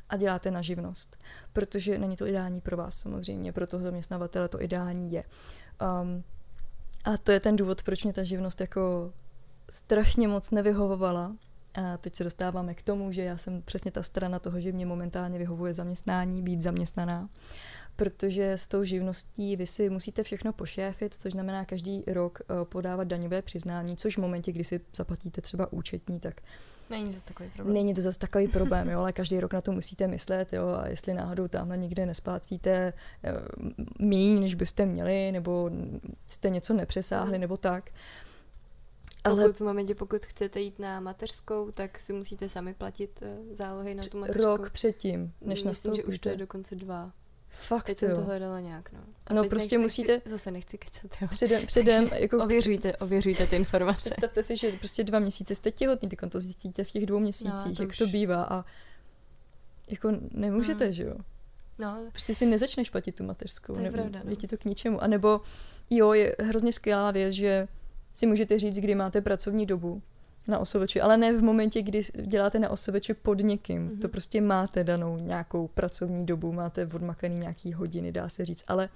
a 0.10 0.18
děláte 0.18 0.52
na 0.52 0.62
živnost, 0.62 1.18
protože 1.54 1.98
není 1.98 2.16
to 2.16 2.28
ideální 2.28 2.62
pro 2.62 2.78
vás 2.78 2.96
samozřejmě, 2.96 3.54
pro 3.54 3.68
toho 3.68 3.84
zaměstnavatele 3.84 4.48
to 4.48 4.62
ideální 4.62 5.12
je. 5.12 5.24
Um, 6.02 6.24
a 7.06 7.18
to 7.18 7.32
je 7.32 7.40
ten 7.40 7.56
důvod, 7.56 7.84
proč 7.84 8.04
mě 8.04 8.14
ta 8.14 8.24
živnost 8.24 8.62
jako 8.62 9.14
strašně 9.70 10.28
moc 10.28 10.52
nevyhovovala. 10.52 11.36
A 11.74 11.98
teď 11.98 12.16
se 12.16 12.24
dostáváme 12.24 12.74
k 12.74 12.82
tomu, 12.82 13.12
že 13.12 13.22
já 13.22 13.38
jsem 13.38 13.62
přesně 13.62 13.92
ta 13.92 14.04
strana 14.04 14.40
toho, 14.40 14.60
že 14.60 14.72
mě 14.72 14.86
momentálně 14.86 15.38
vyhovuje 15.38 15.74
zaměstnání, 15.74 16.42
být 16.42 16.62
zaměstnaná, 16.62 17.30
protože 17.98 18.52
s 18.52 18.68
tou 18.68 18.84
živností 18.84 19.56
vy 19.56 19.68
si 19.68 19.90
musíte 19.90 20.24
všechno 20.24 20.54
pošéfit, 20.54 21.14
což 21.14 21.32
znamená 21.32 21.66
každý 21.66 22.04
rok 22.08 22.40
eh, 22.42 22.66
podávat 22.66 23.04
daňové 23.08 23.42
přiznání, 23.42 23.98
což 23.98 24.18
v 24.18 24.22
momentě, 24.22 24.52
kdy 24.52 24.64
si 24.64 24.82
zaplatíte 24.96 25.42
třeba 25.42 25.74
účetní, 25.74 26.20
tak 26.20 26.42
Není 26.90 27.12
zase 27.12 27.26
takový 27.26 27.50
problém. 27.56 27.74
Není 27.74 27.94
to 27.94 28.02
zase 28.02 28.20
takový 28.20 28.48
problém, 28.48 28.90
jo, 28.90 29.00
ale 29.00 29.14
každý 29.14 29.40
rok 29.40 29.54
na 29.54 29.62
to 29.62 29.72
musíte 29.72 30.08
myslet, 30.08 30.54
jo, 30.54 30.68
a 30.68 30.88
jestli 30.88 31.14
náhodou 31.14 31.48
tamhle 31.48 31.78
někde 31.78 32.06
nesplácíte 32.06 32.94
eh, 33.24 33.34
míň, 34.00 34.40
než 34.42 34.56
byste 34.56 34.86
měli, 34.86 35.32
nebo 35.32 35.70
jste 36.28 36.50
něco 36.50 36.74
nepřesáhli, 36.74 37.32
Mhm. 37.32 37.42
nebo 37.42 37.58
tak. 37.58 37.90
Ale 39.24 39.44
pokud 39.44 39.58
v 39.58 39.62
momentě, 39.62 39.96
pokud 39.96 40.26
chcete 40.26 40.60
jít 40.60 40.80
na 40.80 41.00
mateřskou, 41.00 41.72
tak 41.72 42.00
si 42.00 42.14
musíte 42.14 42.50
sami 42.50 42.74
platit 42.74 43.20
eh, 43.26 43.56
zálohy 43.56 43.96
na 43.96 44.04
tu 44.04 44.18
mateřskou. 44.20 44.44
rok 44.58 44.70
předtím, 44.70 45.34
než 45.42 45.64
Myslím, 45.64 45.96
že 45.96 46.04
už 46.04 46.04
to 46.04 46.04
nastoupíte. 46.04 46.30
je 46.30 46.38
dokonce 46.38 46.76
dva. 46.76 47.12
Fakt 47.50 47.86
Teď 47.86 47.98
jsem 47.98 48.10
jo. 48.10 48.16
to 48.16 48.22
hledala 48.22 48.60
nějak, 48.60 48.92
no. 48.92 49.00
A 49.28 49.34
No, 49.34 49.44
prostě 49.44 49.78
nechci, 49.78 49.84
musíte- 50.02 50.22
zase 50.26 50.52
nechci 50.52 50.78
kecat, 50.78 51.12
jo. 51.22 51.28
Předem, 51.28 51.66
předem 51.66 52.10
jako 52.14 52.44
Ověřujte, 52.44 52.98
ověřujte 52.98 53.48
ty 53.48 53.56
informace. 53.56 54.10
představte 54.10 54.44
si, 54.44 54.58
že 54.58 54.72
prostě 54.72 55.04
dva 55.04 55.20
měsíce 55.20 55.56
jste 55.56 55.72
těhotný, 55.72 56.10
tak 56.10 56.30
to 56.32 56.40
zjistíte 56.40 56.84
v 56.84 56.92
těch 56.92 57.06
dvou 57.06 57.20
měsících, 57.20 57.78
to 57.78 57.84
jak 57.84 57.90
už- 57.90 57.98
to 57.98 58.08
bývá 58.08 58.44
a 58.44 58.66
jako 59.88 60.12
nemůžete, 60.32 60.84
Hmm. 60.86 60.94
že 60.94 61.04
jo. 61.04 61.16
No, 61.80 61.98
Prostě 62.12 62.34
si 62.36 62.46
nezačneš 62.46 62.90
platit 62.90 63.16
tu 63.16 63.24
mateřskou. 63.24 63.74
To 63.74 63.80
je 63.80 63.84
nebo 63.84 63.98
pravda, 63.98 64.22
no. 64.24 64.30
Je 64.30 64.36
ti 64.36 64.48
to 64.48 64.58
k 64.58 64.66
ničemu. 64.66 65.04
A 65.04 65.08
nebo 65.08 65.42
jo, 65.90 66.14
je 66.14 66.36
hrozně 66.40 66.74
skvělá 66.74 67.12
věc, 67.12 67.34
že 67.34 67.68
si 68.14 68.26
můžete 68.28 68.60
říct, 68.60 68.76
kdy 68.76 68.96
máte 68.96 69.22
pracovní 69.22 69.66
dobu 69.66 70.02
na 70.48 70.60
osoveči, 70.60 71.02
ale 71.02 71.18
ne 71.18 71.34
v 71.38 71.44
momentě, 71.44 71.82
kdy 71.82 72.02
děláte 72.26 72.60
na 72.60 72.70
osoveči 72.70 73.14
pod 73.14 73.40
někým. 73.40 73.82
Mhm. 73.82 74.00
To 74.00 74.10
prostě 74.10 74.42
máte 74.42 74.84
danou 74.84 75.18
nějakou 75.18 75.68
pracovní 75.68 76.26
dobu, 76.26 76.52
máte 76.52 76.90
odmakaný 76.94 77.40
nějaký 77.40 77.74
hodiny, 77.74 78.12
dá 78.12 78.30
se 78.30 78.46
říct, 78.46 78.64
ale 78.68 78.90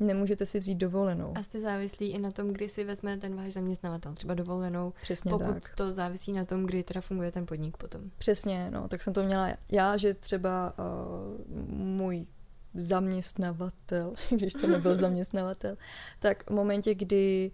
nemůžete 0.00 0.46
si 0.46 0.58
vzít 0.58 0.74
dovolenou. 0.74 1.32
a 1.36 1.42
jste 1.42 1.60
závislí 1.60 2.10
i 2.10 2.18
na 2.18 2.30
tom, 2.30 2.48
kdy 2.48 2.68
si 2.68 2.84
vezme 2.84 3.16
ten 3.16 3.36
váš 3.36 3.52
zaměstnavatel 3.52 4.14
třeba 4.14 4.34
dovolenou, 4.34 4.92
Přesně 5.02 5.30
pokud 5.30 5.54
tak. 5.54 5.72
to 5.74 5.92
závisí 5.92 6.32
na 6.32 6.44
tom, 6.44 6.66
kdy 6.66 6.82
teda 6.82 7.00
funguje 7.00 7.32
ten 7.32 7.46
podnik 7.46 7.76
potom. 7.76 8.00
Přesně, 8.18 8.70
no, 8.70 8.88
tak 8.88 9.02
jsem 9.02 9.12
to 9.12 9.22
měla 9.22 9.48
já, 9.72 9.96
že 9.96 10.14
třeba 10.14 10.74
uh, 10.78 11.56
můj 11.76 12.26
zaměstnavatel, 12.74 14.12
když 14.30 14.54
to 14.54 14.66
nebyl 14.66 14.94
zaměstnavatel, 15.04 15.76
tak 16.18 16.50
v 16.50 16.54
momentě, 16.54 16.94
kdy 16.94 17.50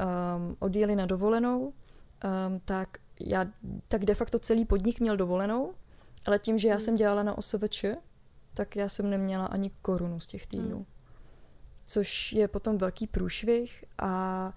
um, 0.00 0.56
odjeli 0.58 0.96
na 0.96 1.06
dovolenou, 1.06 1.72
um, 2.24 2.60
tak 2.60 2.98
já, 3.20 3.46
tak 3.88 4.04
de 4.04 4.14
facto 4.14 4.38
celý 4.38 4.64
podnik 4.64 5.00
měl 5.00 5.16
dovolenou, 5.16 5.74
ale 6.26 6.38
tím, 6.38 6.58
že 6.58 6.68
já 6.68 6.74
Hmm. 6.74 6.80
jsem 6.80 6.96
dělala 6.96 7.22
na 7.22 7.38
OSVČ, 7.38 7.84
tak 8.54 8.76
já 8.76 8.88
jsem 8.88 9.10
neměla 9.10 9.46
ani 9.46 9.70
korunu 9.82 10.20
z 10.20 10.26
těch 10.26 10.46
týdnů. 10.46 10.76
Hmm. 10.76 10.86
Což 11.86 12.32
je 12.32 12.48
potom 12.48 12.78
velký 12.78 13.06
průšvih 13.06 13.84
a 13.98 14.52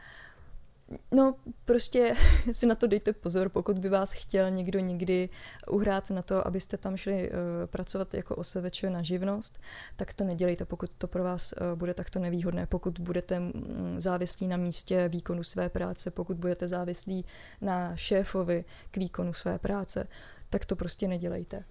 No, 1.11 1.35
prostě 1.65 2.15
si 2.51 2.65
na 2.65 2.75
to 2.75 2.87
dejte 2.87 3.13
pozor, 3.13 3.49
pokud 3.49 3.79
by 3.79 3.89
vás 3.89 4.13
chtěl 4.13 4.51
někdo 4.51 4.79
někdy 4.79 5.29
uhrát 5.67 6.09
na 6.09 6.21
to, 6.21 6.47
abyste 6.47 6.77
tam 6.77 6.97
šli 6.97 7.29
uh, 7.29 7.35
pracovat 7.65 8.13
jako 8.13 8.35
oseveče 8.35 8.89
na 8.89 9.01
živnost, 9.01 9.59
tak 9.95 10.13
to 10.13 10.23
nedělejte, 10.23 10.65
pokud 10.65 10.91
to 10.97 11.07
pro 11.07 11.23
vás 11.23 11.53
uh, 11.53 11.79
bude 11.79 11.93
takto 11.93 12.19
nevýhodné, 12.19 12.65
pokud 12.65 12.99
budete 12.99 13.39
mm, 13.39 13.95
závislí 13.97 14.47
na 14.47 14.57
místě 14.57 15.09
výkonu 15.09 15.43
své 15.43 15.69
práce, 15.69 16.11
pokud 16.11 16.37
budete 16.37 16.67
závislí 16.67 17.25
na 17.61 17.95
šéfovi 17.95 18.65
k 18.91 18.97
výkonu 18.97 19.33
své 19.33 19.59
práce, 19.59 20.07
tak 20.49 20.65
to 20.65 20.75
prostě 20.75 21.07
nedělejte. 21.07 21.63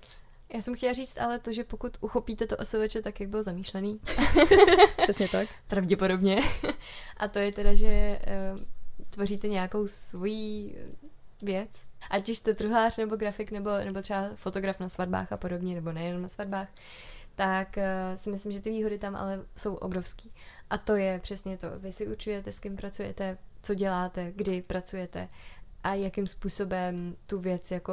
Já 0.55 0.61
jsem 0.61 0.75
chtěla 0.75 0.93
říct 0.93 1.19
ale 1.19 1.39
to, 1.39 1.53
že 1.53 1.65
pokud 1.65 1.97
uchopíte 2.01 2.47
to 2.47 2.57
OSVČ 2.57 2.97
tak, 3.03 3.21
jak 3.21 3.29
byl 3.29 3.43
zamýšlený, 3.43 4.01
Přesně 5.03 5.29
tak. 5.29 5.49
pravděpodobně, 5.69 6.41
a 7.17 7.29
to 7.29 7.39
je 7.39 7.53
teda, 7.53 7.75
že 7.75 7.87
eh, 7.87 8.55
tvoříte 9.11 9.49
nějakou 9.49 9.87
svoji 9.87 10.79
věc, 11.43 11.71
ať 12.11 12.29
už 12.29 12.39
jste 12.39 12.55
truhlář 12.55 12.99
nebo 12.99 13.17
grafik 13.17 13.51
nebo, 13.51 13.71
nebo 13.71 14.03
třeba 14.03 14.31
fotograf 14.35 14.81
na 14.81 14.89
svatbách 14.89 15.33
a 15.33 15.37
podobně, 15.37 15.75
nebo 15.75 15.93
nejenom 15.93 16.23
na 16.23 16.29
svatbách, 16.29 16.69
tak 17.35 17.77
uh, 17.77 18.17
si 18.17 18.31
myslím, 18.31 18.53
že 18.53 18.61
ty 18.61 18.71
výhody 18.71 18.99
tam 18.99 19.17
ale 19.17 19.45
jsou 19.57 19.75
obrovský. 19.75 20.31
A 20.71 20.79
to 20.79 20.97
je 20.97 21.19
přesně 21.19 21.57
to. 21.57 21.67
Vy 21.79 21.93
si 21.93 22.07
určujete, 22.07 22.53
s 22.53 22.61
kým 22.61 22.77
pracujete, 22.77 23.39
co 23.63 23.75
děláte, 23.75 24.33
kdy 24.37 24.63
pracujete 24.63 25.29
a 25.85 25.95
jakým 25.95 26.27
způsobem 26.27 27.17
tu 27.27 27.39
věc 27.39 27.71
jako 27.71 27.93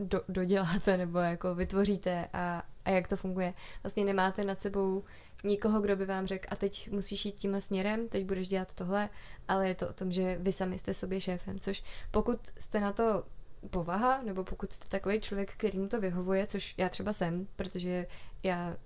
do, 0.00 0.20
doděláte 0.28 0.96
nebo 0.96 1.18
jako 1.18 1.54
vytvoříte 1.54 2.28
a, 2.32 2.62
a 2.84 2.90
jak 2.90 3.08
to 3.08 3.16
funguje. 3.16 3.54
Vlastně 3.82 4.04
nemáte 4.04 4.44
nad 4.44 4.60
sebou 4.60 5.04
nikoho, 5.44 5.80
kdo 5.80 5.96
by 5.96 6.06
vám 6.06 6.26
řekl, 6.26 6.46
a 6.50 6.56
teď 6.56 6.90
musíš 6.90 7.24
jít 7.24 7.34
tímhle 7.34 7.60
směrem, 7.60 8.08
teď 8.08 8.24
budeš 8.24 8.48
dělat 8.48 8.74
tohle, 8.74 9.08
ale 9.48 9.68
je 9.68 9.74
to 9.74 9.88
o 9.88 9.92
tom, 9.92 10.12
že 10.12 10.38
vy 10.40 10.52
sami 10.52 10.78
jste 10.78 10.94
sobě 10.94 11.20
šéfem, 11.20 11.60
což 11.60 11.84
pokud 12.10 12.40
jste 12.58 12.80
na 12.80 12.92
to 12.92 13.24
povaha, 13.70 14.22
nebo 14.22 14.44
pokud 14.44 14.72
jste 14.72 14.88
takový 14.88 15.20
člověk, 15.20 15.52
který 15.52 15.78
mu 15.78 15.88
to 15.88 16.00
vyhovuje, 16.00 16.46
což 16.46 16.74
já 16.78 16.88
třeba 16.88 17.12
jsem, 17.12 17.46
protože 17.56 18.06
já 18.42 18.76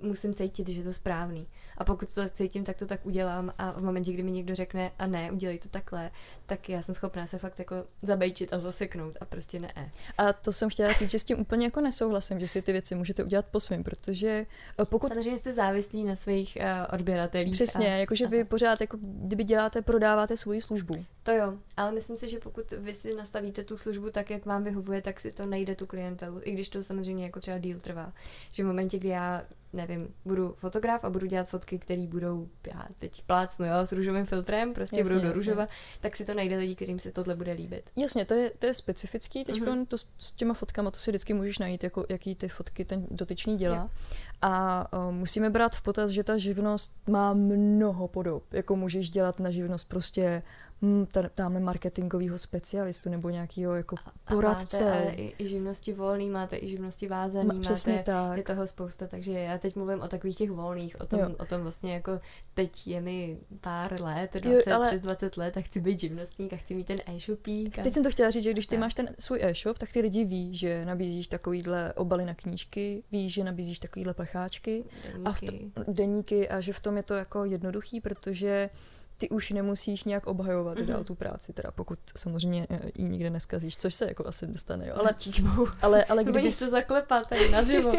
musím 0.00 0.34
cítit, 0.34 0.68
že 0.68 0.80
je 0.80 0.84
to 0.84 0.92
správný. 0.92 1.46
A 1.78 1.84
pokud 1.84 2.14
to 2.14 2.28
cítím, 2.28 2.64
tak 2.64 2.76
to 2.76 2.86
tak 2.86 3.06
udělám 3.06 3.52
a 3.58 3.72
v 3.72 3.82
momentě, 3.82 4.12
kdy 4.12 4.22
mi 4.22 4.30
někdo 4.30 4.54
řekne 4.54 4.92
a 4.98 5.06
ne, 5.06 5.32
udělej 5.32 5.58
to 5.58 5.68
takhle, 5.68 6.10
tak 6.46 6.68
já 6.68 6.82
jsem 6.82 6.94
schopná 6.94 7.26
se 7.26 7.38
fakt 7.38 7.58
jako 7.58 7.76
zabejčit 8.02 8.52
a 8.52 8.58
zaseknout 8.58 9.16
a 9.20 9.24
prostě 9.24 9.60
ne. 9.60 9.90
A 10.18 10.32
to 10.32 10.52
jsem 10.52 10.70
chtěla 10.70 10.92
říct, 10.92 11.10
že 11.10 11.18
s 11.18 11.24
tím 11.24 11.40
úplně 11.40 11.66
jako 11.66 11.80
nesouhlasím, 11.80 12.40
že 12.40 12.48
si 12.48 12.62
ty 12.62 12.72
věci 12.72 12.94
můžete 12.94 13.24
udělat 13.24 13.46
po 13.50 13.60
svým, 13.60 13.84
protože 13.84 14.46
eh, 14.80 14.84
pokud... 14.84 15.08
Samozřejmě 15.08 15.38
jste 15.38 15.52
závislí 15.52 16.04
na 16.04 16.16
svých 16.16 16.58
uh, 16.60 16.94
odběratelích. 16.94 17.52
Přesně, 17.52 17.94
a... 17.94 17.96
jakože 17.96 18.26
vy 18.26 18.44
pořád, 18.44 18.80
jako 18.80 18.98
kdyby 19.00 19.44
děláte, 19.44 19.82
prodáváte 19.82 20.36
svoji 20.36 20.62
službu. 20.62 21.04
To 21.22 21.32
jo, 21.32 21.54
ale 21.76 21.92
myslím 21.92 22.16
si, 22.16 22.28
že 22.28 22.38
pokud 22.38 22.72
vy 22.72 22.94
si 22.94 23.14
nastavíte 23.14 23.64
tu 23.64 23.78
službu 23.78 24.10
tak, 24.10 24.30
jak 24.30 24.46
vám 24.46 24.64
vyhovuje, 24.64 25.02
tak 25.02 25.20
si 25.20 25.32
to 25.32 25.46
nejde 25.46 25.74
tu 25.74 25.86
klientelu, 25.86 26.40
i 26.44 26.52
když 26.52 26.68
to 26.68 26.82
samozřejmě 26.82 27.24
jako 27.24 27.40
třeba 27.40 27.58
díl 27.58 27.80
trvá. 27.80 28.12
Že 28.52 28.62
v 28.62 28.66
momentě, 28.66 28.98
kdy 28.98 29.08
já 29.08 29.44
nevím, 29.74 30.08
budu 30.24 30.54
fotograf 30.56 31.04
a 31.04 31.10
budu 31.10 31.26
dělat 31.26 31.48
fotky, 31.48 31.78
které 31.78 32.06
budou, 32.06 32.48
já 32.66 32.84
teď 32.98 33.22
plácnu, 33.22 33.66
jo, 33.66 33.74
s 33.74 33.92
růžovým 33.92 34.24
filtrem, 34.24 34.74
prostě 34.74 34.98
jasně, 34.98 35.14
budou 35.14 35.28
do 35.28 35.34
růžova, 35.34 35.66
tak 36.00 36.16
si 36.16 36.24
to 36.24 36.34
najde 36.34 36.56
lidi, 36.56 36.74
kterým 36.74 36.98
se 36.98 37.12
tohle 37.12 37.36
bude 37.36 37.52
líbit. 37.52 37.90
Jasně, 37.96 38.24
to 38.24 38.34
je, 38.34 38.50
to 38.58 38.66
je 38.66 38.74
specifický, 38.74 39.44
teď 39.44 39.60
mm-hmm. 39.60 39.86
to 39.86 39.98
s 39.98 40.32
těma 40.32 40.54
fotkama, 40.54 40.90
to 40.90 40.98
si 40.98 41.10
vždycky 41.10 41.34
můžeš 41.34 41.58
najít, 41.58 41.84
jako, 41.84 42.06
jaký 42.08 42.34
ty 42.34 42.48
fotky 42.48 42.84
ten 42.84 43.06
dotyčný 43.10 43.56
dělá. 43.56 43.76
Je. 43.76 43.88
A 44.42 44.86
uh, 44.92 45.12
musíme 45.12 45.50
brát 45.50 45.74
v 45.74 45.82
potaz, 45.82 46.10
že 46.10 46.24
ta 46.24 46.38
živnost 46.38 47.08
má 47.08 47.34
mnoho 47.34 48.08
podob. 48.08 48.52
Jako 48.52 48.76
můžeš 48.76 49.10
dělat 49.10 49.40
na 49.40 49.50
živnost 49.50 49.88
prostě 49.88 50.42
tamhle 51.34 51.60
marketingového 51.60 52.38
specialistu 52.38 53.10
nebo 53.10 53.30
nějakého 53.30 53.74
jako 53.74 53.96
poradce. 54.28 54.84
A 54.84 54.94
máte 54.94 55.10
i, 55.10 55.34
i 55.38 55.48
živnosti 55.48 55.92
volný, 55.92 56.30
máte 56.30 56.56
i 56.56 56.68
živnosti 56.68 57.08
vázaný, 57.08 57.48
Ma, 57.56 57.60
přesně 57.60 57.92
máte, 57.92 58.04
tak. 58.04 58.36
je 58.36 58.42
toho 58.42 58.66
spousta, 58.66 59.06
takže 59.06 59.32
já 59.32 59.58
teď 59.58 59.76
mluvím 59.76 60.00
o 60.00 60.08
takových 60.08 60.36
těch 60.36 60.50
volných, 60.50 61.00
o 61.00 61.06
tom, 61.06 61.20
o 61.38 61.44
tom 61.44 61.62
vlastně 61.62 61.94
jako 61.94 62.20
teď 62.54 62.86
je 62.86 63.00
mi 63.00 63.38
pár 63.60 64.00
let, 64.00 64.30
20, 64.34 64.70
jo, 64.70 64.76
ale... 64.76 64.88
přes 64.88 65.02
20 65.02 65.36
let 65.36 65.56
a 65.56 65.60
chci 65.60 65.80
být 65.80 66.00
živnostník 66.00 66.52
a 66.52 66.56
chci 66.56 66.74
mít 66.74 66.86
ten 66.86 66.98
e-shopík. 67.06 67.78
A... 67.78 67.82
Teď 67.82 67.92
jsem 67.92 68.02
to 68.02 68.10
chtěla 68.10 68.30
říct, 68.30 68.42
že 68.42 68.52
když 68.52 68.66
ty 68.66 68.76
tak. 68.76 68.80
máš 68.80 68.94
ten 68.94 69.14
svůj 69.18 69.38
e-shop, 69.42 69.78
tak 69.78 69.92
ty 69.92 70.00
lidi 70.00 70.24
ví, 70.24 70.54
že 70.56 70.84
nabízíš 70.84 71.28
takovýhle 71.28 71.92
obaly 71.92 72.24
na 72.24 72.34
knížky, 72.34 73.02
ví, 73.12 73.30
že 73.30 73.44
nabízíš 73.44 73.78
takovýhle 73.78 74.14
plecháčky 74.14 74.84
deníky. 75.12 75.24
a 75.24 75.32
v 75.32 75.40
to, 75.40 75.92
deníky 75.92 76.48
a 76.48 76.60
že 76.60 76.72
v 76.72 76.80
tom 76.80 76.96
je 76.96 77.02
to 77.02 77.14
jako 77.14 77.44
jednoduchý, 77.44 78.00
protože 78.00 78.70
ty 79.18 79.28
už 79.28 79.50
nemusíš 79.50 80.04
nějak 80.04 80.26
obhajovat 80.26 80.78
mm-hmm. 80.78 80.86
dál 80.86 81.04
tu 81.04 81.14
práci, 81.14 81.52
teda 81.52 81.70
pokud 81.70 81.98
samozřejmě 82.16 82.66
eh, 82.70 82.80
ji 82.94 83.04
nikde 83.04 83.30
neskazíš, 83.30 83.76
což 83.76 83.94
se 83.94 84.04
jako 84.04 84.26
asi 84.26 84.46
nestane, 84.46 84.86
jo. 84.86 84.94
Ale, 84.96 85.14
ale, 85.82 86.04
ale 86.04 86.24
kdyby 86.24 86.52
se 86.52 86.70
zaklepat 86.70 87.28
tady 87.28 87.50
na 87.50 87.62
živo. 87.62 87.92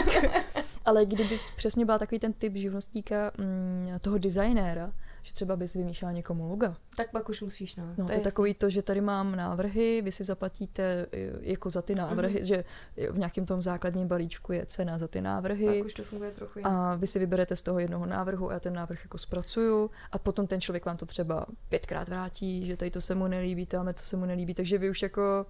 ale 0.84 1.06
kdybys 1.06 1.50
přesně 1.50 1.84
byla 1.84 1.98
takový 1.98 2.18
ten 2.18 2.32
typ 2.32 2.56
živnostníka, 2.56 3.32
mm, 3.38 3.88
toho 4.00 4.18
designéra, 4.18 4.92
že 5.22 5.32
třeba 5.32 5.56
bys 5.56 5.74
vymýšlela 5.74 6.12
někomu 6.12 6.48
loga. 6.48 6.76
Tak 6.96 7.10
pak 7.10 7.28
už 7.28 7.40
musíš, 7.40 7.76
no. 7.76 7.86
No, 7.86 7.94
to, 7.96 8.04
to 8.04 8.12
je 8.12 8.20
takový 8.20 8.54
to, 8.54 8.70
že 8.70 8.82
tady 8.82 9.00
mám 9.00 9.36
návrhy, 9.36 10.02
vy 10.02 10.12
si 10.12 10.24
zaplatíte 10.24 11.06
eh, 11.12 11.30
jako 11.40 11.70
za 11.70 11.82
ty 11.82 11.94
návrhy, 11.94 12.40
mm-hmm. 12.40 12.44
že 12.44 12.64
v 13.10 13.18
nějakém 13.18 13.46
tom 13.46 13.62
základním 13.62 14.08
balíčku 14.08 14.52
je 14.52 14.66
cena 14.66 14.98
za 14.98 15.08
ty 15.08 15.20
návrhy. 15.20 15.78
Pak 15.78 15.86
už 15.86 15.94
to 15.94 16.02
funguje 16.02 16.30
trochu 16.30 16.58
jinak. 16.58 16.72
A 16.72 16.94
vy 16.94 17.06
si 17.06 17.18
vyberete 17.18 17.56
z 17.56 17.62
toho 17.62 17.78
jednoho 17.78 18.06
návrhu 18.06 18.50
a 18.50 18.52
já 18.52 18.60
ten 18.60 18.74
návrh 18.74 19.04
jako 19.04 19.18
zpracuju 19.18 19.90
a 20.12 20.18
potom 20.18 20.46
ten 20.46 20.60
člověk 20.60 20.86
vám 20.86 20.96
to 20.96 21.06
třeba 21.06 21.46
pětkrát 21.68 22.08
vrátí, 22.08 22.66
že 22.66 22.76
tady 22.76 22.90
to 22.90 23.00
se 23.00 23.14
mu 23.14 23.26
nelíbí, 23.26 23.66
tam 23.66 23.86
to 23.86 24.02
se 24.02 24.16
mu 24.16 24.26
nelíbí, 24.26 24.54
takže 24.54 24.78
vy 24.78 24.90
už 24.90 25.02
jako 25.02 25.46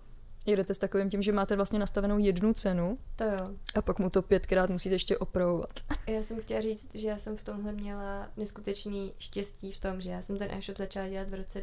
jedete 0.46 0.74
s 0.74 0.78
takovým 0.78 1.10
tím, 1.10 1.22
že 1.22 1.32
máte 1.32 1.56
vlastně 1.56 1.78
nastavenou 1.78 2.18
jednu 2.18 2.52
cenu. 2.52 2.98
To 3.16 3.24
jo. 3.24 3.48
A 3.74 3.82
pak 3.82 3.98
mu 3.98 4.10
to 4.10 4.22
pětkrát 4.22 4.70
musíte 4.70 4.94
ještě 4.94 5.18
opravovat. 5.18 5.80
Já 6.06 6.22
jsem 6.22 6.40
chtěla 6.40 6.60
říct, 6.60 6.88
že 6.94 7.08
já 7.08 7.18
jsem 7.18 7.36
v 7.36 7.44
tomhle 7.44 7.72
měla 7.72 8.28
neskutečný 8.36 9.12
štěstí 9.18 9.72
v 9.72 9.80
tom, 9.80 10.00
že 10.00 10.10
já 10.10 10.22
jsem 10.22 10.38
ten 10.38 10.50
e-shop 10.50 10.78
začala 10.78 11.08
dělat 11.08 11.28
v 11.28 11.34
roce 11.34 11.62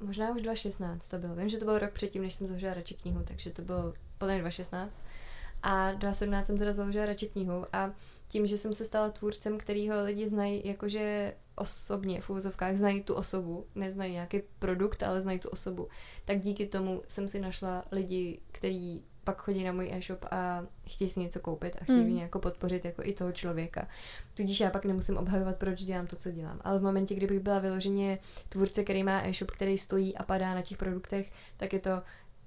možná 0.00 0.30
už 0.30 0.42
2016 0.42 1.08
to 1.08 1.18
bylo. 1.18 1.34
Vím, 1.34 1.48
že 1.48 1.58
to 1.58 1.64
byl 1.64 1.78
rok 1.78 1.92
předtím, 1.92 2.22
než 2.22 2.34
jsem 2.34 2.46
založila 2.46 2.74
radši 2.74 2.94
knihu, 2.94 3.22
takže 3.24 3.50
to 3.50 3.62
bylo 3.62 3.94
podle 4.18 4.38
2016. 4.38 4.92
A 5.62 5.92
2017 5.92 6.46
jsem 6.46 6.58
teda 6.58 6.72
založila 6.72 7.06
radši 7.06 7.26
knihu 7.26 7.66
a 7.72 7.92
tím, 8.28 8.46
že 8.46 8.58
jsem 8.58 8.74
se 8.74 8.84
stala 8.84 9.10
tvůrcem, 9.10 9.58
kterýho 9.58 10.04
lidi 10.04 10.28
znají 10.28 10.62
jakože 10.64 11.34
osobně 11.56 12.20
v 12.20 12.30
úvozovkách 12.30 12.76
znají 12.76 13.02
tu 13.02 13.14
osobu, 13.14 13.66
neznají 13.74 14.12
nějaký 14.12 14.42
produkt, 14.58 15.02
ale 15.02 15.22
znají 15.22 15.38
tu 15.38 15.48
osobu, 15.48 15.88
tak 16.24 16.40
díky 16.40 16.66
tomu 16.66 17.02
jsem 17.08 17.28
si 17.28 17.40
našla 17.40 17.84
lidi, 17.92 18.40
kteří 18.52 19.04
pak 19.24 19.42
chodí 19.42 19.64
na 19.64 19.72
můj 19.72 19.90
e-shop 19.92 20.24
a 20.30 20.66
chtějí 20.88 21.10
si 21.10 21.20
něco 21.20 21.40
koupit 21.40 21.76
a 21.80 21.84
chtějí 21.84 22.00
mm. 22.00 22.06
mě 22.06 22.22
jako 22.22 22.38
podpořit 22.38 22.84
jako 22.84 23.02
i 23.04 23.12
toho 23.12 23.32
člověka. 23.32 23.88
Tudíž 24.34 24.60
já 24.60 24.70
pak 24.70 24.84
nemusím 24.84 25.16
obhajovat, 25.16 25.56
proč 25.56 25.82
dělám 25.82 26.06
to, 26.06 26.16
co 26.16 26.30
dělám. 26.30 26.60
Ale 26.64 26.78
v 26.78 26.82
momentě, 26.82 27.14
kdybych 27.14 27.40
byla 27.40 27.58
vyloženě 27.58 28.18
tvůrce, 28.48 28.84
který 28.84 29.02
má 29.02 29.22
e-shop, 29.26 29.50
který 29.50 29.78
stojí 29.78 30.16
a 30.16 30.22
padá 30.22 30.54
na 30.54 30.62
těch 30.62 30.78
produktech, 30.78 31.32
tak 31.56 31.72
je 31.72 31.78
to, 31.78 31.90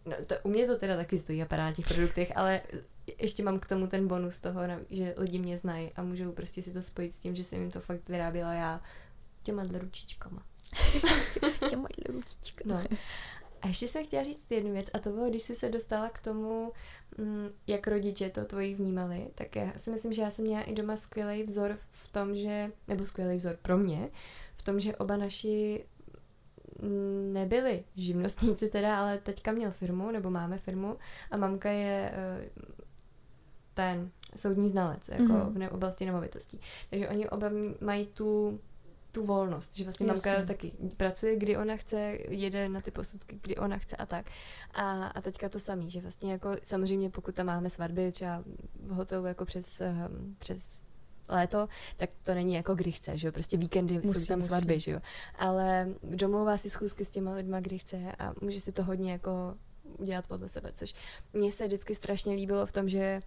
no 0.05 0.15
to 0.27 0.35
u 0.43 0.49
mě 0.49 0.67
to 0.67 0.77
teda 0.77 0.97
taky 0.97 1.19
stojí 1.19 1.41
a 1.41 1.45
padá 1.45 1.65
na 1.65 1.73
těch 1.73 1.87
produktech, 1.87 2.31
ale 2.35 2.61
ještě 3.17 3.43
mám 3.43 3.59
k 3.59 3.67
tomu 3.67 3.87
ten 3.87 4.07
bonus 4.07 4.39
toho, 4.39 4.61
že 4.89 5.15
lidi 5.17 5.39
mě 5.39 5.57
znají 5.57 5.91
a 5.95 6.03
můžou 6.03 6.31
prostě 6.31 6.61
si 6.61 6.73
to 6.73 6.81
spojit 6.81 7.13
s 7.13 7.19
tím, 7.19 7.35
že 7.35 7.43
jsem 7.43 7.61
jim 7.61 7.71
to 7.71 7.79
fakt 7.79 8.09
vyráběla 8.09 8.53
já 8.53 8.81
těma 9.43 9.63
ručičkama. 9.63 10.43
těma 11.69 11.87
ručičkama. 12.09 12.81
No. 12.91 12.97
A 13.61 13.67
ještě 13.67 13.87
jsem 13.87 14.03
chtěla 14.05 14.23
říct 14.23 14.51
jednu 14.51 14.71
věc, 14.71 14.87
a 14.93 14.99
to 14.99 15.09
bylo, 15.09 15.29
když 15.29 15.41
jsi 15.41 15.55
se 15.55 15.69
dostala 15.69 16.09
k 16.09 16.21
tomu, 16.21 16.71
mm, 17.17 17.49
jak 17.67 17.87
rodiče 17.87 18.29
to 18.29 18.45
tvoji 18.45 18.75
vnímali, 18.75 19.27
tak 19.35 19.55
já 19.55 19.73
si 19.77 19.91
myslím, 19.91 20.13
že 20.13 20.21
já 20.21 20.31
jsem 20.31 20.45
měla 20.45 20.61
i 20.61 20.73
doma 20.73 20.97
skvělý 20.97 21.43
vzor 21.43 21.77
v 21.91 22.11
tom, 22.11 22.35
že, 22.35 22.71
nebo 22.87 23.05
skvělý 23.05 23.37
vzor 23.37 23.57
pro 23.61 23.77
mě, 23.77 24.09
v 24.57 24.61
tom, 24.61 24.79
že 24.79 24.95
oba 24.95 25.17
naši 25.17 25.85
mm, 26.81 27.33
nebyli 27.33 27.83
živnostníci 27.95 28.69
teda, 28.69 28.99
ale 28.99 29.17
teďka 29.17 29.51
měl 29.51 29.71
firmu, 29.71 30.11
nebo 30.11 30.29
máme 30.29 30.57
firmu 30.57 30.97
a 31.31 31.37
mamka 31.37 31.69
je 31.69 32.11
eh, 32.13 32.49
ten 33.79 34.11
soudní 34.35 34.69
znalec, 34.69 35.09
jako 35.09 35.23
mm-hmm. 35.23 35.69
v 35.69 35.71
oblasti 35.71 36.05
nemovitostí. 36.05 36.59
Takže 36.89 37.09
oni 37.09 37.29
oba 37.29 37.49
mají 37.81 38.07
tu 38.07 38.59
tu 39.11 39.25
volnost, 39.25 39.77
že 39.77 39.83
vlastně 39.83 40.07
Jasně. 40.07 40.31
mamka 40.31 40.47
taky 40.47 40.71
pracuje, 40.97 41.35
kdy 41.35 41.57
ona 41.57 41.77
chce, 41.77 42.17
jede 42.29 42.69
na 42.69 42.81
ty 42.81 42.91
posudky, 42.91 43.39
kdy 43.41 43.55
ona 43.55 43.77
chce 43.77 43.95
a 43.95 44.05
tak. 44.05 44.25
A, 44.73 45.07
a 45.07 45.21
teďka 45.21 45.49
to 45.49 45.59
samý, 45.59 45.89
že 45.89 46.01
vlastně 46.01 46.31
jako 46.31 46.49
samozřejmě 46.63 47.09
pokud 47.09 47.35
tam 47.35 47.45
máme 47.45 47.69
svatby 47.69 48.11
třeba 48.11 48.43
v 48.83 48.89
hotelu 48.89 49.25
jako 49.25 49.45
přes, 49.45 49.81
um, 49.81 50.35
přes 50.37 50.85
léto, 51.27 51.67
tak 51.97 52.09
to 52.23 52.33
není 52.33 52.53
jako 52.53 52.75
kdy 52.75 52.91
chce, 52.91 53.17
že 53.17 53.27
jo, 53.27 53.31
prostě 53.31 53.57
víkendy 53.57 54.01
musí, 54.03 54.19
jsou 54.19 54.27
tam 54.27 54.39
musí. 54.39 54.49
svatby, 54.49 54.79
že 54.79 54.91
jo. 54.91 54.99
Ale 55.35 55.89
domlouvá 56.03 56.57
si 56.57 56.69
schůzky 56.69 57.05
s 57.05 57.09
těma 57.09 57.33
lidma, 57.33 57.59
kdy 57.59 57.79
chce 57.79 58.15
a 58.19 58.33
může 58.41 58.59
si 58.59 58.71
to 58.71 58.83
hodně 58.83 59.11
jako 59.11 59.55
udělat 59.97 60.27
podle 60.27 60.49
sebe, 60.49 60.71
což 60.73 60.93
mně 61.33 61.51
se 61.51 61.67
vždycky 61.67 61.95
strašně 61.95 62.35
líbilo 62.35 62.65
v 62.65 62.71
tom, 62.71 62.89
že 62.89 63.21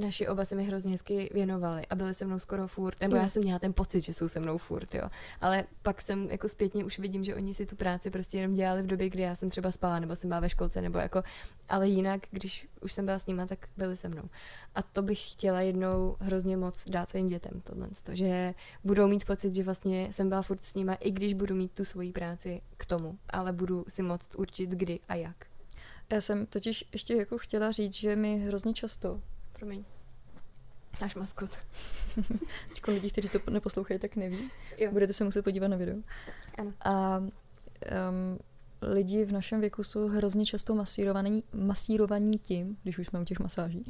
naši 0.00 0.28
oba 0.28 0.44
se 0.44 0.54
mi 0.54 0.64
hrozně 0.64 0.90
hezky 0.90 1.30
věnovali 1.34 1.86
a 1.86 1.94
byli 1.94 2.14
se 2.14 2.24
mnou 2.24 2.38
skoro 2.38 2.68
furt, 2.68 3.00
nebo 3.00 3.16
já 3.16 3.28
jsem 3.28 3.42
měla 3.42 3.58
ten 3.58 3.72
pocit, 3.72 4.00
že 4.00 4.12
jsou 4.12 4.28
se 4.28 4.40
mnou 4.40 4.58
furt, 4.58 4.94
jo. 4.94 5.08
Ale 5.40 5.64
pak 5.82 6.00
jsem 6.00 6.30
jako 6.30 6.48
zpětně 6.48 6.84
už 6.84 6.98
vidím, 6.98 7.24
že 7.24 7.34
oni 7.34 7.54
si 7.54 7.66
tu 7.66 7.76
práci 7.76 8.10
prostě 8.10 8.38
jenom 8.38 8.54
dělali 8.54 8.82
v 8.82 8.86
době, 8.86 9.10
kdy 9.10 9.22
já 9.22 9.34
jsem 9.34 9.50
třeba 9.50 9.70
spala, 9.70 10.00
nebo 10.00 10.16
jsem 10.16 10.28
byla 10.28 10.40
ve 10.40 10.50
školce, 10.50 10.80
nebo 10.80 10.98
jako, 10.98 11.22
ale 11.68 11.88
jinak, 11.88 12.20
když 12.30 12.68
už 12.80 12.92
jsem 12.92 13.04
byla 13.04 13.18
s 13.18 13.26
nima, 13.26 13.46
tak 13.46 13.68
byli 13.76 13.96
se 13.96 14.08
mnou. 14.08 14.24
A 14.74 14.82
to 14.82 15.02
bych 15.02 15.30
chtěla 15.32 15.60
jednou 15.60 16.16
hrozně 16.20 16.56
moc 16.56 16.88
dát 16.88 17.10
svým 17.10 17.28
dětem, 17.28 17.60
tohle, 17.64 17.88
že 18.12 18.54
budou 18.84 19.08
mít 19.08 19.24
pocit, 19.24 19.54
že 19.54 19.64
vlastně 19.64 20.08
jsem 20.12 20.28
byla 20.28 20.42
furt 20.42 20.64
s 20.64 20.74
nima, 20.74 20.94
i 20.94 21.10
když 21.10 21.34
budu 21.34 21.54
mít 21.54 21.72
tu 21.72 21.84
svoji 21.84 22.12
práci 22.12 22.60
k 22.76 22.86
tomu, 22.86 23.18
ale 23.30 23.52
budu 23.52 23.84
si 23.88 24.02
moct 24.02 24.34
určit 24.34 24.70
kdy 24.70 25.00
a 25.08 25.14
jak. 25.14 25.36
Já 26.12 26.20
jsem 26.20 26.46
totiž 26.46 26.84
ještě 26.92 27.14
jako 27.14 27.38
chtěla 27.38 27.70
říct, 27.70 27.94
že 27.94 28.16
mi 28.16 28.38
hrozně 28.38 28.74
často 28.74 29.20
Promiň. 29.62 29.84
Náš 31.00 31.14
maskot. 31.14 31.58
Teďko 32.68 32.90
lidi, 32.90 33.10
kteří 33.10 33.28
to 33.28 33.50
neposlouchají, 33.50 34.00
tak 34.00 34.16
neví. 34.16 34.50
Jo. 34.78 34.90
Budete 34.90 35.12
se 35.12 35.24
muset 35.24 35.42
podívat 35.42 35.68
na 35.68 35.76
video. 35.76 35.96
Ano. 36.58 36.72
A 36.80 37.18
um, 37.18 38.38
lidi 38.82 39.24
v 39.24 39.32
našem 39.32 39.60
věku 39.60 39.84
jsou 39.84 40.08
hrozně 40.08 40.46
často 40.46 40.74
masírovaní, 40.74 41.44
masírovaní 41.52 42.38
tím, 42.38 42.76
když 42.82 42.98
už 42.98 43.06
jsme 43.06 43.20
u 43.20 43.24
těch 43.24 43.38
masáží, 43.38 43.84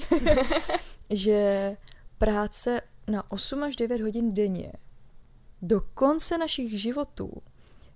že 1.11 1.76
práce 2.18 2.80
na 3.06 3.30
8 3.30 3.62
až 3.62 3.76
9 3.76 4.00
hodin 4.00 4.35
denně 4.35 4.72
do 5.62 5.80
konce 5.80 6.38
našich 6.38 6.80
životů 6.80 7.42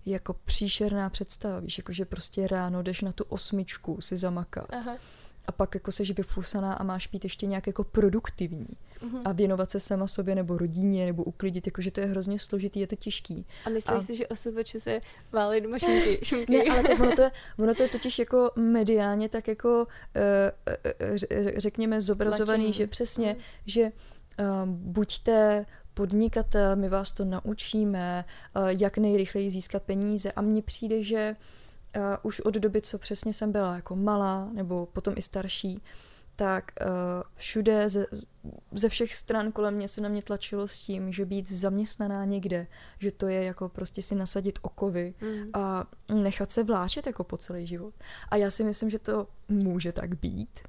je 0.05 0.12
jako 0.12 0.33
příšerná 0.33 1.11
představa, 1.11 1.61
víš, 1.61 1.79
jakože 1.79 2.05
prostě 2.05 2.47
ráno 2.47 2.83
jdeš 2.83 3.01
na 3.01 3.12
tu 3.12 3.25
osmičku 3.25 4.01
si 4.01 4.17
zamakat 4.17 4.73
Aha. 4.73 4.97
A 5.47 5.53
pak 5.53 5.75
jako 5.75 5.93
seš 5.93 6.11
vyfusaná 6.11 6.73
a 6.75 6.83
máš 6.85 7.07
být 7.07 7.25
ještě 7.25 7.47
nějak 7.47 7.67
jako 7.67 7.85
produktivní 7.85 8.67
Mhm. 9.03 9.21
a 9.25 9.33
věnovat 9.33 9.71
se 9.71 9.81
sama 9.81 10.07
sobě 10.07 10.35
nebo 10.35 10.59
rodině 10.59 11.07
nebo 11.07 11.25
uklidit, 11.25 11.67
jakože 11.67 11.91
to 11.91 12.01
je 12.01 12.07
hrozně 12.07 12.39
složitý, 12.39 12.81
je 12.81 12.87
to 12.87 12.97
těžký. 12.97 13.47
A 13.65 13.71
myslíš 13.71 13.97
A- 13.97 14.01
si, 14.01 14.17
že 14.17 14.27
OSVČ 14.27 14.77
se 14.79 15.01
válí 15.33 15.61
doma 15.61 15.79
šunky? 15.79 16.19
šunky? 16.25 16.53
Ne, 16.59 16.65
ale 16.73 16.83
tak 16.83 17.01
ono 17.01 17.17
to, 17.17 17.23
je, 17.23 17.31
ono 17.59 17.75
to 17.75 17.83
je 17.83 17.89
totiž 17.89 18.19
jako 18.19 18.51
mediálně 18.57 19.29
tak 19.29 19.49
jako 19.49 19.87
eh, 20.15 20.53
eh, 21.01 21.15
ře- 21.15 21.53
řekněme 21.57 22.01
zobrazovaný, 22.01 22.65
Tlačený. 22.65 22.73
že 22.73 22.87
přesně, 22.87 23.33
Mm. 23.33 23.41
že 23.67 23.83
um, 23.83 23.93
buďte 24.93 25.67
podnikatel, 25.95 26.77
my 26.77 26.89
vás 26.89 27.13
to 27.13 27.25
naučíme, 27.25 28.25
uh, 28.57 28.69
jak 28.69 28.99
nejrychleji 28.99 29.51
získat 29.51 29.83
peníze 29.83 30.33
a 30.33 30.41
mně 30.41 30.63
přijde, 30.63 31.03
že 31.03 31.37
uh, 31.39 31.66
už 32.22 32.40
od 32.40 32.55
doby, 32.55 32.81
co 32.81 32.99
přesně 32.99 33.35
jsem 33.35 33.53
byla 33.53 33.75
jako 33.77 33.96
malá, 33.96 34.51
nebo 34.53 34.87
potom 34.87 35.14
i 35.16 35.22
starší, 35.22 35.83
tak 36.37 36.72
uh, 36.81 36.87
všude 37.35 37.88
ze, 37.88 38.07
ze 38.72 38.88
všech 38.88 39.14
stran 39.14 39.53
kolem 39.53 39.75
mě 39.75 39.88
se 39.88 40.01
na 40.01 40.09
mě 40.09 40.22
tlačilo 40.22 40.68
s 40.68 40.79
tím, 40.79 41.12
že 41.12 41.25
být 41.25 41.51
zaměstnaná 41.51 42.25
někde, 42.25 42.66
že 42.99 43.12
to 43.12 43.29
je 43.29 43.44
jako 43.44 43.68
prostě 43.68 44.03
si 44.03 44.14
nasadit 44.14 44.59
okovy 44.62 45.14
Mm. 45.20 45.51
a 45.55 45.87
nechat 46.14 46.51
se 46.51 46.62
vláčet 46.62 47.07
jako 47.07 47.25
po 47.25 47.37
celý 47.37 47.66
život. 47.66 47.94
A 48.29 48.37
já 48.37 48.51
si 48.51 48.64
myslím, 48.64 48.90
že 48.90 48.99
to 48.99 49.27
může 49.49 49.92
tak 49.92 50.18
být, 50.18 50.61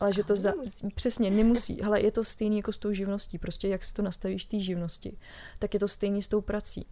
ale 0.00 0.12
že 0.12 0.24
to 0.24 0.32
Ale 0.32 0.36
za, 0.36 0.52
přesně 0.94 1.30
nemusí. 1.30 1.82
Hele, 1.82 2.00
je 2.00 2.12
to 2.12 2.24
stejný 2.24 2.56
jako 2.56 2.72
s 2.72 2.78
tou 2.78 2.92
živností. 2.92 3.38
Prostě 3.38 3.68
jak 3.68 3.84
si 3.84 3.94
to 3.94 4.02
nastavíš 4.02 4.46
té 4.46 4.58
živnosti, 4.58 5.18
tak 5.58 5.74
je 5.74 5.80
to 5.80 5.88
stejný 5.88 6.22
s 6.22 6.28
tou 6.28 6.40
prací. 6.40 6.86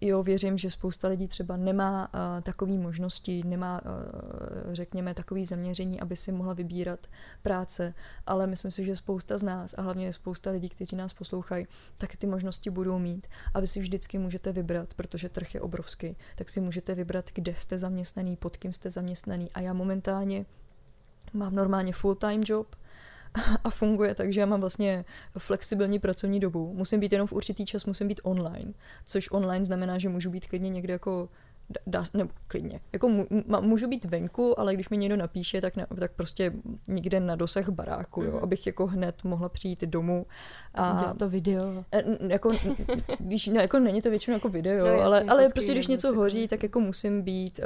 Jo, 0.00 0.22
věřím, 0.22 0.58
že 0.58 0.70
spousta 0.70 1.08
lidí 1.08 1.28
třeba 1.28 1.56
nemá 1.56 2.08
uh, 2.14 2.40
takové 2.42 2.72
možnosti, 2.72 3.42
nemá, 3.44 3.80
uh, 3.84 4.74
řekněme, 4.74 5.14
takové 5.14 5.44
zaměření, 5.44 6.00
aby 6.00 6.16
si 6.16 6.32
mohla 6.32 6.54
vybírat 6.54 7.06
práce, 7.42 7.94
ale 8.26 8.46
myslím 8.46 8.70
si, 8.70 8.84
že 8.84 8.96
spousta 8.96 9.38
z 9.38 9.42
nás 9.42 9.74
a 9.78 9.82
hlavně 9.82 10.12
spousta 10.12 10.50
lidí, 10.50 10.68
kteří 10.68 10.96
nás 10.96 11.14
poslouchají, 11.14 11.66
tak 11.98 12.16
ty 12.16 12.26
možnosti 12.26 12.70
budou 12.70 12.98
mít. 12.98 13.26
A 13.54 13.60
vy 13.60 13.66
si 13.66 13.80
vždycky 13.80 14.18
můžete 14.18 14.52
vybrat, 14.52 14.94
protože 14.94 15.28
trh 15.28 15.54
je 15.54 15.60
obrovský, 15.60 16.16
tak 16.36 16.48
si 16.48 16.60
můžete 16.60 16.94
vybrat, 16.94 17.30
kde 17.34 17.54
jste 17.54 17.78
zaměstnaný, 17.78 18.36
pod 18.36 18.56
kým 18.56 18.72
jste 18.72 18.90
zaměstnaný. 18.90 19.50
A 19.54 19.60
já 19.60 19.72
momentálně 19.72 20.46
mám 21.32 21.54
normálně 21.54 21.92
full-time 21.92 22.42
job 22.46 22.76
a 23.64 23.70
funguje 23.70 24.14
tak, 24.14 24.32
že 24.32 24.40
já 24.40 24.46
mám 24.46 24.60
vlastně 24.60 25.04
flexibilní 25.38 25.98
pracovní 25.98 26.40
dobu. 26.40 26.72
Musím 26.74 27.00
být 27.00 27.12
jenom 27.12 27.26
v 27.28 27.32
určitý 27.32 27.64
čas, 27.66 27.84
musím 27.84 28.08
být 28.08 28.20
online, 28.22 28.72
což 29.04 29.28
online 29.30 29.64
znamená, 29.64 29.98
že 29.98 30.08
můžu 30.08 30.30
být 30.30 30.46
klidně 30.46 30.70
někde 30.70 30.92
jako 30.92 31.28
dá, 31.86 32.04
nebo 32.14 32.30
klidně. 32.46 32.80
Jako 32.92 33.08
můžu 33.60 33.88
být 33.88 34.04
venku, 34.04 34.60
ale 34.60 34.74
když 34.74 34.88
mi 34.88 34.96
někdo 34.96 35.16
napíše, 35.16 35.60
tak, 35.60 35.76
ne, 35.76 35.86
tak 35.98 36.12
prostě 36.12 36.52
někde 36.88 37.20
na 37.20 37.36
dosah 37.36 37.68
baráku, 37.68 38.22
jo, 38.22 38.30
Mhm. 38.32 38.42
abych 38.42 38.66
jako 38.66 38.86
hned 38.86 39.24
mohla 39.24 39.48
přijít 39.48 39.80
domů. 39.84 40.26
A, 40.74 41.00
Dělá 41.00 41.14
to 41.14 41.28
video. 41.28 41.84
Jako, 42.28 42.52
víš, 43.20 43.46
no, 43.46 43.60
jako 43.60 43.78
není 43.78 44.02
to 44.02 44.10
většinou 44.10 44.34
jako 44.36 44.48
video, 44.48 44.78
No, 44.86 44.92
jasně, 44.92 45.04
ale, 45.04 45.20
ale 45.28 45.42
fotky 45.42 45.52
prostě 45.52 45.72
když 45.72 45.86
něco 45.86 46.14
hoří, 46.14 46.48
tak 46.48 46.62
jako 46.62 46.80
musím 46.80 47.22
být, 47.22 47.60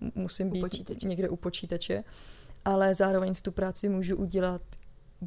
uh, 0.00 0.14
musím 0.22 0.46
U 0.46 0.50
být 0.50 0.60
počítače. 0.60 1.06
někde 1.08 1.28
u 1.28 1.36
počítače, 1.36 2.04
ale 2.64 2.94
zároveň 2.94 3.32
tu 3.42 3.52
práci 3.52 3.88
můžu 3.88 4.16
udělat 4.16 4.62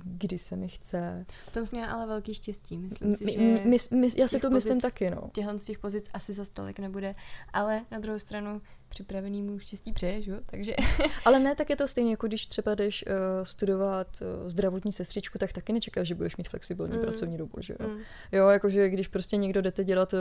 kdy 0.04 0.38
se 0.38 0.56
mi 0.56 0.68
chce. 0.68 1.26
V 1.46 1.54
tom 1.54 1.66
jsme 1.66 1.88
ale 1.88 2.08
velký 2.08 2.34
štěstí. 2.34 2.78
Myslím 2.78 3.16
si, 3.16 3.26
My, 3.26 3.32
že 3.32 3.40
my, 3.40 3.78
my, 3.92 4.08
já 4.18 4.28
si 4.28 4.40
to 4.40 4.50
myslím 4.50 4.82
taky, 4.82 5.10
no. 5.10 5.30
těchhle 5.34 5.60
z 5.60 5.64
těch 5.64 5.80
pozic 5.80 6.10
asi 6.14 6.34
za 6.34 6.46
stolik 6.46 6.80
nebude, 6.80 7.14
ale 7.54 7.86
na 7.92 8.00
druhou 8.00 8.20
stranu 8.20 8.62
připravený 8.90 9.44
mu 9.44 9.60
štěstí 9.60 9.94
přeje, 9.94 10.22
že 10.22 10.32
jo? 10.32 10.38
Takže 10.46 10.76
Ale 11.26 11.40
ne, 11.40 11.56
tak 11.56 11.70
je 11.70 11.76
to 11.76 11.88
stejně, 11.88 12.12
jako 12.12 12.28
když 12.28 12.48
třeba 12.48 12.76
jdeš 12.76 13.06
uh, 13.08 13.14
studovat 13.44 14.08
uh, 14.22 14.48
zdravotní 14.50 14.92
sestřičku, 14.92 15.38
tak 15.38 15.54
taky 15.54 15.74
nečekáš, 15.74 16.08
že 16.08 16.16
budeš 16.16 16.38
mít 16.38 16.50
flexibilní 16.50 16.96
mm. 16.96 17.02
pracovní 17.02 17.38
dobu, 17.38 17.62
že 17.62 17.76
jo. 17.80 17.90
mm, 17.90 18.00
Jo, 18.32 18.48
jakože 18.48 18.90
když 18.90 19.08
prostě 19.08 19.38
někdo 19.38 19.62
jdete 19.62 19.84
dělat 19.84 20.14
uh, 20.14 20.20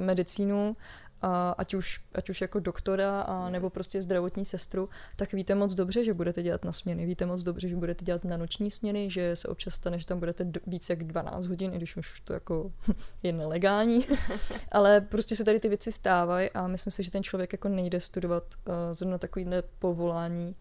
medicínu, 0.00 0.76
a 1.24 1.50
ať 1.58 1.74
už, 1.74 2.00
ať 2.14 2.30
už 2.30 2.40
jako 2.40 2.60
doktora 2.60 3.20
a 3.20 3.50
nebo 3.50 3.70
prostě 3.70 4.02
zdravotní 4.02 4.44
sestru, 4.44 4.88
tak 5.16 5.32
víte 5.32 5.54
moc 5.54 5.74
dobře, 5.74 6.04
že 6.04 6.14
budete 6.14 6.42
dělat 6.42 6.64
na 6.64 6.72
směny. 6.72 7.06
Víte 7.06 7.26
moc 7.26 7.42
dobře, 7.42 7.68
že 7.68 7.76
budete 7.76 8.04
dělat 8.04 8.24
na 8.24 8.36
noční 8.36 8.70
směny, 8.70 9.10
že 9.10 9.36
se 9.36 9.48
občas 9.48 9.74
stane, 9.74 9.98
že 9.98 10.06
tam 10.06 10.18
budete 10.18 10.46
víc 10.66 10.90
jak 10.90 11.04
12 11.04 11.46
hodin, 11.46 11.72
i 11.74 11.76
když 11.76 11.96
už 11.96 12.20
to 12.20 12.32
jako 12.32 12.72
je 13.22 13.32
nelegální. 13.32 14.06
Ale 14.72 15.00
prostě 15.00 15.36
se 15.36 15.44
tady 15.44 15.60
ty 15.60 15.68
věci 15.68 15.92
stávají 15.92 16.50
a 16.50 16.66
myslím 16.66 16.90
si, 16.90 17.02
že 17.02 17.10
ten 17.10 17.22
člověk 17.22 17.52
jako 17.52 17.68
nejde 17.68 18.00
studovat 18.00 18.44
uh, 18.66 18.74
zrovna 18.92 19.18
takovýhle 19.18 19.62
povolání, 19.78 20.56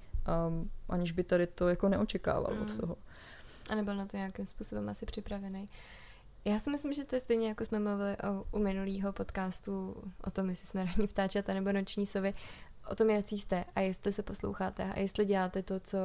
um, 0.47 0.69
aniž 0.89 1.11
by 1.11 1.23
tady 1.23 1.47
to 1.47 1.69
jako 1.69 1.89
neočekával 1.89 2.53
Mm. 2.53 2.61
od 2.61 2.77
toho. 2.77 2.95
a 3.69 3.75
nebyl 3.75 3.95
na 3.95 4.05
to 4.05 4.17
nějakým 4.17 4.45
způsobem 4.45 4.89
asi 4.89 5.05
připravený. 5.05 5.65
Já 6.45 6.59
si 6.59 6.69
myslím, 6.69 6.93
že 6.93 7.03
to 7.03 7.15
je 7.15 7.19
stejně, 7.19 7.47
jako 7.47 7.65
jsme 7.65 7.79
mluvili 7.79 8.17
o, 8.17 8.57
u 8.57 8.59
minulého 8.59 9.13
podcastu 9.13 9.95
o 10.23 10.31
tom, 10.31 10.49
jestli 10.49 10.67
jsme 10.67 10.85
ranní 10.85 11.07
vtáčata 11.07 11.53
nebo 11.53 11.71
noční 11.71 12.05
sovy, 12.05 12.33
o 12.91 12.95
tom, 12.95 13.09
jaký 13.09 13.39
jste 13.39 13.65
a 13.75 13.81
jestli 13.81 14.13
se 14.13 14.23
posloucháte 14.23 14.83
a 14.83 14.99
jestli 14.99 15.25
děláte 15.25 15.63
to, 15.63 15.79
co 15.79 15.97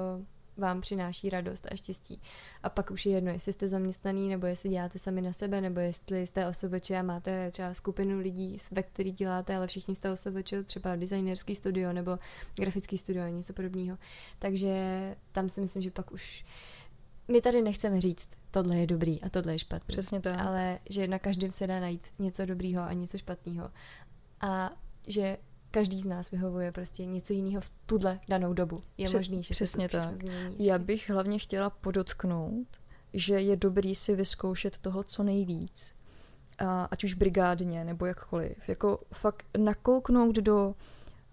vám 0.59 0.81
přináší 0.81 1.31
radost 1.31 1.66
a 1.70 1.77
štěstí. 1.77 2.20
A 2.62 2.68
pak 2.68 2.90
už 2.90 3.07
je 3.07 3.12
jedno, 3.12 3.31
jestli 3.31 3.53
jste 3.53 3.68
zaměstnaný, 3.68 4.29
nebo 4.29 4.46
jestli 4.46 4.68
děláte 4.68 4.98
sami 4.98 5.22
na 5.22 5.33
sebe, 5.33 5.61
nebo 5.61 5.81
jestli 5.81 6.27
jste 6.27 6.48
osobeče 6.48 6.96
a 6.96 7.03
máte 7.03 7.51
třeba 7.51 7.74
skupinu 7.74 8.18
lidí, 8.18 8.59
ve 8.70 8.83
který 8.83 9.12
děláte, 9.12 9.57
ale 9.57 9.66
všichni 9.66 9.94
jste 9.94 10.12
osobeče, 10.12 10.64
třeba 10.64 10.96
designerský 10.96 11.55
studio 11.55 11.92
nebo 11.92 12.18
grafický 12.57 12.98
studio 12.98 13.24
a 13.24 13.29
něco 13.29 13.53
podobného. 13.53 13.98
Takže 14.38 14.77
tam 15.33 15.48
si 15.48 15.61
myslím, 15.61 15.83
že 15.83 15.90
pak 15.90 16.12
už 16.12 16.44
my 17.29 17.41
tady 17.41 17.62
nechceme 17.62 18.01
říct, 18.01 18.29
tohle 18.51 18.77
je 18.77 18.87
dobrý 18.87 19.23
a 19.23 19.29
tohle 19.29 19.53
je 19.53 19.59
špatný. 19.59 19.87
Přesně 19.87 20.21
tak. 20.21 20.41
Ale 20.41 20.79
že 20.91 21.09
na 21.09 21.19
každém 21.19 21.53
se 21.53 21.67
dá 21.67 21.81
najít 21.81 22.07
něco 22.19 22.47
dobrýho 22.47 22.83
a 22.83 22.93
něco 22.93 23.19
špatného. 23.19 23.71
A 24.41 24.71
že 25.07 25.37
každý 25.71 26.03
z 26.03 26.07
nás 26.07 26.31
vyhovuje 26.31 26.73
prostě 26.73 27.07
něco 27.07 27.33
jiného 27.33 27.61
v 27.61 27.71
tuhle 27.87 28.21
danou 28.29 28.53
dobu. 28.53 28.77
Je 28.99 29.05
Pře- 29.07 29.17
možný, 29.17 29.43
že 29.43 29.55
přesně 29.55 29.85
se 29.85 29.88
to 29.88 29.99
tak. 29.99 30.17
změní 30.17 30.67
Já 30.67 30.79
bych 30.79 31.11
hlavně 31.11 31.38
chtěla 31.38 31.71
podotknout, 31.71 32.67
že 33.12 33.35
je 33.35 33.57
dobrý 33.57 33.95
si 33.95 34.17
vyzkoušet 34.17 34.79
toho 34.79 35.03
co 35.03 35.23
nejvíc. 35.23 35.95
A, 36.59 36.85
ať 36.85 37.05
už 37.05 37.14
brigádně 37.14 37.85
nebo 37.85 38.07
jakkoliv. 38.07 38.69
Jako 38.69 39.01
fakt 39.12 39.47
nakouknout 39.59 40.37
do 40.37 40.75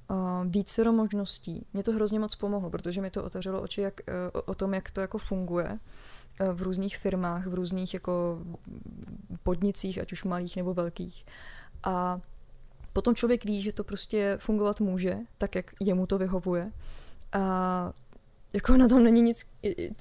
uh, 0.10 0.18
vícero 0.52 0.92
možností. 0.92 1.66
Mě 1.74 1.84
to 1.84 1.92
hrozně 1.92 2.20
moc 2.20 2.36
pomohlo, 2.36 2.70
protože 2.70 3.02
mi 3.02 3.12
to 3.12 3.24
otevřelo 3.24 3.62
oči 3.62 3.82
jak, 3.82 3.94
uh, 4.34 4.42
o 4.46 4.56
tom, 4.56 4.74
jak 4.74 4.92
to 4.92 5.02
jako 5.02 5.18
funguje 5.18 5.70
uh, 5.70 6.48
v 6.54 6.62
různých 6.62 6.98
firmách, 6.98 7.48
v 7.48 7.54
různých 7.54 7.94
jako 7.94 8.40
podnicích, 9.44 10.02
ať 10.02 10.12
už 10.12 10.24
malých 10.24 10.56
nebo 10.56 10.74
velkých. 10.74 11.26
A 11.84 12.20
potom 12.94 13.16
člověk 13.16 13.46
ví, 13.46 13.62
že 13.62 13.74
to 13.74 13.84
prostě 13.84 14.38
fungovat 14.42 14.80
může, 14.80 15.18
tak 15.38 15.56
jak 15.56 15.72
jemu 15.82 16.08
to 16.08 16.18
vyhovuje. 16.18 16.72
A 17.32 17.94
jako 18.54 18.78
na 18.78 18.88
tom 18.88 19.04
není 19.04 19.22
nic, 19.22 19.52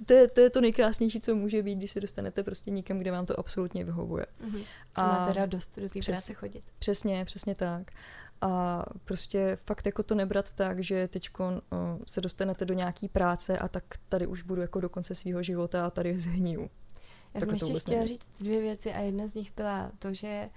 to 0.06 0.12
je, 0.12 0.28
to 0.28 0.40
je 0.40 0.50
to 0.50 0.60
nejkrásnější, 0.60 1.20
co 1.20 1.34
může 1.34 1.62
být, 1.62 1.74
když 1.74 1.90
se 1.90 2.00
dostanete 2.00 2.42
prostě 2.42 2.70
někam, 2.70 2.98
kde 2.98 3.10
vám 3.10 3.26
to 3.26 3.38
absolutně 3.38 3.84
vyhovuje. 3.84 4.26
Mhm. 4.42 4.60
A 4.94 5.06
Máte 5.06 5.32
radost 5.32 5.78
do 5.78 5.88
té 5.88 6.00
přes- 6.00 6.12
práce 6.12 6.34
chodit. 6.34 6.64
Přesně, 6.78 7.24
přesně 7.24 7.54
tak. 7.54 7.90
A 8.44 8.84
prostě 9.04 9.56
fakt 9.64 9.86
jako 9.86 10.02
to 10.02 10.14
nebrat 10.14 10.50
tak, 10.52 10.80
že 10.80 11.08
teď 11.08 11.28
se 12.06 12.20
dostanete 12.20 12.64
do 12.64 12.74
nějaký 12.74 13.08
práce 13.08 13.58
a 13.58 13.68
tak 13.68 13.84
tady 14.08 14.26
už 14.26 14.42
budu 14.42 14.60
jako 14.60 14.80
do 14.80 14.88
konce 14.88 15.14
svého 15.14 15.42
života 15.42 15.86
a 15.86 15.90
tady 15.90 16.20
zhniju. 16.20 16.62
Já 17.34 17.40
Takhle 17.40 17.58
jsem 17.58 17.68
ještě 17.68 17.80
chtěla 17.80 17.98
nejde. 18.00 18.14
říct 18.14 18.28
dvě 18.40 18.60
věci 18.60 18.92
a 18.92 19.00
jedna 19.00 19.26
z 19.26 19.34
nich 19.34 19.52
byla 19.56 19.92
to, 19.98 20.14
že 20.14 20.48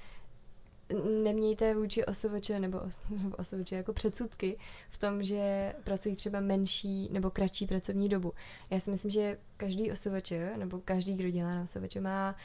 nemějte 1.23 1.75
vůči 1.75 2.05
osovoče 2.05 2.59
nebo 2.59 2.77
os- 2.77 3.33
osovoče 3.37 3.75
jako 3.75 3.93
předsudky 3.93 4.57
v 4.89 4.97
tom, 4.97 5.23
že 5.23 5.73
pracují 5.83 6.15
třeba 6.15 6.39
menší 6.39 7.09
nebo 7.11 7.29
kratší 7.31 7.67
pracovní 7.67 8.09
dobu. 8.09 8.33
Já 8.69 8.79
si 8.79 8.91
myslím, 8.91 9.11
že 9.11 9.37
každý 9.57 9.91
osovoče 9.91 10.53
nebo 10.57 10.79
každý, 10.85 11.15
kdo 11.15 11.29
dělá 11.29 11.55
na 11.55 11.63
osovoče, 11.63 12.01
má 12.01 12.35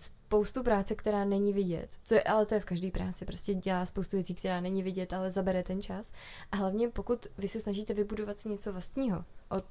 spoustu 0.00 0.62
práce, 0.62 0.94
která 0.94 1.24
není 1.24 1.52
vidět. 1.52 1.90
Co 2.04 2.14
je, 2.14 2.22
ale 2.22 2.46
to 2.46 2.54
je 2.54 2.60
v 2.60 2.64
každé 2.64 2.90
práci. 2.90 3.24
Prostě 3.24 3.54
dělá 3.54 3.86
spoustu 3.86 4.16
věcí, 4.16 4.34
která 4.34 4.60
není 4.60 4.82
vidět, 4.82 5.12
ale 5.12 5.30
zabere 5.30 5.62
ten 5.62 5.82
čas. 5.82 6.12
A 6.52 6.56
hlavně 6.56 6.88
pokud 6.88 7.26
vy 7.38 7.48
se 7.48 7.60
snažíte 7.60 7.94
vybudovat 7.94 8.38
si 8.38 8.48
něco 8.48 8.72
vlastního 8.72 9.24
od 9.48 9.64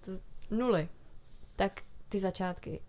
nuly, 0.52 0.90
tak 1.56 1.82
ty 2.10 2.20
začátky 2.20 2.82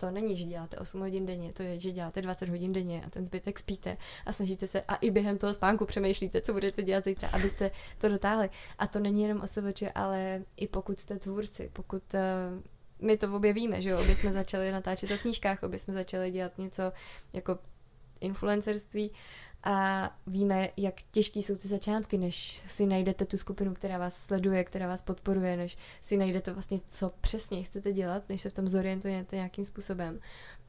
to 0.00 0.10
není, 0.10 0.36
že 0.36 0.44
děláte 0.44 0.78
8 0.78 1.00
hodin 1.00 1.26
denně, 1.26 1.52
to 1.52 1.62
je, 1.62 1.80
že 1.80 1.90
děláte 1.90 2.22
20 2.22 2.48
hodin 2.48 2.72
denně 2.72 3.04
a 3.06 3.10
ten 3.10 3.24
zbytek 3.24 3.58
spíte 3.58 3.96
a 4.26 4.32
snažíte 4.32 4.66
se 4.66 4.80
a 4.80 4.94
i 4.94 5.10
během 5.10 5.38
toho 5.38 5.54
spánku 5.54 5.86
přemýšlíte, 5.86 6.40
co 6.40 6.52
budete 6.52 6.82
dělat 6.82 7.04
zítra, 7.04 7.28
abyste 7.32 7.70
to 7.98 8.08
dotáhli. 8.08 8.50
A 8.78 8.86
to 8.86 8.98
není 8.98 9.22
jenom 9.22 9.40
osovoče, 9.40 9.92
ale 9.92 10.42
i 10.56 10.68
pokud 10.68 10.98
jste 10.98 11.18
tvůrci, 11.18 11.70
pokud 11.72 12.02
uh, 12.14 12.62
my 13.00 13.16
to 13.16 13.36
objevíme, 13.36 13.82
že 13.82 13.88
jo, 13.88 14.00
obě 14.00 14.16
jsme 14.16 14.32
začali 14.32 14.72
natáčet 14.72 15.10
o 15.10 15.18
knížkách, 15.18 15.62
obě 15.62 15.78
jsme 15.78 15.94
začali 15.94 16.30
dělat 16.30 16.58
něco 16.58 16.92
jako 17.32 17.58
influencerství 18.20 19.10
a 19.64 20.10
víme, 20.26 20.68
jak 20.76 20.94
těžký 21.10 21.42
jsou 21.42 21.56
ty 21.56 21.68
začátky, 21.68 22.18
než 22.18 22.62
si 22.68 22.86
najdete 22.86 23.24
tu 23.24 23.36
skupinu, 23.36 23.74
která 23.74 23.98
vás 23.98 24.26
sleduje, 24.26 24.64
která 24.64 24.88
vás 24.88 25.02
podporuje, 25.02 25.56
než 25.56 25.78
si 26.00 26.16
najdete 26.16 26.52
vlastně, 26.52 26.80
co 26.86 27.12
přesně 27.20 27.62
chcete 27.62 27.92
dělat, 27.92 28.28
než 28.28 28.40
se 28.40 28.50
v 28.50 28.52
tom 28.52 28.68
zorientujete 28.68 29.36
nějakým 29.36 29.64
způsobem. 29.64 30.20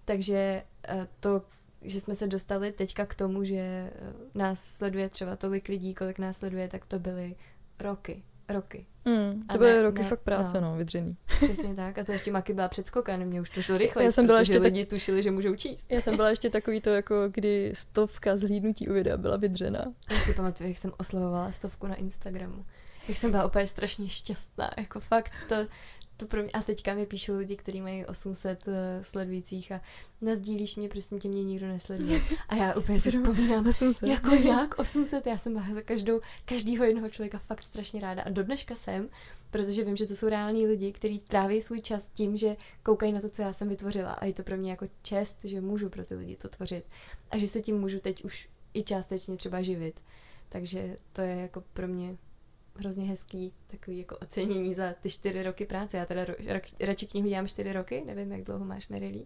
Takže 0.05 0.63
eh, 0.87 1.07
to, 1.19 1.41
že 1.81 1.99
jsme 1.99 2.15
se 2.15 2.27
dostali 2.27 2.71
teďka 2.71 3.05
k 3.05 3.15
tomu, 3.15 3.43
že 3.43 3.57
eh, 3.57 3.91
nás 4.35 4.63
sleduje 4.63 5.09
třeba 5.09 5.35
tolik 5.35 5.67
lidí, 5.67 5.93
kolik 5.93 6.19
nás 6.19 6.37
sleduje, 6.37 6.67
tak 6.67 6.85
to 6.85 6.99
byly 6.99 7.35
roky 7.79 8.23
roky. 8.49 8.85
Mm, 9.05 9.45
to 9.51 9.57
byly 9.57 9.73
ne, 9.73 9.81
roky 9.81 10.01
ne, 10.01 10.07
fakt 10.07 10.19
práce, 10.19 10.61
no, 10.61 10.71
no 10.71 10.77
vydřený. 10.77 11.17
Přesně 11.43 11.75
tak. 11.75 11.97
A 11.97 12.03
to 12.03 12.11
ještě 12.11 12.31
Maky 12.31 12.53
byla 12.53 12.67
předskokan, 12.67 13.25
mě 13.25 13.41
už 13.41 13.49
to 13.49 13.61
šlo 13.61 13.77
rychle. 13.77 14.03
Já 14.03 14.11
jsem 14.11 14.25
byla 14.25 14.39
ještě 14.39 14.59
lidi 14.59 14.85
tak... 14.85 14.89
tušili, 14.89 15.23
že 15.23 15.31
můžou 15.31 15.55
číst. 15.55 15.85
Já 15.89 16.01
jsem 16.01 16.15
byla 16.15 16.29
ještě 16.29 16.49
takový 16.49 16.81
to, 16.81 16.89
jako 16.89 17.15
kdy 17.31 17.71
stovka 17.73 18.35
zhlídnutí 18.35 18.87
u 18.87 18.93
videa 18.93 19.17
byla 19.17 19.37
vydřená. 19.37 19.83
Já 20.11 20.19
si 20.19 20.33
pamatuju, 20.33 20.69
jak 20.69 20.77
jsem 20.77 20.91
oslavovala 20.97 21.51
stovku 21.51 21.87
na 21.87 21.95
Instagramu. 21.95 22.65
Jak 23.07 23.17
jsem 23.17 23.31
byla 23.31 23.45
úplně 23.45 23.67
strašně 23.67 24.09
šťastná. 24.09 24.69
Jako 24.77 24.99
fakt 24.99 25.31
to, 25.49 25.55
to 26.19 26.25
pro 26.25 26.43
mě, 26.43 26.51
a 26.51 26.63
teďka 26.63 26.93
mi 26.93 27.05
píšou 27.05 27.37
lidi, 27.37 27.55
kteří 27.55 27.81
mají 27.81 28.05
800 28.05 28.67
uh, 28.67 28.73
eh, 28.73 29.03
sledujících 29.03 29.71
a 29.71 29.81
nazdílíš 30.21 30.75
mě, 30.75 30.89
prostě 30.89 31.15
tě 31.15 31.29
mě 31.29 31.43
nikdo 31.43 31.67
nesleduje. 31.67 32.21
A 32.49 32.55
já 32.55 32.73
úplně 32.73 32.99
si 32.99 33.11
vzpomínám, 33.11 33.67
800. 33.67 34.09
jako 34.09 34.35
jak 34.35 34.79
800, 34.79 35.27
já 35.27 35.37
jsem 35.37 35.53
za 35.53 35.81
každou, 35.81 36.21
každýho 36.45 36.85
jednoho 36.85 37.09
člověka 37.09 37.39
fakt 37.39 37.63
strašně 37.63 38.01
ráda 38.01 38.21
a 38.21 38.29
do 38.29 38.43
dneška 38.43 38.75
jsem, 38.75 39.09
protože 39.51 39.83
vím, 39.83 39.97
že 39.97 40.07
to 40.07 40.15
jsou 40.15 40.29
reální 40.29 40.67
lidi, 40.67 40.91
kteří 40.91 41.19
tráví 41.19 41.61
svůj 41.61 41.81
čas 41.81 42.09
tím, 42.13 42.37
že 42.37 42.55
koukají 42.83 43.13
na 43.13 43.21
to, 43.21 43.29
co 43.29 43.41
já 43.41 43.53
jsem 43.53 43.69
vytvořila 43.69 44.11
a 44.11 44.25
je 44.25 44.33
to 44.33 44.43
pro 44.43 44.57
mě 44.57 44.71
jako 44.71 44.87
čest, 45.01 45.37
že 45.43 45.61
můžu 45.61 45.89
pro 45.89 46.05
ty 46.05 46.15
lidi 46.15 46.35
to 46.35 46.49
tvořit 46.49 46.83
a 47.31 47.37
že 47.37 47.47
se 47.47 47.61
tím 47.61 47.79
můžu 47.79 47.99
teď 47.99 48.23
už 48.23 48.49
i 48.73 48.83
částečně 48.83 49.37
třeba 49.37 49.61
živit. 49.61 49.99
Takže 50.49 50.95
to 51.13 51.21
je 51.21 51.35
jako 51.35 51.63
pro 51.73 51.87
mě 51.87 52.17
hrozně 52.79 53.05
hezký 53.05 53.53
takový 53.67 53.97
jako 53.97 54.17
ocenění 54.17 54.75
za 54.75 54.93
ty 55.01 55.09
čtyři 55.09 55.43
roky 55.43 55.65
práce. 55.65 55.97
Já 55.97 56.05
teda 56.05 56.25
ro, 56.25 56.33
ro, 56.47 56.59
radši 56.79 57.07
knihu 57.07 57.29
dělám 57.29 57.47
čtyři 57.47 57.73
roky, 57.73 58.03
nevím, 58.05 58.31
jak 58.31 58.43
dlouho 58.43 58.65
máš 58.65 58.87
Merily. 58.87 59.25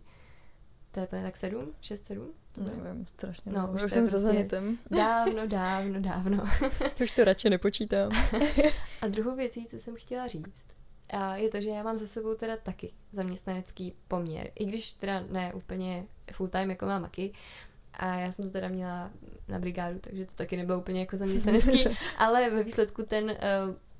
To 0.91 0.99
je 0.99 1.07
tak 1.07 1.37
sedm, 1.37 1.73
šest, 1.81 2.05
sedm? 2.05 2.31
Nevím, 2.57 3.07
strašně. 3.07 3.51
No, 3.51 3.71
už, 3.75 3.83
už 3.83 3.91
jsem 3.91 4.03
prostě 4.03 4.17
za 4.17 4.19
zanitem. 4.19 4.77
Dávno, 4.91 5.47
dávno, 5.47 6.01
dávno. 6.01 6.43
už 7.03 7.11
to 7.11 7.23
radši 7.23 7.49
nepočítám. 7.49 8.11
a 9.01 9.07
druhou 9.07 9.35
věcí, 9.35 9.65
co 9.65 9.77
jsem 9.77 9.95
chtěla 9.95 10.27
říct, 10.27 10.65
a 11.09 11.35
je 11.35 11.49
to, 11.49 11.61
že 11.61 11.69
já 11.69 11.83
mám 11.83 11.97
za 11.97 12.07
sebou 12.07 12.35
teda 12.35 12.57
taky 12.57 12.91
zaměstnanecký 13.11 13.93
poměr. 14.07 14.51
I 14.55 14.65
když 14.65 14.91
teda 14.91 15.23
ne 15.29 15.53
úplně 15.53 16.05
full 16.31 16.49
time, 16.49 16.69
jako 16.69 16.85
má 16.85 16.99
Maky, 16.99 17.33
a 17.93 18.15
já 18.15 18.31
jsem 18.31 18.45
to 18.45 18.51
teda 18.51 18.67
měla 18.67 19.11
na 19.47 19.59
brigádu, 19.59 19.99
takže 19.99 20.25
to 20.25 20.33
taky 20.35 20.57
nebylo 20.57 20.79
úplně 20.79 20.99
jako 20.99 21.17
zaměstnanecký, 21.17 21.85
ale 22.17 22.49
ve 22.49 22.63
výsledku 22.63 23.03
ten, 23.03 23.29
eh, 23.29 23.39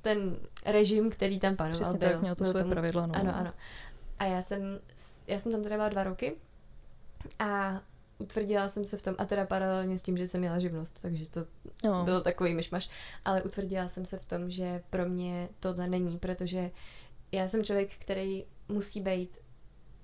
ten 0.02 0.38
režim, 0.66 1.10
který 1.10 1.40
tam 1.40 1.56
panoval, 1.56 1.82
Přesně 1.82 2.00
byl, 2.00 2.10
tak, 2.10 2.22
měl 2.22 2.36
to 2.36 2.46
svoje 2.46 2.66
pravidla. 2.66 3.06
No. 3.06 3.16
Ano, 3.16 3.36
ano. 3.36 3.54
A 4.20 4.26
já 4.26 4.42
jsem, 4.42 4.80
já 5.28 5.40
jsem 5.40 5.52
tam 5.52 5.64
teda 5.64 5.76
byla 5.76 5.90
dva 5.90 6.04
roky 6.04 6.36
a 7.40 7.82
utvrdila 8.18 8.70
jsem 8.70 8.86
se 8.86 8.98
v 8.98 9.02
tom, 9.02 9.16
a 9.18 9.26
teda 9.26 9.46
paralelně 9.46 9.98
s 9.98 10.02
tím, 10.02 10.18
že 10.18 10.28
jsem 10.28 10.42
měla 10.42 10.60
živnost, 10.60 11.00
takže 11.02 11.26
to 11.30 11.46
no. 11.86 12.04
bylo 12.04 12.22
takový 12.22 12.54
myšmaš, 12.54 12.90
ale 13.26 13.42
utvrdila 13.42 13.88
jsem 13.88 14.06
se 14.06 14.20
v 14.20 14.26
tom, 14.26 14.50
že 14.50 14.84
pro 14.90 15.06
mě 15.10 15.50
tohle 15.60 15.88
není, 15.88 16.20
protože 16.20 16.72
já 17.32 17.48
jsem 17.48 17.64
člověk, 17.64 17.90
který 18.00 18.46
musí 18.68 19.02
být 19.02 19.38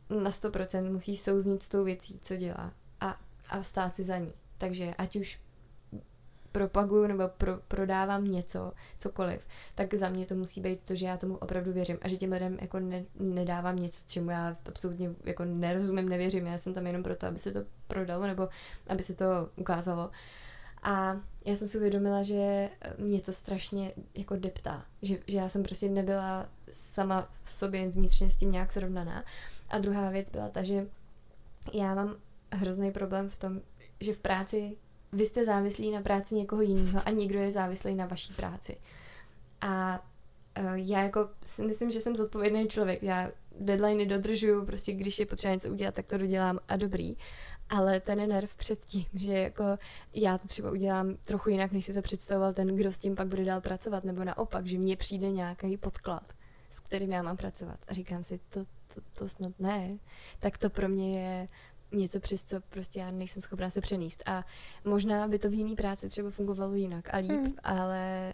na 0.10 0.30
100% 0.30 0.91
musí 0.91 1.17
souznít 1.17 1.63
s 1.63 1.69
tou 1.69 1.84
věcí, 1.84 2.19
co 2.23 2.36
dělá. 2.36 2.73
A 2.99 3.19
a 3.50 3.64
stát 3.64 3.96
si 3.96 4.04
za 4.04 4.18
ní. 4.18 4.34
Takže 4.58 4.94
ať 4.98 5.16
už 5.16 5.40
propaguju 6.52 7.08
nebo 7.08 7.28
pro, 7.28 7.58
prodávám 7.68 8.24
něco, 8.24 8.72
cokoliv, 9.00 9.42
tak 9.76 9.94
za 9.94 10.10
mě 10.10 10.26
to 10.26 10.36
musí 10.36 10.62
být 10.62 10.80
to, 10.86 10.96
že 10.96 11.06
já 11.06 11.18
tomu 11.18 11.38
opravdu 11.38 11.74
věřím 11.74 11.98
a 12.02 12.08
že 12.08 12.18
těm 12.18 12.32
lidem 12.32 12.58
jako 12.62 12.80
ne, 12.80 13.04
nedávám 13.20 13.76
něco, 13.76 14.02
čemu 14.08 14.30
já 14.30 14.58
absolutně 14.66 15.10
jako 15.24 15.46
nerozumím, 15.46 16.10
nevěřím. 16.10 16.46
Já 16.46 16.58
jsem 16.58 16.74
tam 16.74 16.88
jenom 16.88 17.04
proto, 17.04 17.28
aby 17.28 17.40
se 17.40 17.52
to 17.52 17.60
prodalo 17.88 18.28
nebo 18.28 18.50
aby 18.88 19.04
se 19.04 19.16
to 19.16 19.26
ukázalo. 19.56 20.12
A 20.84 21.18
já 21.46 21.56
jsem 21.56 21.68
si 21.68 21.78
uvědomila, 21.78 22.24
že 22.24 22.70
mě 22.98 23.22
to 23.22 23.34
strašně 23.34 23.92
jako 24.16 24.36
deptá, 24.36 24.86
že, 25.02 25.18
že 25.28 25.38
já 25.38 25.50
jsem 25.50 25.64
prostě 25.64 25.90
nebyla 25.90 26.50
sama 26.72 27.30
v 27.44 27.50
sobě 27.50 27.90
vnitřně 27.90 28.30
s 28.30 28.38
tím 28.38 28.52
nějak 28.52 28.72
srovnaná. 28.72 29.24
A 29.70 29.80
druhá 29.80 30.10
věc 30.10 30.30
byla 30.30 30.50
ta, 30.50 30.64
že 30.64 30.88
já 31.74 31.96
mám 31.96 32.16
hrozný 32.52 32.92
problém 32.92 33.30
v 33.30 33.36
tom, 33.36 33.62
že 34.00 34.14
v 34.14 34.20
práci 34.20 34.78
vy 35.12 35.26
jste 35.26 35.46
závislí 35.46 35.92
na 35.92 36.02
práci 36.02 36.36
někoho 36.36 36.62
jiného 36.62 37.02
a 37.06 37.10
někdo 37.10 37.40
je 37.40 37.52
závislý 37.52 37.96
na 37.96 38.06
vaší 38.06 38.34
práci. 38.34 38.78
A 39.62 40.04
uh, 40.60 40.74
já 40.74 41.02
jako 41.02 41.30
si 41.46 41.62
myslím, 41.62 41.92
že 41.92 42.02
jsem 42.02 42.16
zodpovědný 42.16 42.68
člověk. 42.68 43.04
Já 43.04 43.32
deadliny 43.60 44.06
dodržuju, 44.06 44.66
prostě 44.66 44.94
když 44.94 45.20
je 45.20 45.26
potřeba 45.26 45.54
něco 45.54 45.70
udělat, 45.70 45.96
tak 45.96 46.06
to 46.06 46.18
dodělám 46.18 46.60
a 46.68 46.76
dobrý. 46.76 47.16
Ale 47.70 48.00
ten 48.00 48.30
nerv 48.30 48.56
před 48.56 48.86
tím, 48.86 49.06
že 49.14 49.34
jako 49.34 49.64
já 50.14 50.38
to 50.38 50.48
třeba 50.48 50.72
udělám 50.72 51.16
trochu 51.26 51.50
jinak, 51.50 51.72
než 51.72 51.86
si 51.86 51.94
to 51.94 52.02
představoval 52.02 52.54
ten, 52.54 52.76
kdo 52.76 52.94
s 52.94 53.00
tím 53.00 53.16
pak 53.16 53.28
bude 53.28 53.46
dál 53.46 53.62
pracovat, 53.62 54.04
nebo 54.04 54.24
naopak, 54.24 54.66
že 54.66 54.78
mně 54.78 54.98
přijde 54.98 55.32
nějaký 55.32 55.78
podklad, 55.78 56.34
s 56.70 56.80
kterým 56.80 57.12
já 57.12 57.22
mám 57.22 57.38
pracovat. 57.38 57.80
A 57.88 57.94
říkám 57.94 58.24
si, 58.24 58.40
to, 58.50 58.66
to, 58.94 59.02
to 59.14 59.30
snad 59.30 59.60
ne. 59.60 59.90
Tak 60.40 60.58
to 60.58 60.70
pro 60.70 60.90
mě 60.90 61.22
je 61.22 61.48
něco 61.91 62.19
přes 62.19 62.45
co 62.45 62.62
prostě 62.69 62.99
já 62.99 63.12
nejsem 63.12 63.41
schopná 63.41 63.69
se 63.69 63.82
přenést. 63.82 64.23
A 64.25 64.45
možná 64.86 65.28
by 65.28 65.39
to 65.39 65.49
v 65.49 65.54
jiný 65.54 65.75
práci 65.75 66.10
třeba 66.10 66.32
fungovalo 66.32 66.73
jinak 66.73 67.13
a 67.13 67.17
líp, 67.17 67.32
mm. 67.32 67.54
ale 67.63 68.34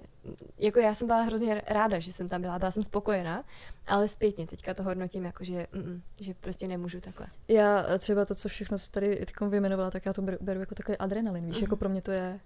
jako 0.58 0.80
já 0.80 0.94
jsem 0.94 1.08
byla 1.08 1.22
hrozně 1.22 1.62
ráda, 1.68 2.00
že 2.00 2.14
jsem 2.14 2.30
tam 2.30 2.42
byla, 2.42 2.60
byla 2.60 2.72
jsem 2.72 2.84
spokojená, 2.84 3.44
ale 3.88 4.08
zpětně 4.08 4.48
teďka 4.48 4.74
to 4.74 4.84
hodnotím 4.84 5.26
jako, 5.26 5.44
že, 5.44 5.68
mm, 5.72 6.02
že 6.20 6.34
prostě 6.34 6.68
nemůžu 6.68 7.02
takhle. 7.02 7.28
Já 7.48 7.98
třeba 8.00 8.26
to, 8.26 8.36
co 8.36 8.50
všechno 8.50 8.78
jsi 8.78 8.92
tady 8.92 9.26
vyjmenovala, 9.50 9.92
tak 9.92 10.06
já 10.06 10.14
to 10.14 10.22
beru, 10.22 10.38
beru 10.42 10.60
jako 10.60 10.76
takový 10.76 10.98
adrenalin, 10.98 11.46
víš, 11.46 11.58
mm. 11.58 11.64
jako 11.64 11.76
pro 11.76 11.90
mě 11.90 12.02
to 12.02 12.12
je 12.12 12.40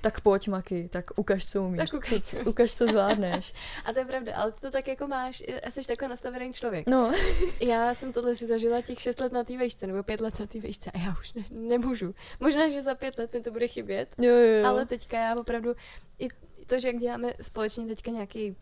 tak 0.00 0.20
pojď 0.20 0.48
maky, 0.48 0.88
tak 0.92 1.04
ukaž, 1.16 1.46
co 1.46 1.62
umíš, 1.62 1.78
tak 1.78 1.94
ukaž, 1.94 2.22
co, 2.22 2.38
co, 2.38 2.50
ukaž, 2.50 2.72
co 2.72 2.86
zvládneš. 2.86 3.54
a 3.84 3.92
to 3.92 3.98
je 3.98 4.04
pravda, 4.04 4.36
ale 4.36 4.52
ty 4.52 4.60
to 4.60 4.70
tak 4.70 4.88
jako 4.88 5.08
máš, 5.08 5.42
jsi 5.70 5.86
takhle 5.86 6.08
nastavený 6.08 6.52
člověk. 6.52 6.88
No. 6.88 7.12
já 7.60 7.94
jsem 7.94 8.12
tohle 8.12 8.34
si 8.34 8.46
zažila 8.46 8.80
těch 8.80 9.00
šest 9.00 9.20
let 9.20 9.32
na 9.32 9.44
té 9.44 9.58
vejšce, 9.58 9.86
nebo 9.86 10.02
pět 10.02 10.20
let 10.20 10.40
na 10.40 10.46
té 10.46 10.55
vejšce 10.60 10.90
a 10.90 10.98
já 10.98 11.16
už 11.20 11.32
ne, 11.32 11.44
nemůžu. 11.50 12.14
Možná, 12.40 12.68
že 12.68 12.82
za 12.82 12.94
pět 12.94 13.18
let 13.18 13.32
mi 13.32 13.40
to 13.40 13.50
bude 13.50 13.68
chybět, 13.68 14.14
jo, 14.18 14.34
jo, 14.34 14.54
jo. 14.60 14.66
ale 14.66 14.86
teďka 14.86 15.18
já 15.18 15.36
opravdu, 15.36 15.74
i 16.18 16.28
to, 16.66 16.80
že 16.80 16.88
jak 16.88 16.98
děláme 16.98 17.32
společně 17.40 17.86
teďka 17.86 18.10
nějaký 18.10 18.56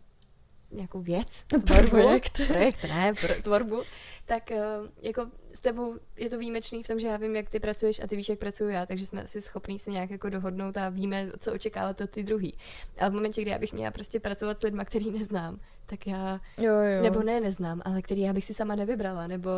nějakou 0.74 1.00
věc, 1.00 1.42
tvorbu, 1.64 1.90
projekt, 1.90 2.46
projekt 2.46 2.84
ne, 2.84 3.12
pro, 3.20 3.34
tvorbu, 3.42 3.82
tak 4.24 4.50
uh, 4.50 4.88
jako 5.02 5.26
s 5.54 5.60
tebou 5.60 5.98
je 6.16 6.30
to 6.30 6.38
výjimečný 6.38 6.82
v 6.82 6.86
tom, 6.86 7.00
že 7.00 7.06
já 7.06 7.16
vím, 7.16 7.36
jak 7.36 7.50
ty 7.50 7.60
pracuješ 7.60 8.00
a 8.00 8.06
ty 8.06 8.16
víš, 8.16 8.28
jak 8.28 8.38
pracuju 8.38 8.70
já, 8.70 8.86
takže 8.86 9.06
jsme 9.06 9.22
asi 9.22 9.42
schopní 9.42 9.78
se 9.78 9.90
nějak 9.90 10.10
jako 10.10 10.30
dohodnout 10.30 10.76
a 10.76 10.88
víme, 10.88 11.30
co 11.38 11.52
očekávat 11.52 12.00
od 12.00 12.10
ty 12.10 12.22
druhý. 12.22 12.54
Ale 12.98 13.10
v 13.10 13.14
momentě, 13.14 13.42
kdy 13.42 13.50
já 13.50 13.58
bych 13.58 13.72
měla 13.72 13.90
prostě 13.90 14.20
pracovat 14.20 14.60
s 14.60 14.62
lidmi, 14.62 14.82
který 14.84 15.10
neznám, 15.10 15.60
tak 15.86 16.06
já, 16.06 16.40
jo, 16.58 16.74
jo. 16.74 17.02
nebo 17.02 17.22
ne 17.22 17.40
neznám, 17.40 17.82
ale 17.84 18.02
který 18.02 18.20
já 18.20 18.32
bych 18.32 18.44
si 18.44 18.54
sama 18.54 18.74
nevybrala, 18.74 19.26
nebo 19.26 19.50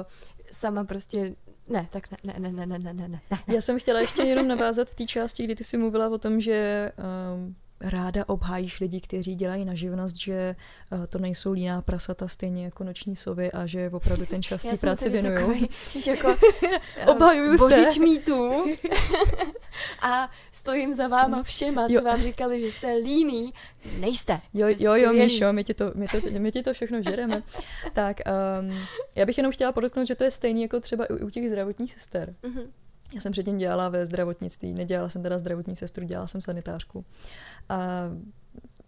sama 0.53 0.85
prostě 0.85 1.35
ne, 1.69 1.89
tak 1.91 2.11
ne, 2.11 2.35
ne, 2.39 2.53
ne, 2.53 2.67
ne, 2.67 2.79
ne, 2.79 2.93
ne, 2.93 3.09
ne. 3.09 3.21
Já 3.47 3.61
jsem 3.61 3.79
chtěla 3.79 4.01
ještě 4.01 4.23
jenom 4.23 4.49
navázat 4.49 4.91
v 4.91 4.95
té 4.95 5.05
části, 5.05 5.45
kdy 5.45 5.55
ty 5.55 5.65
jsi 5.65 5.77
mluvila 5.77 6.09
o 6.09 6.19
tom, 6.19 6.41
že 6.41 6.91
um, 7.35 7.57
ráda 7.81 8.29
obhájíš 8.29 8.81
lidi, 8.81 9.01
kteří 9.01 9.35
dělají 9.35 9.65
na 9.65 9.75
živnost, 9.75 10.21
že 10.21 10.57
uh, 10.93 11.07
to 11.07 11.19
nejsou 11.19 11.53
líná 11.53 11.83
prasata 11.83 12.29
stejně 12.29 12.65
jako 12.65 12.85
noční 12.85 13.17
sovy 13.17 13.53
a 13.53 13.67
že 13.67 13.91
opravdu 13.93 14.27
ten 14.27 14.43
čas 14.49 14.63
té 14.63 14.77
práci 14.77 15.09
věnují. 15.09 15.69
jako 16.07 16.35
Obhajuju 17.07 17.59
se. 17.59 18.01
mýtů 18.01 18.65
a 20.03 20.31
stojím 20.53 20.95
za 20.95 21.09
váma 21.09 21.43
všema, 21.43 21.87
jo. 21.89 21.99
co 22.01 22.05
vám 22.05 22.23
říkali, 22.23 22.61
že 22.61 22.73
jste 22.73 22.93
líný. 22.95 23.53
Nejste. 23.99 24.41
Jo, 24.55 24.67
jo, 24.79 24.95
jo, 24.95 25.13
Míšo, 25.13 25.53
my 25.53 25.65
ti 25.65 25.75
to, 25.75 25.93
my 25.95 26.09
to, 26.09 26.21
my 26.39 26.53
ti 26.53 26.63
to 26.63 26.73
všechno 26.73 27.03
žereme. 27.03 27.43
tak, 27.93 28.17
um, 28.61 28.79
já 29.15 29.27
bych 29.27 29.39
jenom 29.39 29.53
chtěla 29.53 29.73
podotknout, 29.73 30.07
že 30.07 30.15
to 30.15 30.25
je 30.25 30.31
stejný 30.31 30.63
jako 30.63 30.81
třeba 30.81 31.11
u, 31.11 31.27
u 31.27 31.31
těch 31.31 31.49
zdravotních 31.49 31.93
sester. 31.93 32.35
Mm-hmm. 32.43 32.67
Já 33.15 33.21
jsem 33.21 33.33
předtím 33.33 33.59
dělala 33.59 33.89
ve 33.89 34.07
zdravotnictví, 34.07 34.75
nedělala 34.75 35.09
jsem 35.09 35.23
teda 35.23 35.39
zdravotní 35.39 35.77
sestru, 35.77 36.05
dělala 36.05 36.27
jsem 36.27 36.41
sanitářku. 36.41 37.05
A 37.69 37.79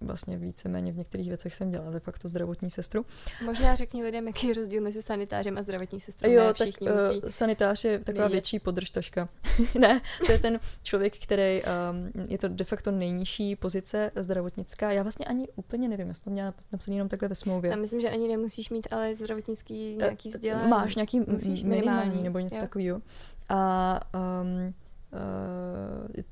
vlastně 0.00 0.36
víceméně 0.36 0.92
v 0.92 0.96
některých 0.96 1.28
věcech 1.28 1.54
jsem 1.54 1.70
dělala 1.70 1.90
de 1.90 2.00
facto 2.00 2.28
zdravotní 2.28 2.70
sestru. 2.70 3.06
Možná 3.44 3.74
řekni 3.74 4.04
lidem, 4.04 4.26
jaký 4.26 4.48
je 4.48 4.54
rozdíl 4.54 4.82
mezi 4.82 5.02
sanitářem 5.02 5.58
a 5.58 5.62
zdravotní 5.62 6.00
sestrou. 6.00 6.30
Jo, 6.30 6.46
ne, 6.46 6.54
tak 6.54 6.68
uh, 6.80 6.88
musí. 6.88 7.20
sanitář 7.28 7.84
je 7.84 7.98
taková 7.98 8.24
vědět. 8.24 8.32
větší 8.32 8.58
podržtaška. 8.58 9.28
ne, 9.78 10.00
to 10.26 10.32
je 10.32 10.38
ten 10.38 10.60
člověk, 10.82 11.18
který, 11.18 11.62
um, 11.62 12.26
je 12.28 12.38
to 12.38 12.48
de 12.48 12.64
facto 12.64 12.90
nejnižší 12.90 13.56
pozice 13.56 14.10
zdravotnická. 14.16 14.92
Já 14.92 15.02
vlastně 15.02 15.26
ani 15.26 15.48
úplně 15.56 15.88
nevím, 15.88 16.14
jsem 16.14 16.24
to 16.24 16.30
měla 16.30 16.54
napsaný 16.72 16.96
jenom 16.96 17.08
takhle 17.08 17.28
ve 17.28 17.34
smlouvě. 17.34 17.70
Já 17.70 17.76
myslím, 17.76 18.00
že 18.00 18.10
ani 18.10 18.28
nemusíš 18.28 18.70
mít 18.70 18.88
ale 18.90 19.16
zdravotnický 19.16 19.96
nějaký 19.96 20.28
Eh, 20.28 20.36
vzdělání. 20.36 20.68
Máš 20.68 20.94
nějaký 20.94 21.20
Musíš 21.20 21.62
minimální, 21.62 21.80
minimální 21.98 22.22
nebo 22.22 22.38
něco 22.38 22.56
takového. 22.56 23.02
A 23.48 24.00
um, 24.42 24.66
uh, 24.66 26.22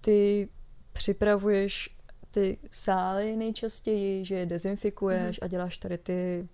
ty 0.00 0.48
připravuješ 0.92 1.88
ty 2.30 2.58
sály 2.70 3.36
nejčastěji, 3.36 4.24
že 4.24 4.34
je 4.34 4.46
dezinfikuješ 4.46 5.40
Mhm. 5.40 5.44
a 5.44 5.46
děláš 5.48 5.78
tady 5.78 5.98
ty, 5.98 6.48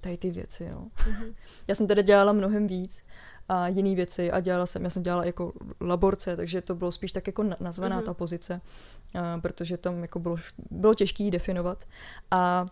tady 0.00 0.16
ty 0.16 0.30
věci. 0.30 0.70
No. 0.70 0.88
Mhm. 1.08 1.34
Já 1.68 1.74
jsem 1.74 1.86
teda 1.86 2.02
dělala 2.02 2.32
mnohem 2.32 2.66
víc 2.66 3.04
a 3.48 3.68
jiný 3.68 3.94
věci 3.96 4.30
a 4.32 4.40
dělala 4.40 4.66
jsem, 4.66 4.84
já 4.84 4.90
jsem 4.90 5.02
dělala 5.02 5.24
jako 5.26 5.52
laborce, 5.80 6.36
takže 6.36 6.60
to 6.60 6.74
bylo 6.74 6.92
spíš 6.92 7.12
tak 7.12 7.26
jako 7.26 7.42
na- 7.42 7.56
nazvaná 7.60 7.96
Mhm. 7.96 8.04
ta 8.04 8.14
pozice, 8.14 8.60
a, 9.14 9.38
protože 9.40 9.76
tam 9.76 10.02
jako 10.02 10.18
bylo, 10.18 10.36
bylo 10.70 10.94
těžké 10.94 11.22
ji 11.22 11.30
definovat. 11.30 11.84
A 12.30 12.66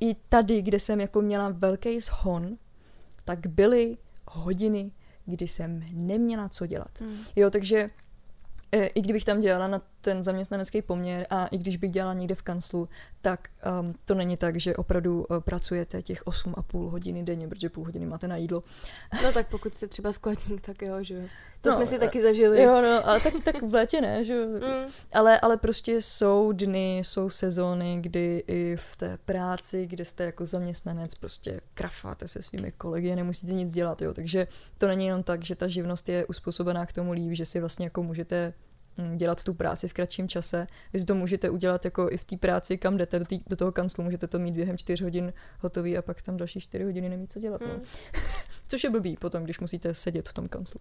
i 0.00 0.14
tady, 0.14 0.62
kde 0.62 0.80
jsem 0.80 1.00
jako 1.00 1.20
měla 1.22 1.48
velký 1.48 2.00
zhon, 2.00 2.56
tak 3.24 3.46
byly 3.46 3.96
hodiny, 4.28 4.92
kdy 5.26 5.48
jsem 5.48 5.84
neměla 5.92 6.48
co 6.48 6.66
dělat. 6.66 7.00
Hmm. 7.00 7.16
Jo, 7.36 7.50
takže 7.50 7.90
e, 8.72 8.86
i 8.86 9.00
kdybych 9.00 9.24
tam 9.24 9.40
dělala 9.40 9.66
na 9.68 9.82
ten 10.02 10.24
zaměstnanecký 10.24 10.82
poměr 10.82 11.26
a 11.30 11.46
i 11.46 11.58
když 11.58 11.76
bych 11.76 11.90
dělala 11.90 12.14
někde 12.14 12.34
v 12.34 12.42
kanclu, 12.42 12.88
tak 13.20 13.48
um, 13.80 13.94
to 14.04 14.14
není 14.14 14.36
tak, 14.36 14.56
že 14.60 14.76
opravdu 14.76 15.24
uh, 15.24 15.40
pracujete 15.40 16.02
těch 16.02 16.22
8,5 16.22 16.90
hodiny 16.90 17.22
denně, 17.22 17.48
protože 17.48 17.68
půl 17.68 17.84
hodiny 17.84 18.06
máte 18.06 18.28
na 18.28 18.36
jídlo. 18.36 18.62
No 19.22 19.32
tak 19.32 19.48
pokud 19.48 19.74
jsi 19.74 19.88
třeba 19.88 20.12
skladník, 20.12 20.60
tak 20.60 20.82
jo, 20.82 20.94
že 21.00 21.14
jo. 21.14 21.22
To 21.62 21.70
No, 21.70 21.76
jsme 21.76 21.86
si 21.86 21.98
taky 21.98 22.22
zažili. 22.22 22.62
Jo, 22.62 22.82
no, 22.82 23.08
ale 23.08 23.20
tak, 23.20 23.34
tak 23.44 23.62
v 23.62 23.74
létě 23.74 24.00
ne, 24.00 24.24
že 24.24 24.34
jo. 24.34 24.46
Mm. 24.46 24.92
Ale, 25.12 25.40
ale 25.40 25.56
prostě 25.56 26.00
jsou 26.00 26.52
dny, 26.52 26.98
jsou 26.98 27.30
sezóny, 27.30 27.98
kdy 28.00 28.44
i 28.46 28.76
v 28.76 28.96
té 28.96 29.18
práci, 29.24 29.86
kde 29.86 30.04
jste 30.04 30.24
jako 30.24 30.46
zaměstnanec, 30.46 31.14
prostě 31.14 31.60
krafáte 31.74 32.28
se 32.28 32.42
svými 32.42 32.72
kolegy 32.72 33.12
a 33.12 33.14
nemusíte 33.14 33.52
nic 33.52 33.72
dělat, 33.72 34.02
jo. 34.02 34.14
Takže 34.14 34.46
to 34.78 34.86
není 34.86 35.06
jenom 35.06 35.22
tak, 35.22 35.44
že 35.44 35.54
ta 35.54 35.68
živnost 35.68 36.08
je 36.08 36.26
uspůsobená 36.26 36.86
k 36.86 36.92
tomu 36.92 37.12
líp, 37.12 37.32
že 37.32 37.46
si 37.46 37.60
vlastně 37.60 37.86
jako 37.86 38.02
můžete 38.02 38.54
dělat 39.16 39.44
tu 39.44 39.54
práci 39.54 39.88
v 39.88 39.92
kratším 39.92 40.28
čase. 40.28 40.66
Vy 40.92 41.00
si 41.00 41.06
to 41.06 41.14
můžete 41.14 41.50
udělat 41.50 41.84
jako 41.84 42.10
i 42.10 42.16
v 42.16 42.24
té 42.24 42.36
práci, 42.36 42.78
kam 42.78 42.96
jdete, 42.96 43.18
do, 43.18 43.24
tý, 43.24 43.40
do 43.46 43.56
toho 43.56 43.72
kanclu, 43.72 44.04
můžete 44.04 44.26
to 44.26 44.38
mít 44.38 44.54
během 44.54 44.78
čtyř 44.78 45.02
hodin 45.02 45.32
hotový 45.60 45.98
a 45.98 46.02
pak 46.02 46.22
tam 46.22 46.36
další 46.36 46.60
čtyři 46.60 46.84
hodiny 46.84 47.08
nemít 47.08 47.32
co 47.32 47.40
dělat. 47.40 47.60
No. 47.60 47.74
Mm. 47.74 47.82
Což 48.68 48.84
je 48.84 48.90
blbý 48.90 49.16
potom, 49.16 49.44
když 49.44 49.60
musíte 49.60 49.94
sedět 49.94 50.28
v 50.28 50.32
tom 50.32 50.48
kanclu. 50.48 50.80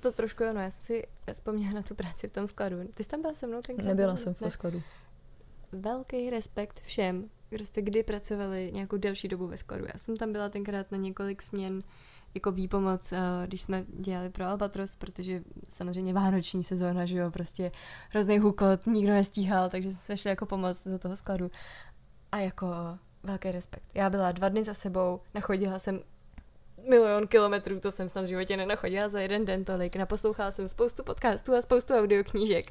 To 0.00 0.12
trošku 0.12 0.44
ano, 0.44 0.60
já 0.60 0.70
jsem 0.70 0.82
si 0.82 1.06
vzpomněla 1.32 1.72
na 1.72 1.82
tu 1.82 1.94
práci 1.94 2.28
v 2.28 2.32
tom 2.32 2.46
skladu. 2.46 2.76
Ty 2.94 3.04
jsi 3.04 3.08
tam 3.08 3.22
byla 3.22 3.34
se 3.34 3.46
mnou 3.46 3.60
tenkrát? 3.60 3.86
Nebyla 3.86 4.16
jsem 4.16 4.34
v 4.34 4.40
ne? 4.40 4.50
skladu. 4.50 4.82
Velký 5.72 6.30
respekt 6.30 6.80
všem, 6.80 7.30
kdo 7.50 7.66
jste 7.66 7.82
kdy 7.82 8.02
pracovali 8.02 8.70
nějakou 8.72 8.96
delší 8.96 9.28
dobu 9.28 9.46
ve 9.46 9.56
skladu. 9.56 9.84
Já 9.84 9.98
jsem 9.98 10.16
tam 10.16 10.32
byla 10.32 10.48
tenkrát 10.48 10.92
na 10.92 10.98
několik 10.98 11.42
směn 11.42 11.82
jako 12.36 12.52
výpomoc, 12.52 13.12
eh, 13.12 13.18
když 13.46 13.60
jsme 13.62 13.84
dělali 13.88 14.30
pro 14.30 14.44
Albatros, 14.44 14.96
protože 14.96 15.42
samozřejmě 15.68 16.14
vánoční 16.14 16.64
sezóna, 16.64 17.06
že 17.06 17.18
jo, 17.18 17.30
prostě 17.30 17.70
hrozný 18.10 18.38
hukot, 18.38 18.86
nikdo 18.86 19.12
nestíhal, 19.12 19.70
takže 19.70 19.92
jsme 19.92 20.16
šli 20.16 20.30
jako 20.30 20.46
pomoc 20.46 20.84
do 20.84 20.98
toho 20.98 21.16
skladu. 21.16 21.50
A 22.32 22.38
jako 22.38 22.66
velký 23.22 23.50
respekt. 23.50 23.84
Já 23.94 24.10
byla 24.10 24.32
dva 24.32 24.48
dny 24.48 24.64
za 24.64 24.74
sebou, 24.74 25.20
nachodila 25.34 25.78
jsem 25.78 26.00
milion 26.88 27.26
kilometrů, 27.26 27.80
to 27.80 27.90
jsem 27.90 28.08
snad 28.08 28.24
v 28.24 28.28
životě 28.28 28.56
nenachodila 28.56 29.08
za 29.08 29.20
jeden 29.20 29.44
den 29.44 29.64
tolik. 29.64 29.96
Naposlouchala 29.96 30.50
jsem 30.50 30.68
spoustu 30.68 31.04
podcastů 31.04 31.54
a 31.54 31.60
spoustu 31.60 31.94
audioknížek. 31.94 32.66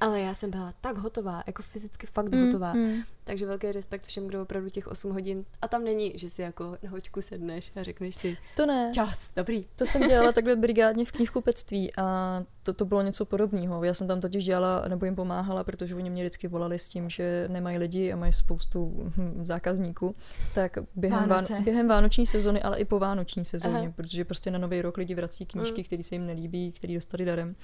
Ale 0.00 0.20
já 0.20 0.34
jsem 0.34 0.50
byla 0.50 0.72
tak 0.80 0.98
hotová, 0.98 1.42
jako 1.46 1.62
fyzicky 1.62 2.06
fakt 2.06 2.34
hotová. 2.34 2.72
mm. 2.72 3.02
Takže 3.24 3.46
velký 3.46 3.72
respekt 3.72 4.04
všem, 4.06 4.26
kdo 4.26 4.42
opravdu 4.42 4.70
těch 4.70 4.86
8 4.88 5.12
hodin. 5.12 5.44
A 5.62 5.68
tam 5.68 5.84
není, 5.84 6.12
že 6.14 6.30
si 6.30 6.42
jako 6.42 6.76
na 6.82 6.90
hoďku 6.90 7.22
sedneš 7.22 7.70
a 7.80 7.82
řekneš 7.82 8.14
si 8.14 8.36
To 8.56 8.66
ne. 8.66 8.90
čas, 8.94 9.32
dobrý. 9.36 9.66
To 9.76 9.86
jsem 9.86 10.08
dělala 10.08 10.32
takhle 10.32 10.56
brigádně 10.56 11.04
v 11.04 11.12
knihkupectví 11.12 11.96
a 11.96 12.42
to, 12.62 12.74
to 12.74 12.84
bylo 12.84 13.02
něco 13.02 13.24
podobného. 13.24 13.84
Já 13.84 13.94
jsem 13.94 14.08
tam 14.08 14.20
totiž 14.20 14.44
dělala 14.44 14.88
nebo 14.88 15.04
jim 15.04 15.16
pomáhala, 15.16 15.64
protože 15.64 15.94
oni 15.94 16.10
mě 16.10 16.22
vždycky 16.22 16.48
volali 16.48 16.78
s 16.78 16.88
tím, 16.88 17.10
že 17.10 17.48
nemají 17.48 17.78
lidi 17.78 18.12
a 18.12 18.16
mají 18.16 18.32
spoustu 18.32 19.12
hm, 19.16 19.40
zákazníků. 19.46 20.14
Tak 20.54 20.78
během, 20.96 21.28
Vánoce. 21.28 21.52
ván, 21.54 21.64
během 21.64 21.88
vánoční 21.88 22.26
sezony, 22.26 22.62
ale 22.62 22.78
i 22.78 22.84
po 22.84 22.98
vánoční 22.98 23.44
sezóně, 23.44 23.78
Aha. 23.78 23.92
protože 23.96 24.24
prostě 24.24 24.50
na 24.50 24.58
nový 24.58 24.82
rok 24.82 24.96
lidi 24.96 25.14
vrací 25.14 25.46
knížky, 25.46 25.80
Mm. 25.80 25.84
které 25.84 26.02
se 26.02 26.14
jim 26.14 26.26
nelíbí, 26.26 26.72
které 26.72 26.94
dostali 26.94 27.24
darem. 27.24 27.56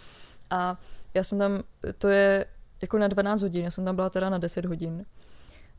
A 0.51 0.81
já 1.15 1.23
jsem 1.25 1.39
tam, 1.39 1.63
to 1.99 2.09
je 2.09 2.47
jako 2.83 2.99
na 2.99 3.09
12 3.09 3.43
hodin, 3.43 3.65
já 3.65 3.71
jsem 3.71 3.85
tam 3.85 3.97
byla 3.97 4.11
teda 4.11 4.31
na 4.31 4.39
10 4.39 4.65
hodin. 4.65 5.05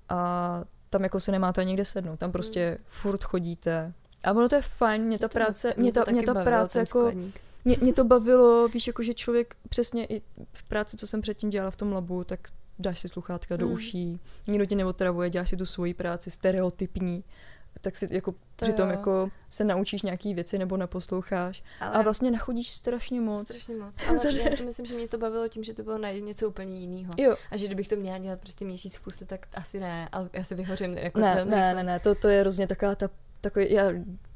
A 0.10 0.64
tam 0.90 1.04
jako 1.04 1.20
se 1.20 1.32
nemáte 1.32 1.66
nikde 1.66 1.86
sednout, 1.86 2.20
tam 2.20 2.32
prostě 2.32 2.78
furt 2.88 3.24
chodíte. 3.24 3.94
A 4.24 4.32
ono 4.32 4.50
to 4.50 4.56
je 4.56 4.62
fajn, 4.62 5.02
mě 5.02 5.20
ta 5.20 5.28
To 5.28 5.34
práce, 5.34 5.74
mě 5.78 5.92
ta, 5.92 6.06
to 6.06 6.12
mě 6.12 6.24
ta 6.24 6.34
bavilo, 6.34 6.46
práce 6.52 6.80
jako, 6.80 7.12
mě, 7.66 7.78
mě 7.82 7.94
to 7.94 8.04
bavilo, 8.04 8.68
víš, 8.68 8.88
jako 8.88 9.04
že 9.04 9.14
člověk 9.14 9.56
přesně 9.70 10.06
i 10.06 10.22
v 10.54 10.64
práci, 10.64 10.98
co 10.98 11.08
jsem 11.08 11.22
předtím 11.22 11.50
dělala 11.50 11.72
v 11.72 11.76
tom 11.76 11.92
labu, 11.94 12.24
tak 12.24 12.50
dáš 12.80 13.00
si 13.00 13.08
sluchátka 13.08 13.56
do 13.56 13.68
Mm. 13.68 13.74
uší, 13.74 14.20
nikdo 14.48 14.66
tě 14.66 14.76
neotravuje, 14.76 15.30
děláš 15.30 15.50
si 15.50 15.58
tu 15.58 15.66
svoji 15.66 15.94
práci 15.94 16.32
stereotypní, 16.32 17.24
tak 17.82 17.98
si 17.98 18.08
jako 18.12 18.32
To 18.32 18.66
přitom 18.66 18.90
jo. 18.90 18.96
jako 18.96 19.30
se 19.52 19.64
naučíš 19.64 20.02
nějaký 20.02 20.34
věci 20.34 20.58
nebo 20.58 20.78
naposloucháš 20.78 21.64
Ale 21.80 21.92
a 21.96 22.02
vlastně 22.02 22.32
nachodíš 22.32 22.72
strašně 22.72 23.22
moc. 23.22 23.48
strašně 23.48 23.76
moc. 23.76 23.96
Ale 24.10 24.20
já 24.44 24.56
si 24.58 24.64
myslím, 24.66 24.86
že 24.86 24.94
mě 24.94 25.08
to 25.08 25.18
bavilo 25.18 25.48
tím, 25.48 25.64
že 25.64 25.74
to 25.74 25.84
bylo 25.84 25.98
na 25.98 26.12
něco 26.12 26.48
úplně 26.50 26.80
jiného. 26.80 27.14
Jo, 27.18 27.36
A 27.52 27.58
že 27.58 27.66
kdybych 27.66 27.88
to 27.88 27.96
měla 27.96 28.18
dělat 28.18 28.40
prostě 28.40 28.66
měsíc 28.66 28.96
v 28.96 29.00
kuse, 29.00 29.26
tak 29.26 29.48
asi 29.54 29.80
ne, 29.80 30.10
ale 30.12 30.30
já 30.34 30.44
se 30.44 30.56
vyhořím 30.56 30.98
jako 30.98 31.20
ne, 31.20 31.36
velmi 31.36 31.52
ne, 31.52 31.74
ne, 31.74 31.84
ne, 31.84 32.00
to, 32.00 32.16
to 32.16 32.28
je 32.28 32.40
hrozně 32.42 32.68
taková 32.68 32.96
ta, 32.96 33.10
takový, 33.42 33.72
já 33.74 33.84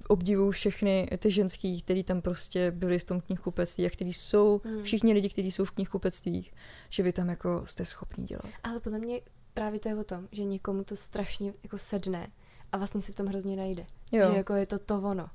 obdivuju 0.07 0.51
všechny 0.51 1.07
ty 1.17 1.31
ženský, 1.31 1.81
který 1.81 2.03
tam 2.03 2.21
prostě 2.21 2.71
byli 2.71 2.99
v 2.99 3.03
tom 3.03 3.21
knihkupectví 3.21 3.85
a 3.85 3.89
který 3.89 4.13
jsou, 4.13 4.61
Hmm. 4.65 4.83
všichni 4.83 5.13
lidi, 5.13 5.29
kteří 5.29 5.51
jsou 5.51 5.65
v 5.65 5.71
knihkupectvích, 5.71 6.53
že 6.89 7.03
vy 7.03 7.13
tam 7.13 7.29
jako 7.29 7.61
jste 7.65 7.85
schopní 7.85 8.25
dělat. 8.25 8.45
Ale 8.63 8.79
podle 8.79 8.99
mě 8.99 9.21
právě 9.53 9.79
to 9.79 9.89
je 9.89 9.95
o 9.95 10.03
tom, 10.03 10.27
že 10.31 10.43
někomu 10.43 10.83
to 10.83 10.95
strašně 10.95 11.53
jako 11.63 11.77
sedne 11.77 12.27
a 12.71 12.77
vlastně 12.77 13.01
se 13.01 13.11
v 13.11 13.15
tom 13.15 13.27
hrozně 13.27 13.55
najde. 13.55 13.85
Jo. 14.11 14.31
Že 14.31 14.37
jako 14.37 14.53
je 14.53 14.65
to 14.65 14.79
to 14.79 15.01
ono. 15.01 15.29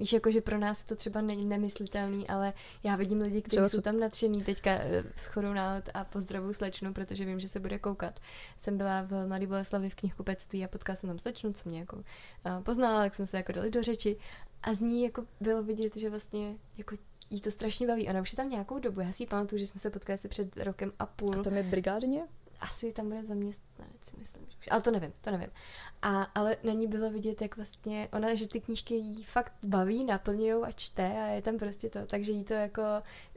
Víš, 0.00 0.12
jako 0.12 0.30
že 0.30 0.40
pro 0.40 0.58
nás 0.58 0.80
je 0.80 0.86
to 0.86 0.96
třeba 0.96 1.20
ne- 1.20 1.36
nemyslitelný, 1.36 2.28
ale 2.28 2.52
já 2.82 2.96
vidím 2.96 3.18
lidi, 3.18 3.42
kteří 3.42 3.56
Třeba 3.56 3.68
jsou 3.68 3.80
tam 3.80 4.00
nadšený 4.00 4.44
teďka 4.44 4.70
eh, 4.70 5.04
s 5.16 5.26
chodou 5.26 5.52
náhod 5.52 5.84
a 5.94 6.04
pozdravu 6.04 6.52
slečnu, 6.52 6.92
protože 6.92 7.24
vím, 7.24 7.40
že 7.40 7.48
se 7.48 7.60
bude 7.60 7.78
koukat. 7.78 8.20
Jsem 8.58 8.78
byla 8.78 9.02
v 9.02 9.26
Mladé 9.26 9.46
Boleslavi 9.46 9.90
v 9.90 9.94
knihkupectví 9.94 10.64
a 10.64 10.68
potkala 10.68 10.96
jsem 10.96 11.10
tam 11.10 11.18
slečnu, 11.18 11.52
co 11.52 11.68
mě 11.68 11.78
jako 11.78 12.02
eh, 12.46 12.62
poznala, 12.62 13.00
tak 13.00 13.14
jsme 13.14 13.26
se 13.26 13.36
jako 13.36 13.52
dali 13.52 13.70
do 13.70 13.82
řeči 13.82 14.16
a 14.62 14.74
z 14.74 14.80
ní 14.80 15.02
jako 15.02 15.24
bylo 15.40 15.62
vidět, 15.62 15.96
že 15.96 16.10
vlastně 16.10 16.54
jako 16.78 16.96
jí 17.30 17.40
to 17.40 17.50
strašně 17.50 17.86
baví. 17.86 18.08
Ona 18.08 18.20
už 18.20 18.32
je 18.32 18.36
tam 18.36 18.50
nějakou 18.50 18.78
dobu, 18.78 19.00
já 19.00 19.12
si 19.12 19.26
pamatuju, 19.26 19.58
že 19.58 19.66
jsme 19.66 19.80
se 19.80 19.90
potkali 19.90 20.14
asi 20.14 20.28
před 20.28 20.56
rokem 20.56 20.92
a 20.98 21.06
půl 21.06 21.40
A 21.40 21.42
tam 21.42 21.56
je 21.56 21.62
brigádně? 21.62 22.22
Asi 22.60 22.92
tam 22.92 23.08
bude 23.08 23.24
zaměstnanec, 23.24 23.94
si 24.02 24.16
myslím. 24.18 24.46
že. 24.60 24.70
Ale 24.70 24.82
to 24.82 24.90
nevím, 24.90 25.12
to 25.20 25.30
nevím. 25.30 25.48
A, 26.02 26.22
ale 26.22 26.56
na 26.62 26.72
ní 26.72 26.86
bylo 26.86 27.10
vidět, 27.10 27.42
jak 27.42 27.56
vlastně 27.56 28.08
ona, 28.12 28.34
že 28.34 28.48
ty 28.48 28.60
knížky 28.60 28.94
jí 28.94 29.24
fakt 29.24 29.52
baví, 29.62 30.04
naplňují 30.04 30.52
a 30.64 30.72
čte 30.72 31.02
a 31.22 31.26
je 31.26 31.42
tam 31.42 31.58
prostě 31.58 31.90
to. 31.90 31.98
Takže 32.06 32.32
jí 32.32 32.44
to 32.44 32.54
jako, 32.54 32.82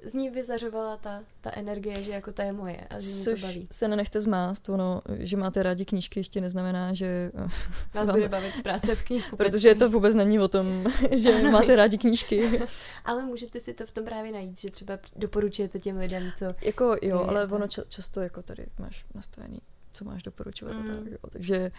z 0.03 0.13
ní 0.13 0.29
vyzařovala 0.29 0.97
ta, 0.97 1.23
ta 1.41 1.51
energie, 1.53 2.03
že 2.03 2.11
jako 2.11 2.31
ta 2.31 2.43
je 2.43 2.51
moje 2.53 2.77
a 2.89 2.99
že 2.99 3.07
mě 3.07 3.23
to 3.25 3.31
Což 3.31 3.41
baví. 3.41 3.67
se 3.71 3.87
nenechte 3.87 4.21
zmást, 4.21 4.69
ono, 4.69 5.01
že 5.19 5.37
máte 5.37 5.63
rádi 5.63 5.85
knížky 5.85 6.19
ještě 6.19 6.41
neznamená, 6.41 6.93
že... 6.93 7.31
Vás 7.93 8.09
bude 8.09 8.23
to- 8.23 8.29
bavit 8.29 8.63
práce 8.63 8.95
v 8.95 9.03
knihu. 9.05 9.37
Protože 9.37 9.75
to 9.75 9.89
vůbec 9.89 10.15
není 10.15 10.39
o 10.39 10.47
tom, 10.47 10.83
že 11.11 11.33
Ano. 11.35 11.51
máte 11.51 11.75
rádi 11.75 11.97
knížky. 11.97 12.61
Ale 13.05 13.25
můžete 13.25 13.59
si 13.59 13.73
to 13.73 13.85
v 13.85 13.91
tom 13.91 14.05
právě 14.05 14.31
najít, 14.31 14.59
že 14.61 14.71
třeba 14.71 14.99
doporučujete 15.15 15.79
těm 15.79 15.97
lidem, 15.97 16.31
co... 16.37 16.45
jako 16.61 16.95
jo, 17.01 17.19
ale 17.27 17.47
ono 17.47 17.65
ča- 17.65 17.87
často 17.87 18.19
jako 18.21 18.41
tady 18.41 18.65
máš 18.79 19.05
nastavený, 19.15 19.59
co 19.91 20.05
máš 20.05 20.23
doporučovat 20.23 20.75
Mm. 20.75 20.81
a 20.83 20.87
tak, 20.87 21.05
jo. 21.11 21.17
Takže 21.29 21.71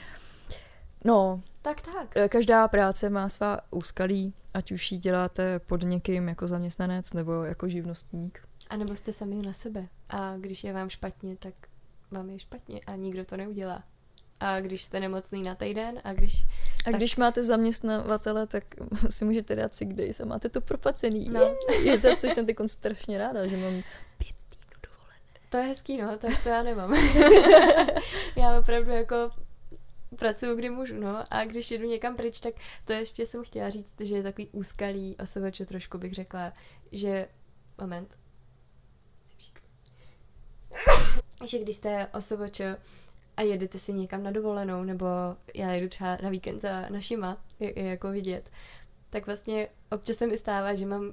no, 1.05 1.43
Tak, 1.63 1.81
tak. 1.81 2.17
eh, 2.17 2.29
každá 2.29 2.69
práce 2.69 3.11
má 3.11 3.29
svá 3.29 3.59
úskalí, 3.71 4.35
ať 4.55 4.73
už 4.73 4.93
ji 4.93 4.99
děláte 4.99 5.59
pod 5.59 5.83
někým 5.83 6.29
jako 6.29 6.47
zaměstnanec 6.47 7.13
nebo 7.13 7.33
jako 7.45 7.69
živnostník. 7.69 8.49
A 8.71 8.77
nebo 8.77 8.97
jste 8.97 9.13
sami 9.13 9.37
na 9.37 9.53
sebe. 9.53 9.89
A 10.09 10.37
když 10.37 10.65
je 10.65 10.73
vám 10.73 10.91
špatně, 10.91 11.37
tak 11.37 11.55
vám 12.11 12.31
je 12.31 12.39
špatně 12.39 12.81
a 12.87 12.97
nikdo 12.97 13.25
to 13.25 13.37
neudělá. 13.37 13.85
A 14.41 14.61
když 14.61 14.83
jste 14.85 15.01
nemocný 15.01 15.43
na 15.43 15.55
týden 15.55 16.01
a 16.05 16.13
když... 16.13 16.43
A 16.43 16.85
Tak. 16.85 16.95
když 16.97 17.17
máte 17.17 17.43
zaměstnavatele, 17.43 18.47
tak 18.47 18.65
si 19.11 19.25
můžete 19.25 19.57
dát 19.57 19.75
sick 19.75 19.93
days 19.93 20.21
a 20.21 20.25
máte 20.25 20.49
to 20.49 20.61
proplacený. 20.61 21.29
No. 21.29 21.41
Je 21.83 21.99
za 21.99 22.17
což 22.17 22.33
jsem 22.33 22.47
teď 22.47 22.57
strašně 22.67 23.19
ráda, 23.19 23.47
že 23.47 23.57
mám. 23.57 23.83
To 25.55 25.59
je 25.59 25.67
hezký, 25.67 26.03
no, 26.03 26.17
tak 26.17 26.43
to 26.43 26.49
já 26.49 26.63
nemám. 26.63 26.95
já 28.37 28.59
opravdu 28.59 28.91
jako 28.91 29.31
pracuju, 30.19 30.57
kdy 30.57 30.71
můžu, 30.71 31.01
no. 31.01 31.25
A 31.31 31.45
když 31.45 31.71
jedu 31.71 31.87
někam 31.87 32.17
pryč, 32.17 32.41
tak 32.41 32.55
to 32.85 32.93
ještě 32.93 33.27
jsem 33.27 33.45
chtěla 33.45 33.71
říct, 33.71 33.95
že 34.01 34.17
je 34.17 34.23
takový 34.23 34.49
úskalý 34.53 35.17
osovač, 35.17 35.61
trošku 35.67 35.99
bych 35.99 36.15
řekla, 36.15 36.53
že... 36.93 37.29
Moment. 37.81 38.19
že 41.45 41.59
když 41.59 41.77
jste 41.77 42.07
osovač 42.07 42.61
a 43.37 43.43
jedete 43.43 43.79
si 43.79 43.93
někam 43.93 44.23
na 44.23 44.31
dovolenou, 44.31 44.85
nebo 44.85 45.07
já 45.55 45.73
jedu 45.73 45.89
třeba 45.89 46.19
na 46.23 46.29
víkend 46.29 46.61
za 46.61 46.89
našima, 46.89 47.45
je, 47.61 47.81
je 47.81 47.85
jako 47.87 48.11
vidět, 48.11 48.51
tak 49.11 49.27
vlastně 49.27 49.69
občas 49.91 50.17
se 50.17 50.27
mi 50.27 50.39
stává, 50.39 50.75
že 50.75 50.87
mám 50.87 51.13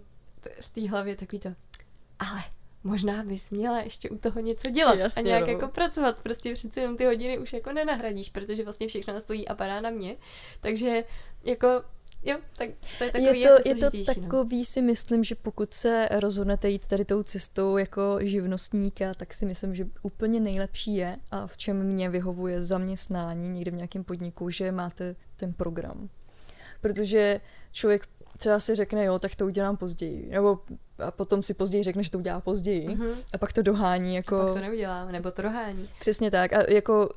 v 0.61 0.69
té 0.69 0.89
hlavě 0.89 1.15
takový 1.15 1.39
to, 1.39 1.49
ale 2.19 2.43
možná 2.83 3.23
bys 3.23 3.51
měla 3.51 3.79
ještě 3.81 4.09
u 4.09 4.17
toho 4.17 4.39
něco 4.39 4.69
dělat 4.69 4.99
Jasně, 4.99 5.21
a 5.21 5.25
nějak 5.25 5.45
no. 5.45 5.51
jako 5.51 5.67
pracovat. 5.67 6.21
Prostě 6.21 6.53
přeci 6.53 6.79
jenom 6.79 6.97
ty 6.97 7.05
hodiny 7.05 7.39
už 7.39 7.53
jako 7.53 7.71
nenahradíš, 7.71 8.29
protože 8.29 8.63
vlastně 8.63 8.87
všechno 8.87 9.21
stojí 9.21 9.47
a 9.47 9.55
padá 9.55 9.81
na 9.81 9.89
mě. 9.89 10.15
Takže 10.61 11.01
jako 11.43 11.67
Jo, 12.23 12.37
tak 12.57 12.69
to 12.97 13.03
je 13.03 13.11
takový 13.11 13.39
Je 13.39 13.47
to, 13.47 13.53
jako 13.53 13.69
je 13.69 13.75
to 13.75 13.97
no. 13.97 14.05
takový, 14.05 14.57
no. 14.57 14.65
si 14.65 14.81
myslím, 14.81 15.23
že 15.23 15.35
pokud 15.35 15.73
se 15.73 16.09
rozhodnete 16.11 16.69
jít 16.69 16.87
tady 16.87 17.05
tou 17.05 17.23
cestou 17.23 17.77
jako 17.77 18.17
živnostníka, 18.21 19.13
tak 19.13 19.33
si 19.33 19.45
myslím, 19.45 19.75
že 19.75 19.87
úplně 20.03 20.39
nejlepší 20.39 20.95
je 20.95 21.17
a 21.31 21.47
v 21.47 21.57
čem 21.57 21.83
mě 21.83 22.09
vyhovuje 22.09 22.63
zaměstnání 22.63 23.49
někde 23.49 23.71
v 23.71 23.73
nějakém 23.73 24.03
podniku, 24.03 24.49
že 24.49 24.71
máte 24.71 25.15
ten 25.35 25.53
program. 25.53 26.09
Protože 26.81 27.41
člověk 27.71 28.07
třeba 28.41 28.59
si 28.59 28.75
řekne, 28.75 29.05
jo, 29.05 29.19
tak 29.19 29.35
to 29.35 29.45
udělám 29.45 29.77
později. 29.77 30.29
Nebo 30.29 30.59
a 30.99 31.11
potom 31.11 31.43
si 31.43 31.53
později 31.53 31.83
řekne, 31.83 32.03
že 32.03 32.11
to 32.11 32.17
udělá 32.17 32.41
později. 32.41 32.87
Mm-hmm. 32.87 33.15
A 33.33 33.37
pak 33.37 33.53
to 33.53 33.61
dohání. 33.61 34.15
Jako... 34.15 34.39
A 34.39 34.45
pak 34.45 34.53
to 34.53 34.61
neudělám, 34.61 35.11
nebo 35.11 35.31
to 35.31 35.41
dohání. 35.41 35.89
Přesně 35.99 36.31
tak. 36.31 36.53
A 36.53 36.71
jako 36.71 37.09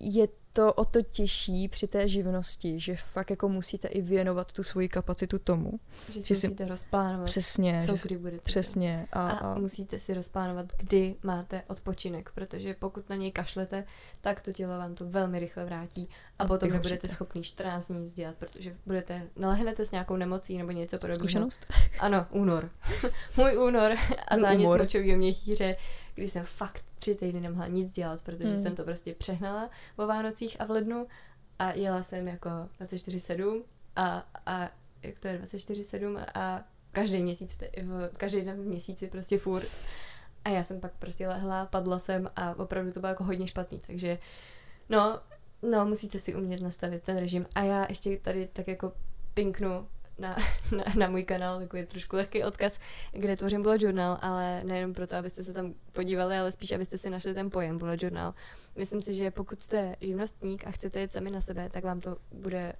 je 0.00 0.28
to 0.56 0.72
o 0.72 0.84
to 0.84 1.02
těžší 1.02 1.68
při 1.68 1.86
té 1.86 2.08
živnosti, 2.08 2.80
že 2.80 2.96
fakt 2.96 3.30
jako 3.30 3.48
musíte 3.48 3.88
i 3.88 4.02
věnovat 4.02 4.52
tu 4.52 4.62
svoji 4.62 4.88
kapacitu 4.88 5.38
tomu. 5.38 5.72
Že 6.08 6.22
si 6.22 6.28
že 6.28 6.34
musíte 6.34 6.64
si... 6.64 6.70
rozplánovat, 6.70 7.26
přesně, 7.26 7.82
co 7.86 7.96
že 7.96 8.02
kdy 8.04 8.18
budete. 8.18 8.42
Přesně. 8.42 9.06
A, 9.12 9.28
a, 9.28 9.52
a 9.52 9.58
musíte 9.58 9.98
si 9.98 10.14
rozplánovat, 10.14 10.66
kdy 10.76 11.14
máte 11.24 11.62
odpočinek, 11.66 12.30
protože 12.34 12.74
pokud 12.74 13.08
na 13.08 13.16
něj 13.16 13.32
kašlete, 13.32 13.84
tak 14.20 14.40
to 14.40 14.52
tělo 14.52 14.78
vám 14.78 14.94
to 14.94 15.04
velmi 15.08 15.38
rychle 15.38 15.64
vrátí 15.64 16.08
a 16.38 16.46
potom 16.46 16.70
nebudete 16.70 17.08
schopni 17.08 17.42
14 17.42 17.88
dní 17.88 18.00
nic 18.00 18.14
dělat, 18.14 18.34
protože 18.38 18.76
budete, 18.86 19.22
nalehnete 19.36 19.86
s 19.86 19.90
nějakou 19.90 20.16
nemocí 20.16 20.58
nebo 20.58 20.70
něco 20.70 20.98
podobného. 20.98 21.18
Zkušenost? 21.18 21.66
Ano, 21.98 22.26
únor. 22.30 22.70
Můj 23.36 23.56
únor 23.58 23.92
a 24.28 24.38
zánět 24.38 24.68
močového 24.68 25.18
měchýře 25.18 25.76
kdy 26.16 26.28
jsem 26.28 26.44
fakt 26.44 26.84
tři 26.98 27.14
týdny 27.14 27.40
nemohla 27.40 27.66
nic 27.66 27.92
dělat, 27.92 28.22
protože 28.22 28.44
hmm. 28.44 28.56
jsem 28.56 28.74
to 28.74 28.84
prostě 28.84 29.14
přehnala 29.14 29.70
o 29.96 30.06
Vánocích 30.06 30.60
a 30.60 30.64
v 30.64 30.70
lednu 30.70 31.06
a 31.58 31.72
jela 31.72 32.02
jsem 32.02 32.28
jako 32.28 32.48
24-7 32.80 33.62
a, 33.96 34.26
a 34.46 34.70
jak 35.02 35.18
to 35.18 35.28
je 35.28 35.38
24-7 35.38 36.24
a 36.34 36.64
každý 36.92 37.22
měsíc, 37.22 37.58
v, 37.82 38.16
každý 38.16 38.42
den 38.42 38.62
v 38.62 38.66
měsíci 38.66 39.06
prostě 39.06 39.38
furt. 39.38 39.68
A 40.44 40.48
já 40.48 40.62
jsem 40.62 40.80
pak 40.80 40.92
prostě 40.98 41.28
lehla, 41.28 41.66
padla 41.66 41.98
jsem 41.98 42.30
a 42.36 42.58
opravdu 42.58 42.92
to 42.92 43.00
bylo 43.00 43.08
jako 43.08 43.24
hodně 43.24 43.46
špatný, 43.46 43.80
takže 43.86 44.18
no, 44.88 45.20
no, 45.62 45.86
musíte 45.86 46.18
si 46.18 46.34
umět 46.34 46.60
nastavit 46.60 47.02
ten 47.02 47.18
režim. 47.18 47.46
A 47.54 47.62
já 47.62 47.86
ještě 47.88 48.16
tady 48.16 48.48
tak 48.52 48.68
jako 48.68 48.92
pinknu 49.34 49.88
na, 50.18 50.36
na, 50.76 50.84
na 50.98 51.08
můj 51.08 51.24
kanál, 51.24 51.58
takový 51.58 51.86
trošku 51.86 52.16
lehký 52.16 52.44
odkaz, 52.44 52.78
kde 53.12 53.36
tvořím 53.36 53.62
bullet 53.62 53.82
journal, 53.82 54.18
ale 54.20 54.64
nejenom 54.64 54.94
proto, 54.94 55.16
abyste 55.16 55.44
se 55.44 55.52
tam 55.52 55.74
podívali, 55.92 56.36
ale 56.36 56.52
spíš, 56.52 56.72
abyste 56.72 56.98
si 56.98 57.10
našli 57.10 57.34
ten 57.34 57.50
pojem 57.50 57.78
bullet 57.78 58.02
journal. 58.02 58.34
Myslím 58.76 59.00
si, 59.00 59.12
že 59.12 59.30
pokud 59.30 59.62
jste 59.62 59.96
živnostník 60.00 60.66
a 60.66 60.70
chcete 60.70 61.00
jít 61.00 61.12
sami 61.12 61.30
na 61.30 61.40
sebe, 61.40 61.68
tak 61.70 61.84
vám 61.84 62.00
to 62.00 62.16
bude 62.32 62.72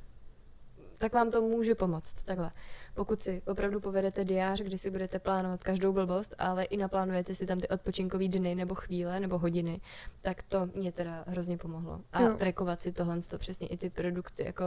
tak 0.99 1.14
vám 1.14 1.30
to 1.30 1.42
může 1.42 1.74
pomoct. 1.74 2.14
Takhle. 2.24 2.51
Pokud 2.94 3.22
si 3.22 3.42
opravdu 3.47 3.80
povedete 3.80 4.24
diář, 4.24 4.61
kdy 4.61 4.78
si 4.78 4.90
budete 4.90 5.18
plánovat 5.18 5.64
každou 5.64 5.92
blbost, 5.92 6.34
ale 6.38 6.64
i 6.64 6.76
naplánujete 6.76 7.34
si 7.34 7.47
tam 7.47 7.61
ty 7.61 7.68
odpočinkové 7.68 8.28
dny 8.28 8.55
nebo 8.55 8.74
chvíle 8.74 9.20
nebo 9.20 9.38
hodiny, 9.38 9.80
tak 10.22 10.42
to 10.42 10.68
mě 10.74 10.92
teda 10.92 11.24
hrozně 11.26 11.59
pomohlo. 11.59 12.01
A 12.12 12.22
jo. 12.22 12.34
trackovat 12.34 12.80
si 12.82 12.92
tohle 12.92 13.20
to 13.20 13.38
přesně 13.38 13.66
i 13.66 13.76
ty 13.76 13.90
produkty 13.90 14.44
jako 14.44 14.64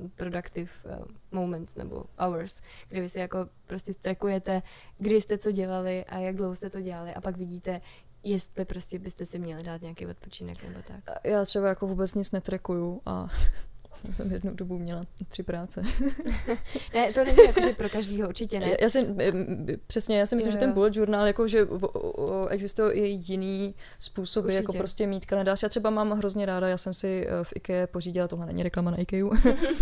um, 0.00 0.10
productive 0.10 0.72
um, 0.84 1.16
moments 1.30 1.76
nebo 1.76 2.04
hours, 2.18 2.60
kdy 2.88 3.00
vy 3.00 3.08
si 3.08 3.18
jako 3.18 3.48
prostě 3.66 3.94
trackujete, 3.94 4.62
kdy 4.98 5.20
jste 5.20 5.38
co 5.38 5.52
dělali 5.52 6.04
a 6.04 6.18
jak 6.18 6.36
dlouho 6.36 6.54
jste 6.54 6.70
to 6.70 6.80
dělali 6.80 7.14
a 7.14 7.20
pak 7.20 7.36
vidíte, 7.36 7.80
jestli 8.22 8.64
prostě 8.64 8.98
byste 8.98 9.26
si 9.26 9.38
měli 9.38 9.62
dát 9.62 9.82
nějaký 9.82 10.06
odpočinek 10.06 10.62
nebo 10.62 10.80
tak. 10.82 11.18
Já 11.24 11.44
třeba 11.44 11.68
jako 11.68 11.86
vůbec 11.86 12.14
nic 12.14 12.32
netrekuju 12.32 13.00
a 13.06 13.28
jsem 14.10 14.32
jednu 14.32 14.54
dobu 14.54 14.78
měla 14.78 15.02
tři 15.28 15.42
práce. 15.42 15.82
ne, 16.94 17.12
to 17.12 17.24
není 17.24 17.38
jako, 17.46 17.60
že 17.60 17.72
pro 17.72 17.88
každýho 17.88 18.28
určitě 18.28 18.60
ne. 18.60 18.68
Já, 18.70 18.76
já 18.80 18.88
si, 18.88 19.14
přesně, 19.86 20.18
já 20.18 20.26
si 20.26 20.36
myslím, 20.36 20.50
jo, 20.50 20.56
jo. 20.56 20.60
že 20.60 20.66
ten 20.66 20.72
bullet 20.72 20.96
journal, 20.96 21.26
jako, 21.26 21.48
že 21.48 21.66
existují 22.48 22.92
i 22.92 23.06
jiný 23.06 23.74
způsoby, 23.98 24.46
určitě. 24.46 24.62
jako 24.62 24.72
prostě 24.72 25.06
mít 25.06 25.26
kalendář. 25.26 25.62
Já 25.62 25.68
třeba 25.68 25.90
mám 25.90 26.10
hrozně 26.10 26.46
ráda, 26.46 26.68
já 26.68 26.78
jsem 26.78 26.94
si 26.94 27.26
eh, 27.26 27.44
v 27.44 27.52
IKEA 27.56 27.86
pořídila, 27.86 28.28
tohle 28.28 28.46
není 28.46 28.62
reklama 28.62 28.90
na 28.90 28.96
IKEA, 28.96 29.24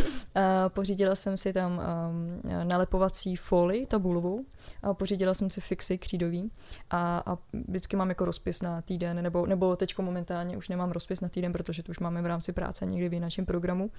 a 0.35 0.69
pořídila 0.69 1.15
jsem 1.15 1.37
si 1.37 1.53
tam 1.53 1.73
um, 1.73 2.69
nalepovací 2.69 3.37
folii 3.37 3.87
tabulovou 3.87 4.45
a 4.83 4.95
pořídila 4.95 5.35
jsem 5.35 5.51
si 5.51 5.61
fixy 5.61 5.99
křídový 5.99 6.51
a, 6.91 7.23
a 7.27 7.39
vždycky 7.69 7.97
mám 7.97 8.09
jako 8.09 8.25
rozpis 8.25 8.63
na 8.63 8.83
týden, 8.83 9.23
nebo, 9.23 9.47
nebo 9.47 9.77
teď 9.77 9.99
momentálně 9.99 10.57
už 10.57 10.69
nemám 10.69 10.91
rozpis 10.91 11.21
na 11.21 11.29
týden, 11.29 11.53
protože 11.53 11.83
to 11.83 11.91
už 11.91 11.99
máme 11.99 12.23
v 12.23 12.27
rámci 12.27 12.53
práce 12.53 12.87
někdy 12.87 13.09
v 13.09 13.13
jináčím 13.13 13.47
programu 13.47 13.91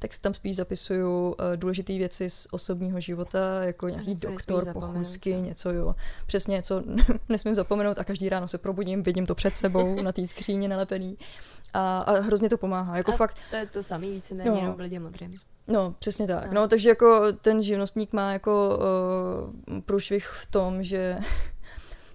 tak 0.00 0.10
tam 0.20 0.34
spíš 0.34 0.56
zapisuju 0.56 1.28
uh, 1.28 1.34
důležité 1.56 1.92
věci 1.92 2.30
z 2.30 2.46
osobního 2.50 3.00
života, 3.00 3.38
jako 3.62 3.88
nějaký 3.88 4.10
něco 4.10 4.30
doktor, 4.30 4.72
pochůzky, 4.72 5.34
něco 5.34 5.70
jo. 5.72 5.94
Přesně 6.26 6.52
něco 6.52 6.82
nesmím 7.28 7.54
zapomenout 7.54 7.98
a 7.98 8.04
každý 8.04 8.28
ráno 8.28 8.48
se 8.48 8.58
probudím, 8.58 9.02
vidím 9.02 9.26
to 9.26 9.34
před 9.34 9.56
sebou 9.56 10.02
na 10.02 10.12
té 10.12 10.26
skříně 10.26 10.68
nalepený 10.68 11.18
a, 11.72 11.98
a 11.98 12.20
hrozně 12.20 12.48
to 12.48 12.58
pomáhá. 12.58 12.96
Jako 12.96 13.12
a 13.12 13.16
fakt, 13.16 13.38
to 13.50 13.56
je 13.56 13.66
to 13.66 13.82
samé 13.82 14.06
víceméně 14.06 14.50
no, 14.50 14.56
jenom 14.56 14.74
v 14.74 14.98
modrým. 14.98 15.32
No, 15.66 15.94
přesně 15.98 16.26
tak. 16.26 16.46
No. 16.46 16.52
no, 16.60 16.68
takže 16.68 16.88
jako 16.88 17.32
ten 17.32 17.62
živnostník 17.62 18.12
má 18.12 18.32
jako 18.32 18.78
uh, 19.68 19.80
průšvih 19.80 20.26
v 20.26 20.46
tom, 20.46 20.84
že 20.84 21.18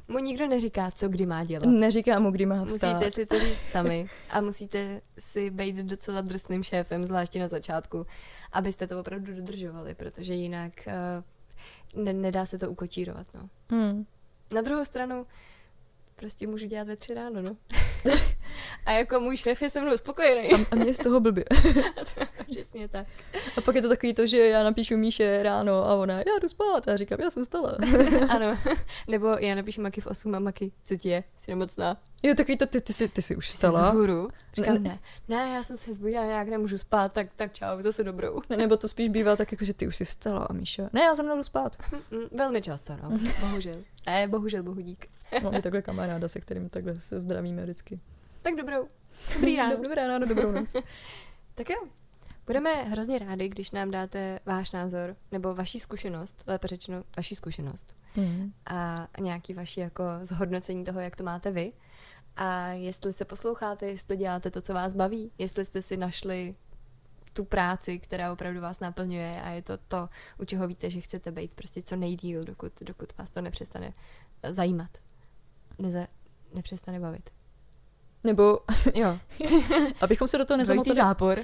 mu 0.08 0.20
nikdo 0.20 0.48
neříká, 0.48 0.92
co 0.92 1.10
kdy 1.10 1.26
má 1.26 1.44
dělat. 1.44 1.66
Neříká 1.66 2.20
mu, 2.20 2.32
kdy 2.32 2.46
má 2.46 2.66
vstát. 2.66 2.94
Musíte 2.94 3.12
si 3.12 3.26
to 3.26 3.40
říct 3.40 3.60
sami 3.72 4.10
a 4.30 4.42
musíte 4.42 5.02
si 5.20 5.50
být 5.50 5.76
docela 5.76 6.22
drsným 6.22 6.64
šéfem, 6.64 7.06
zvláště 7.06 7.40
na 7.40 7.48
začátku, 7.48 8.06
abyste 8.52 8.88
to 8.88 9.00
opravdu 9.00 9.34
dodržovali, 9.34 9.96
protože 9.96 10.34
jinak 10.34 10.72
uh, 11.96 12.04
ne- 12.04 12.14
nedá 12.14 12.46
se 12.46 12.58
to 12.60 12.72
ukočírovat. 12.72 13.28
No. 13.34 13.50
Hmm. 13.70 14.06
Na 14.52 14.62
druhou 14.62 14.86
stranu, 14.86 15.26
prostě 16.16 16.48
můžu 16.48 16.66
dělat 16.66 16.88
ve 16.88 16.96
tři 16.96 17.14
ráno, 17.14 17.42
no. 17.42 17.58
a 18.86 18.92
jako 18.92 19.20
můj 19.20 19.38
šéf 19.38 19.62
je 19.62 19.70
se 19.70 19.82
mnou 19.82 19.98
spokojený. 19.98 20.52
a, 20.52 20.58
a 20.72 20.76
mě 20.76 20.86
je 20.86 20.94
z 20.94 20.98
toho 20.98 21.20
blbě. 21.20 21.44
Přesně 22.52 22.88
tak. 22.88 23.08
A 23.58 23.62
pak 23.62 23.76
je 23.76 23.82
to 23.82 23.90
takový 23.90 24.14
to, 24.14 24.28
že 24.28 24.48
já 24.48 24.64
napíšu 24.64 24.98
Míše 24.98 25.44
ráno 25.44 25.74
a 25.74 25.96
ona, 25.96 26.18
já 26.18 26.40
jdu 26.42 26.48
spát. 26.48 26.88
A 26.88 26.92
já 26.92 26.98
říkám, 26.98 27.20
já 27.22 27.30
jsem 27.30 27.46
stala. 27.46 27.78
ano. 28.30 28.58
Nebo 29.08 29.28
já 29.28 29.56
napíšu 29.56 29.82
Maky 29.82 30.02
v 30.02 30.08
8 30.08 30.36
a 30.36 30.40
Maky, 30.40 30.72
co 30.86 30.96
ti 30.96 31.10
je? 31.10 31.24
Jsi 31.38 31.52
nemocná. 31.52 31.98
Jo, 32.24 32.36
takový 32.36 32.58
to, 32.58 32.66
ty, 32.66 32.82
ty, 32.82 32.94
jsi, 32.94 33.08
ty 33.08 33.22
jsi 33.22 33.36
už 33.36 33.52
stala. 33.52 33.92
Jsi 33.92 33.98
hůru. 33.98 34.30
Říkám, 34.54 34.74
ne, 34.74 34.80
ne, 34.80 35.00
ne, 35.28 35.50
já 35.56 35.64
jsem 35.64 35.78
se 35.78 35.94
zbudila, 35.94 36.26
nějak 36.26 36.48
nemůžu 36.48 36.78
spát, 36.78 37.14
tak, 37.14 37.28
tak 37.36 37.54
čau, 37.54 37.82
zase 37.82 38.04
dobrou. 38.04 38.42
Ne, 38.50 38.58
nebo 38.58 38.78
to 38.78 38.88
spíš 38.88 39.10
bývá 39.10 39.36
tak, 39.36 39.52
jako, 39.52 39.66
že 39.66 39.74
ty 39.74 39.88
už 39.88 39.96
jsi 39.96 40.06
vstala 40.06 40.46
a 40.50 40.54
Míša. 40.54 40.90
Ne, 40.94 41.02
já 41.02 41.16
jsem 41.16 41.26
mnou 41.26 41.44
spát. 41.44 41.78
Mm, 41.92 42.20
mm, 42.20 42.28
velmi 42.32 42.62
často, 42.62 42.94
no. 43.04 43.10
Bohužel. 43.42 43.74
Ne, 44.06 44.28
bohužel, 44.28 44.64
bohudík. 44.64 45.08
Mám 45.44 45.56
i 45.56 45.62
takhle 45.62 45.82
kamaráda, 45.82 46.28
se 46.28 46.42
kterým 46.42 46.70
takhle 46.70 47.00
se 47.00 47.20
zdravíme 47.20 47.64
vždycky. 47.64 48.00
Tak 48.46 48.56
dobrou. 48.56 48.88
Dobrý 49.34 49.56
ráno. 49.56 49.78
Dobré 49.84 50.08
ráno, 50.08 50.28
dobrou 50.28 50.52
noc. 50.52 50.74
tak 51.56 51.70
jo. 51.70 51.88
Budeme 52.46 52.84
hrozně 52.84 53.20
rádi, 53.20 53.50
když 53.50 53.72
nám 53.72 53.92
dáte 53.92 54.40
váš 54.46 54.72
názor 54.72 55.16
nebo 55.32 55.56
vaši 55.56 55.80
zkušenost, 55.80 56.44
lépe 56.48 56.68
řečeno 56.68 57.04
vaši 57.18 57.36
zkušenost 57.36 57.96
mm. 58.16 58.54
a 58.66 59.08
nějaký 59.20 59.54
vaši 59.54 59.80
jako 59.80 60.04
zhodnocení 60.22 60.84
toho, 60.84 61.00
jak 61.00 61.16
to 61.16 61.24
máte 61.24 61.52
vy. 61.52 61.74
A 62.36 62.68
jestli 62.68 63.14
se 63.14 63.26
posloucháte, 63.26 63.88
jestli 63.88 64.18
děláte 64.18 64.52
to, 64.52 64.62
co 64.62 64.74
vás 64.74 64.94
baví, 64.94 65.32
jestli 65.38 65.66
jste 65.66 65.82
si 65.82 65.98
našli 65.98 66.56
tu 67.34 67.46
práci, 67.46 68.00
která 68.00 68.32
opravdu 68.34 68.62
vás 68.62 68.80
naplňuje 68.80 69.42
a 69.42 69.50
je 69.50 69.62
to 69.62 69.78
to, 69.78 70.10
u 70.40 70.46
čeho 70.46 70.68
víte, 70.68 70.90
že 70.90 71.02
chcete 71.02 71.32
být 71.32 71.54
prostě 71.54 71.82
co 71.82 71.96
nejdíl, 71.96 72.44
dokud, 72.44 72.74
dokud 72.82 73.18
vás 73.18 73.30
to 73.30 73.42
nepřestane 73.42 73.94
zajímat, 74.52 74.98
Neze, 75.80 76.08
nepřestane 76.54 77.00
bavit. 77.00 77.30
Nebo, 78.26 78.60
jo. 78.94 79.20
abychom 80.02 80.28
se 80.28 80.38
do 80.38 80.46
toho 80.46 80.58
nezamotali. 80.58 80.96
zápor. 80.96 81.40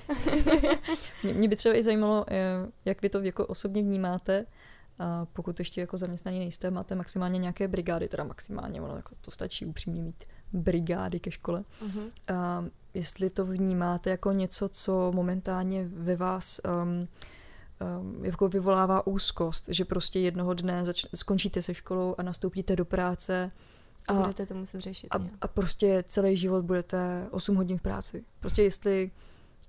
mě, 1.23 1.33
mě 1.33 1.47
by 1.47 1.55
třeba 1.55 1.75
i 1.75 1.83
zajímalo, 1.83 2.25
eh, 2.27 2.35
jak 2.85 3.01
vy 3.01 3.09
to 3.09 3.19
jako 3.19 3.45
osobně 3.45 3.81
vnímáte, 3.81 4.45
a 4.99 5.25
pokud 5.33 5.59
ještě 5.59 5.81
jako 5.81 5.97
zaměstnaní 5.97 6.39
nejste, 6.39 6.71
máte 6.71 6.95
maximálně 6.95 7.39
nějaké 7.39 7.67
brigády, 7.67 8.07
teda 8.07 8.23
maximálně, 8.23 8.81
ono 8.81 8.95
jako 8.95 9.15
to 9.21 9.31
stačí 9.31 9.65
upřímně 9.65 10.01
mít 10.01 10.23
brigády 10.53 11.19
ke 11.19 11.31
škole. 11.31 11.63
Mhm. 11.81 12.09
A 12.33 12.65
jestli 12.93 13.29
to 13.29 13.45
vnímáte 13.45 14.09
jako 14.09 14.31
něco, 14.31 14.69
co 14.69 15.11
momentálně 15.11 15.87
ve 15.93 16.15
vás 16.15 16.61
um, 16.83 17.07
um, 18.01 18.25
jako 18.25 18.47
vyvolává 18.49 19.07
úzkost, 19.07 19.65
že 19.67 19.85
prostě 19.85 20.19
jednoho 20.19 20.53
dne 20.53 20.85
zač- 20.85 21.05
skončíte 21.15 21.61
se 21.61 21.73
školou 21.73 22.15
a 22.17 22.23
nastoupíte 22.23 22.75
do 22.75 22.85
práce 22.85 23.51
A 24.11 24.17
a, 24.17 24.21
budete 24.21 24.45
to 24.45 24.53
muset 24.55 24.79
řešit. 24.81 25.07
a, 25.11 25.17
nějak. 25.17 25.33
a 25.41 25.47
prostě 25.47 26.03
celý 26.07 26.37
život 26.37 26.65
budete 26.65 27.27
8 27.31 27.55
hodin 27.55 27.77
v 27.77 27.81
práci. 27.81 28.23
Prostě 28.39 28.63
jestli, 28.63 29.11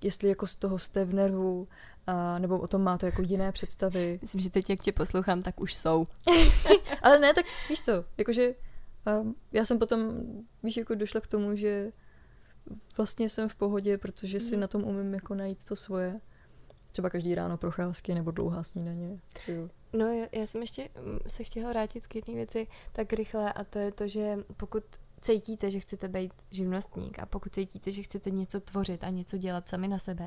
jestli 0.02 0.28
jako 0.28 0.46
z 0.46 0.56
toho 0.56 0.78
jste 0.78 1.04
v 1.04 1.14
nervu, 1.14 1.68
a, 2.06 2.38
nebo 2.38 2.58
o 2.58 2.66
tom 2.66 2.82
máte 2.82 3.06
jako 3.06 3.22
jiné 3.22 3.52
představy. 3.52 4.18
Myslím, 4.22 4.40
že 4.40 4.50
teď, 4.50 4.70
jak 4.70 4.80
tě 4.82 4.92
poslouchám, 4.92 5.42
tak 5.42 5.60
už 5.60 5.74
jsou. 5.74 6.06
Ale 7.02 7.18
ne, 7.18 7.34
tak 7.34 7.46
víš 7.68 7.80
co, 7.82 8.04
jakože 8.18 8.54
um, 9.22 9.34
já 9.52 9.64
jsem 9.64 9.78
potom, 9.78 10.12
víš, 10.62 10.76
jako 10.76 10.94
došla 10.94 11.20
k 11.20 11.26
tomu, 11.26 11.56
že 11.56 11.92
vlastně 12.96 13.28
jsem 13.28 13.48
v 13.48 13.54
pohodě, 13.54 13.98
protože 13.98 14.40
si 14.40 14.54
Mhm. 14.54 14.60
na 14.60 14.66
tom 14.66 14.84
umím 14.84 15.14
jako 15.14 15.34
najít 15.34 15.64
to 15.64 15.76
svoje. 15.76 16.20
Třeba 16.92 17.10
každý 17.10 17.34
ráno 17.34 17.56
procházky 17.56 18.14
nebo 18.14 18.30
dlouhá 18.30 18.62
snídaně. 18.62 19.18
třeba. 19.32 19.68
No, 19.92 20.28
já, 20.32 20.46
jsem 20.46 20.60
ještě 20.60 20.88
mm, 21.04 21.18
se 21.26 21.44
chtěla 21.44 21.70
vrátit 21.70 22.06
k 22.06 22.14
jedné 22.14 22.34
věci 22.34 22.66
tak 22.92 23.12
rychle 23.12 23.52
a 23.52 23.64
to 23.64 23.78
je 23.78 23.92
to, 23.92 24.08
že 24.08 24.38
pokud 24.56 24.84
cítíte, 25.20 25.70
že 25.70 25.80
chcete 25.80 26.08
být 26.08 26.32
živnostník 26.50 27.18
a 27.18 27.26
pokud 27.26 27.54
cítíte, 27.54 27.92
že 27.92 28.02
chcete 28.02 28.30
něco 28.30 28.60
tvořit 28.60 29.04
a 29.04 29.10
něco 29.10 29.36
dělat 29.36 29.68
sami 29.68 29.88
na 29.88 29.98
sebe, 29.98 30.26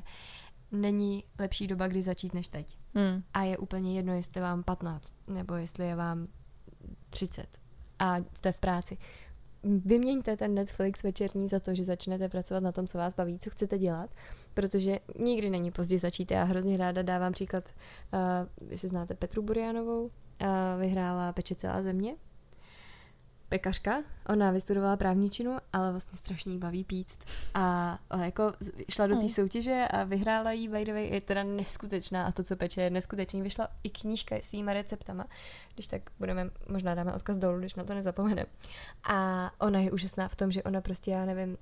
není 0.71 1.23
lepší 1.39 1.67
doba, 1.67 1.87
kdy 1.87 2.01
začít 2.01 2.33
než 2.33 2.47
teď. 2.47 2.77
Hmm. 2.95 3.23
A 3.33 3.43
je 3.43 3.57
úplně 3.57 3.97
jedno, 3.97 4.13
jestli 4.13 4.39
je 4.39 4.43
vám 4.43 4.63
15 4.63 5.13
nebo 5.27 5.53
jestli 5.53 5.87
je 5.87 5.95
vám 5.95 6.27
30 7.09 7.47
a 7.99 8.17
jste 8.33 8.51
v 8.51 8.59
práci. 8.59 8.97
Vyměňte 9.63 10.37
ten 10.37 10.53
Netflix 10.53 11.03
večerní 11.03 11.47
za 11.47 11.59
to, 11.59 11.75
že 11.75 11.85
začnete 11.85 12.29
pracovat 12.29 12.63
na 12.63 12.71
tom, 12.71 12.87
co 12.87 12.97
vás 12.97 13.13
baví, 13.13 13.39
co 13.39 13.49
chcete 13.49 13.77
dělat, 13.77 14.09
protože 14.55 14.99
nikdy 15.19 15.49
není 15.49 15.71
pozdě 15.71 15.99
začít. 15.99 16.31
Já 16.31 16.43
hrozně 16.43 16.77
ráda 16.77 17.01
dávám 17.01 17.33
příklad, 17.33 17.73
uh, 18.13 18.69
jestli 18.69 18.89
znáte 18.89 19.13
Petru 19.13 19.41
Burianovou, 19.41 20.03
uh, 20.03 20.09
vyhrála 20.79 21.33
Peče 21.33 21.55
celá 21.55 21.81
země, 21.81 22.15
pekařka, 23.49 24.03
ona 24.29 24.51
vystudovala 24.51 24.97
právničinu, 24.97 25.57
ale 25.73 25.91
vlastně 25.91 26.17
strašně 26.17 26.53
jí 26.53 26.59
baví 26.59 26.83
píct. 26.83 27.19
A, 27.53 27.99
a 28.09 28.25
jako 28.25 28.53
šla 28.89 29.07
do 29.07 29.15
té 29.15 29.19
Hmm. 29.19 29.29
soutěže 29.29 29.87
a 29.91 30.03
vyhrála 30.03 30.51
jí, 30.51 30.67
by 30.67 30.85
the 30.85 30.91
way, 30.91 31.09
je 31.09 31.21
teda 31.21 31.43
neskutečná 31.43 32.25
a 32.25 32.31
to, 32.31 32.43
co 32.43 32.55
peče, 32.55 32.81
je 32.81 32.89
neskutečný. 32.89 33.41
Vyšla 33.41 33.67
i 33.83 33.89
knížka 33.89 34.35
s 34.35 34.53
jejíma 34.53 34.73
receptama, 34.73 35.25
když 35.73 35.87
tak 35.87 36.01
budeme, 36.19 36.49
možná 36.69 36.95
dáme 36.95 37.13
odkaz 37.13 37.37
dolů, 37.37 37.59
když 37.59 37.75
na 37.75 37.83
to 37.83 37.93
nezapomeneme. 37.93 38.45
A 39.03 39.51
ona 39.59 39.79
je 39.79 39.91
úžasná 39.91 40.27
v 40.27 40.35
tom, 40.35 40.51
že 40.51 40.63
ona 40.63 40.81
prostě, 40.81 41.11
já 41.11 41.25
nevím, 41.25 41.57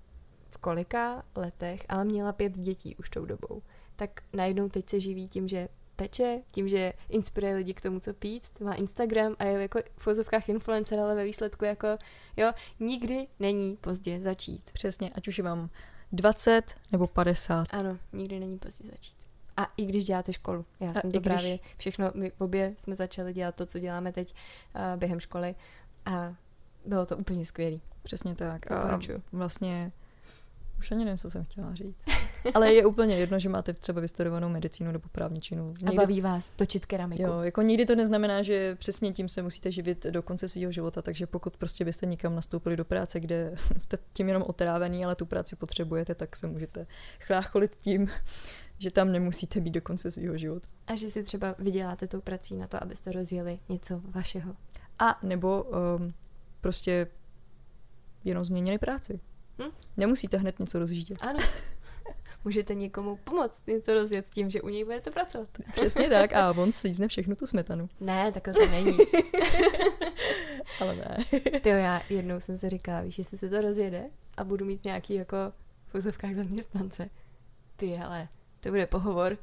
v 0.53 0.57
kolika 0.57 1.23
letech, 1.35 1.85
ale 1.89 2.05
měla 2.05 2.31
pět 2.33 2.57
dětí 2.57 2.95
už 2.95 3.09
tou 3.09 3.25
dobou. 3.25 3.61
Tak 3.95 4.09
najednou 4.33 4.69
teď 4.69 4.89
se 4.89 4.99
živí 4.99 5.27
tím, 5.27 5.47
že 5.47 5.67
peče, 5.95 6.41
tím, 6.51 6.67
že 6.67 6.93
inspiruje 7.09 7.55
lidi 7.55 7.73
k 7.73 7.81
tomu, 7.81 7.99
co 7.99 8.13
pít, 8.13 8.43
má 8.59 8.73
Instagram 8.73 9.35
a 9.39 9.43
je 9.43 9.61
jako 9.61 9.79
v 9.97 10.05
vozovkách 10.05 10.49
influencer, 10.49 10.99
ale 10.99 11.15
ve 11.15 11.23
výsledku 11.23 11.65
jako, 11.65 11.87
jo, 12.37 12.51
nikdy 12.79 13.27
není 13.39 13.75
pozdě 13.75 14.21
začít. 14.21 14.71
Přesně, 14.71 15.09
ať 15.15 15.27
už 15.27 15.37
je 15.37 15.43
vám 15.43 15.69
20 16.11 16.75
nebo 16.91 17.07
50. 17.07 17.67
Ano, 17.73 17.97
nikdy 18.13 18.39
není 18.39 18.57
pozdě 18.59 18.89
začít. 18.91 19.15
A 19.57 19.71
i 19.77 19.85
když 19.85 20.05
děláte 20.05 20.33
školu. 20.33 20.65
Já 20.79 20.89
A 20.89 20.93
jsem 20.93 21.01
to 21.11 21.19
když- 21.19 21.33
právě 21.33 21.59
všechno, 21.77 22.11
my 22.13 22.31
obě 22.37 22.73
jsme 22.77 22.95
začali 22.95 23.33
dělat 23.33 23.55
to, 23.55 23.65
co 23.65 23.79
děláme 23.79 24.11
teď 24.11 24.33
uh, 24.75 24.99
během 24.99 25.19
školy 25.19 25.55
a 26.05 26.35
bylo 26.85 27.05
to 27.05 27.17
úplně 27.17 27.45
skvělé. 27.45 27.77
Přesně 28.03 28.35
tak. 28.35 28.71
A 28.71 28.81
Doporučuju. 28.83 29.23
vlastně 29.31 29.91
už 30.83 30.91
ani 30.91 31.05
nevím, 31.05 31.17
co 31.17 31.29
jsem 31.29 31.43
chtěla 31.43 31.75
říct. 31.75 32.05
Ale 32.53 32.73
je 32.73 32.85
úplně 32.85 33.15
jedno, 33.15 33.39
že 33.39 33.49
máte 33.49 33.73
třeba 33.73 34.01
vystudovanou 34.01 34.49
medicínu 34.49 34.91
nebo 34.91 35.09
právničinu. 35.11 35.73
A 35.85 35.91
baví 35.91 36.21
vás 36.21 36.51
točit 36.51 36.85
keramiku. 36.85 37.21
Jo, 37.21 37.41
jako 37.41 37.61
nikdy 37.61 37.85
to 37.85 37.95
neznamená, 37.95 38.41
že 38.41 38.75
přesně 38.75 39.11
tím 39.11 39.29
se 39.29 39.41
musíte 39.41 39.71
živit 39.71 40.05
do 40.05 40.21
konce 40.21 40.47
svého 40.47 40.71
života, 40.71 41.01
takže 41.01 41.27
pokud 41.27 41.57
prostě 41.57 41.85
byste 41.85 42.05
nikam 42.05 42.35
nastoupili 42.35 42.75
do 42.75 42.85
práce, 42.85 43.19
kde 43.19 43.55
jste 43.77 43.97
tím 44.13 44.27
jenom 44.27 44.43
otrávený, 44.47 45.05
ale 45.05 45.15
tu 45.15 45.25
práci 45.25 45.55
potřebujete, 45.55 46.15
tak 46.15 46.35
se 46.35 46.47
můžete 46.47 46.87
chlácholit 47.19 47.75
tím, 47.75 48.09
že 48.77 48.91
tam 48.91 49.11
nemusíte 49.11 49.59
být 49.61 49.71
do 49.71 49.81
konce 49.81 50.11
svého 50.11 50.37
života. 50.37 50.67
A 50.87 50.95
že 50.95 51.09
si 51.09 51.23
třeba 51.23 51.55
vyděláte 51.59 52.07
tou 52.07 52.21
prací 52.21 52.55
na 52.55 52.67
to, 52.67 52.83
abyste 52.83 53.11
rozjeli 53.11 53.59
něco 53.69 54.01
vašeho. 54.03 54.55
A 54.99 55.19
nebo 55.23 55.63
um, 55.63 56.13
prostě 56.61 57.07
jenom 58.23 58.45
změnili 58.45 58.77
práci. 58.77 59.19
Hm? 59.59 59.71
Nemusíte 59.97 60.37
hned 60.37 60.59
něco 60.59 60.79
rozjíždět. 60.79 61.17
Ano. 61.21 61.39
Můžete 62.45 62.73
někomu 62.73 63.15
pomoct 63.15 63.67
něco 63.67 63.93
rozjet 63.93 64.29
tím, 64.29 64.49
že 64.49 64.61
u 64.61 64.69
něj 64.69 64.83
budete 64.83 65.11
pracovat. 65.11 65.49
Přesně 65.71 66.09
tak. 66.09 66.33
A 66.33 66.51
on 66.51 66.71
slízne 66.71 67.07
všechnu 67.07 67.35
tu 67.35 67.47
smetanu. 67.47 67.89
Ne, 67.99 68.31
takhle 68.31 68.53
to 68.53 68.65
není. 68.71 68.97
Ale 70.79 70.95
ne. 70.95 71.17
Ty 71.59 71.69
já 71.69 72.01
jednou 72.09 72.39
jsem 72.39 72.57
si 72.57 72.69
říkala, 72.69 73.01
víš, 73.01 73.17
jestli 73.17 73.37
se 73.37 73.49
to 73.49 73.61
rozjede 73.61 74.09
a 74.37 74.43
budu 74.43 74.65
mít 74.65 74.83
nějaký 74.85 75.13
jako 75.13 75.37
v 75.87 75.95
úzovkách 75.95 76.33
zaměstnance. 76.33 77.09
Ty, 77.75 77.97
ale 77.97 78.27
to 78.59 78.69
bude 78.69 78.87
pohovor. 78.87 79.37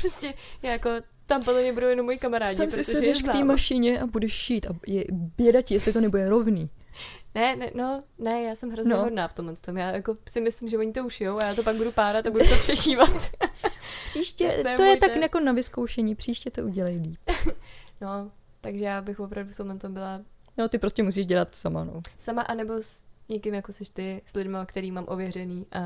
prostě 0.00 0.34
já 0.62 0.72
jako 0.72 0.90
tam 1.26 1.42
podle 1.42 1.62
mě 1.62 1.72
budou 1.72 1.86
jenom 1.86 2.06
moji 2.06 2.18
kamarádi, 2.18 2.54
Sem 2.54 2.70
si 2.70 2.84
sedneš 2.84 3.22
k 3.22 3.32
té 3.32 3.44
mašině 3.44 4.00
a 4.00 4.06
budeš 4.06 4.32
šít. 4.32 4.66
A 4.66 4.74
je 4.86 5.04
běda 5.10 5.62
ti, 5.62 5.74
jestli 5.74 5.92
to 5.92 6.00
nebude 6.00 6.28
rovný. 6.28 6.70
Ne, 7.34 7.56
ne, 7.56 7.70
no, 7.74 8.02
ne, 8.18 8.42
já 8.42 8.54
jsem 8.54 8.70
hrozně 8.70 8.94
No. 8.94 9.00
hodná 9.00 9.28
v 9.28 9.32
tomhle 9.32 9.56
tom. 9.56 9.76
Já 9.76 9.90
jako 9.90 10.16
si 10.28 10.40
myslím, 10.40 10.68
že 10.68 10.78
oni 10.78 10.92
to 10.92 11.04
ušijou 11.04 11.38
a 11.38 11.44
já 11.44 11.54
to 11.54 11.62
pak 11.62 11.76
budu 11.76 11.92
párat 11.92 12.26
a 12.26 12.30
budu 12.30 12.44
to 12.48 12.54
přešívat. 12.60 13.10
Příště, 14.06 14.58
To 14.62 14.68
je 14.68 14.76
to 14.76 14.82
je 14.82 14.96
tak 14.96 15.16
jako 15.16 15.40
na 15.40 15.52
vyzkoušení, 15.52 16.14
příště 16.14 16.50
to 16.50 16.62
udělej 16.62 16.96
líp. 17.00 17.18
no, 18.00 18.30
takže 18.60 18.84
já 18.84 19.02
bych 19.02 19.20
opravdu 19.20 19.52
v 19.52 19.56
tomhle 19.56 19.76
tom 19.78 19.94
byla 19.94 20.20
No, 20.56 20.68
ty 20.68 20.78
prostě 20.78 21.02
musíš 21.02 21.26
dělat 21.26 21.54
sama, 21.54 21.84
no. 21.84 22.02
sama, 22.18 22.42
anebo 22.42 22.74
s 22.74 23.04
někým 23.28 23.54
jako 23.54 23.72
seš 23.72 23.88
ty, 23.88 24.22
s 24.26 24.34
lidmi, 24.34 24.58
který 24.66 24.92
mám 24.92 25.04
ověřený 25.08 25.66
a, 25.72 25.78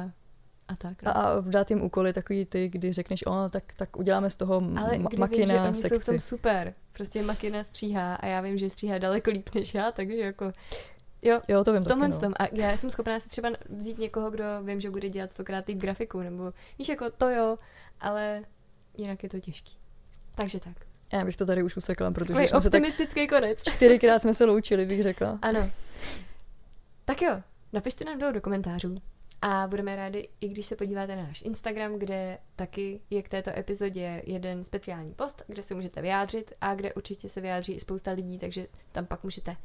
a 0.68 0.76
tak. 0.78 1.04
A, 1.04 1.12
No. 1.12 1.16
a 1.16 1.40
dát 1.40 1.70
jim 1.70 1.82
úkoly 1.82 2.12
takový 2.12 2.44
ty, 2.46 2.68
kdy 2.68 2.92
řekneš, 2.92 3.26
o, 3.26 3.48
tak, 3.48 3.62
tak 3.76 3.96
uděláme 3.96 4.30
z 4.30 4.36
toho 4.36 4.54
Ale 4.54 4.90
ma- 4.90 4.90
kdy 4.90 4.98
vím, 4.98 5.08
že 5.10 5.16
makina 5.18 5.64
oni 5.64 5.74
jsou 5.74 5.98
v 5.98 6.04
tom 6.06 6.20
super. 6.20 6.72
Prostě 6.92 7.22
makina 7.22 7.62
stříhá 7.64 8.14
a 8.14 8.26
já 8.26 8.40
vím, 8.40 8.58
že 8.58 8.70
stříhá 8.70 8.98
daleko 8.98 9.30
líp 9.30 9.50
než 9.54 9.74
já, 9.74 9.92
takže 9.92 10.14
jako... 10.16 10.52
Jo, 11.22 11.40
Jo, 11.48 11.64
to 11.64 11.72
vím 11.72 11.82
v 11.82 11.88
tomhle 11.88 12.08
taky, 12.08 12.14
no. 12.14 12.20
tom. 12.20 12.34
A 12.38 12.46
já 12.52 12.76
jsem 12.76 12.90
schopná 12.90 13.20
si 13.20 13.28
třeba 13.28 13.48
vzít 13.68 13.98
někoho, 13.98 14.30
kdo 14.30 14.44
vím, 14.62 14.80
že 14.80 14.90
bude 14.90 15.08
dělat 15.08 15.32
stokrát 15.32 15.64
typ 15.64 15.78
grafiku, 15.78 16.20
nebo 16.20 16.52
víš, 16.78 16.88
jako 16.88 17.10
to 17.10 17.30
jo, 17.30 17.56
ale 18.00 18.42
jinak 18.96 19.22
je 19.22 19.28
to 19.28 19.40
těžký. 19.40 19.76
Takže 20.34 20.60
tak. 20.60 20.76
Já 21.12 21.24
bych 21.24 21.36
to 21.36 21.46
tady 21.46 21.62
už 21.62 21.76
usekla, 21.76 22.10
protože 22.10 22.28
Takový 22.28 22.48
jsme 22.48 22.60
se 22.60 22.70
tak 22.70 22.78
optimistický 22.78 23.28
konec. 23.28 23.62
čtyřikrát 23.74 24.18
jsme 24.18 24.34
se 24.34 24.44
loučili, 24.44 24.86
bych 24.86 25.02
řekla. 25.02 25.38
Ano. 25.42 25.70
Tak 27.04 27.22
jo, 27.22 27.42
napište 27.72 28.04
nám 28.04 28.18
dolů 28.18 28.32
do 28.32 28.40
komentářů. 28.40 28.96
A 29.42 29.66
budeme 29.66 29.96
rádi, 29.96 30.28
i 30.40 30.48
když 30.48 30.66
se 30.66 30.76
podíváte 30.76 31.16
na 31.16 31.22
náš 31.22 31.42
Instagram, 31.42 31.98
kde 31.98 32.38
taky 32.56 33.00
je 33.10 33.22
k 33.22 33.28
této 33.28 33.50
epizodě 33.58 34.22
jeden 34.26 34.64
speciální 34.64 35.14
post, 35.14 35.42
kde 35.46 35.62
se 35.62 35.74
můžete 35.74 36.02
vyjádřit 36.02 36.52
a 36.60 36.74
kde 36.74 36.94
určitě 36.94 37.28
se 37.28 37.40
vyjádří 37.40 37.72
i 37.72 37.80
spousta 37.80 38.10
lidí, 38.10 38.38
takže 38.38 38.66
tam 38.92 39.06
pak 39.06 39.24
můžete 39.24 39.56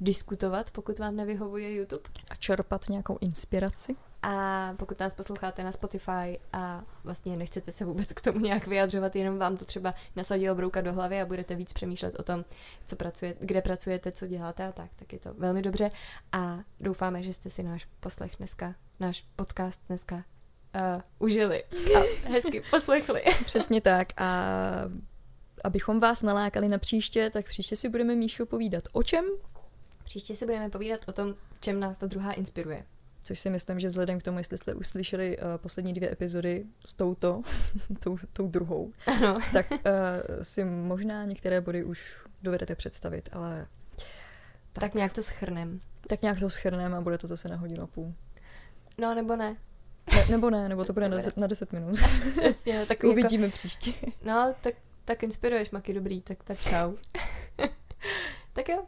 diskutovat, 0.00 0.70
pokud 0.70 0.98
vám 0.98 1.16
nevyhovuje 1.16 1.74
YouTube. 1.74 2.08
A 2.30 2.34
čerpat 2.34 2.88
nějakou 2.88 3.18
inspiraci. 3.20 3.96
A 4.22 4.74
pokud 4.76 5.00
nás 5.00 5.14
posloucháte 5.14 5.64
na 5.64 5.72
Spotify 5.72 6.38
a 6.52 6.84
vlastně 7.04 7.36
nechcete 7.36 7.72
se 7.72 7.84
vůbec 7.84 8.12
k 8.12 8.20
tomu 8.20 8.38
nějak 8.38 8.66
vyjadřovat, 8.66 9.16
jenom 9.16 9.38
vám 9.38 9.56
to 9.56 9.64
třeba 9.64 9.94
nasadilo 10.16 10.54
brouka 10.54 10.80
do 10.80 10.92
hlavy 10.92 11.20
a 11.20 11.26
budete 11.26 11.54
víc 11.54 11.72
přemýšlet 11.72 12.20
o 12.20 12.22
tom, 12.22 12.44
co 12.86 12.96
pracujete, 12.96 13.46
kde 13.46 13.62
pracujete, 13.62 14.12
co 14.12 14.26
děláte 14.26 14.66
a 14.66 14.72
tak, 14.72 14.90
tak 14.96 15.12
je 15.12 15.18
to 15.18 15.34
velmi 15.34 15.62
dobře. 15.62 15.90
A 16.32 16.58
doufáme, 16.80 17.22
že 17.22 17.32
jste 17.32 17.50
si 17.50 17.62
náš 17.62 17.88
poslech 18.00 18.32
dneska, 18.38 18.74
náš 19.00 19.24
podcast 19.36 19.80
dneska 19.88 20.14
uh, 20.16 21.02
užili 21.18 21.64
a 21.64 22.28
hezky 22.28 22.62
poslechli. 22.70 23.22
Přesně 23.44 23.80
tak. 23.80 24.08
A 24.16 24.44
abychom 25.64 26.00
vás 26.00 26.22
nalákali 26.22 26.68
na 26.68 26.78
příště, 26.78 27.30
tak 27.30 27.46
příště 27.46 27.76
si 27.76 27.88
budeme 27.88 28.14
Míšo 28.14 28.46
povídat 28.46 28.84
o 28.92 29.02
čem? 29.02 29.24
Příště 30.08 30.36
si 30.36 30.44
budeme 30.46 30.70
povídat 30.70 31.00
o 31.08 31.12
tom, 31.12 31.34
v 31.34 31.60
čem 31.60 31.80
nás 31.80 31.98
ta 31.98 32.06
druhá 32.06 32.32
inspiruje. 32.32 32.84
Což 33.22 33.40
si 33.40 33.50
myslím, 33.50 33.80
že 33.80 33.88
vzhledem 33.88 34.20
k 34.20 34.22
tomu, 34.22 34.38
jestli 34.38 34.58
jste 34.58 34.74
uslyšeli 34.74 35.38
uh, 35.38 35.44
poslední 35.56 35.94
dvě 35.94 36.12
epizody 36.12 36.64
s 36.86 36.94
touto, 36.94 37.42
tou, 38.04 38.18
tou 38.32 38.48
druhou, 38.48 38.92
Ano. 39.06 39.38
tak 39.52 39.70
uh, 39.70 39.78
si 40.42 40.64
možná 40.64 41.24
některé 41.24 41.60
body 41.60 41.84
už 41.84 42.16
dovedete 42.42 42.74
představit, 42.74 43.28
ale 43.32 43.66
Tak, 44.72 44.80
tak 44.80 44.94
nějak 44.94 45.12
to 45.12 45.22
schrnem. 45.22 45.80
tak 46.06 46.22
nějak 46.22 46.40
to 46.40 46.50
schrneme 46.50 46.96
a 46.96 47.00
bude 47.00 47.18
to 47.18 47.26
zase 47.26 47.48
na 47.48 47.56
hodinu 47.56 47.82
a 47.82 47.86
půl. 47.86 48.14
No 48.98 49.14
nebo 49.14 49.36
ne. 49.36 49.56
Ne, 50.14 50.26
nebo 50.30 50.50
ne, 50.50 50.68
nebo 50.68 50.84
to 50.84 50.92
bude 50.92 51.08
deset- 51.08 51.36
na 51.40 51.46
10 51.46 51.72
minut. 51.72 51.98
Přesně, 52.36 52.78
tak 52.86 52.90
jako, 52.90 53.10
Uvidíme 53.10 53.48
příště. 53.48 53.92
No, 54.22 54.54
tak, 54.60 54.74
tak 55.04 55.22
inspiruješ, 55.22 55.70
Maky, 55.70 55.94
dobrý, 55.94 56.20
tak, 56.22 56.44
tak 56.44 56.58
čau. 56.60 56.94
tak 58.52 58.68
jo, 58.68 58.86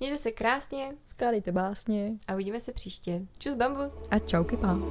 Mějte 0.00 0.18
se 0.18 0.30
krásně 0.30 0.92
Skládejte 1.06 1.52
básně 1.52 2.12
a 2.28 2.34
uvidíme 2.34 2.60
se 2.60 2.72
příště. 2.72 3.22
Čus 3.38 3.54
bambus! 3.54 4.08
a 4.10 4.18
čauky 4.18 4.56
pán. 4.56 4.82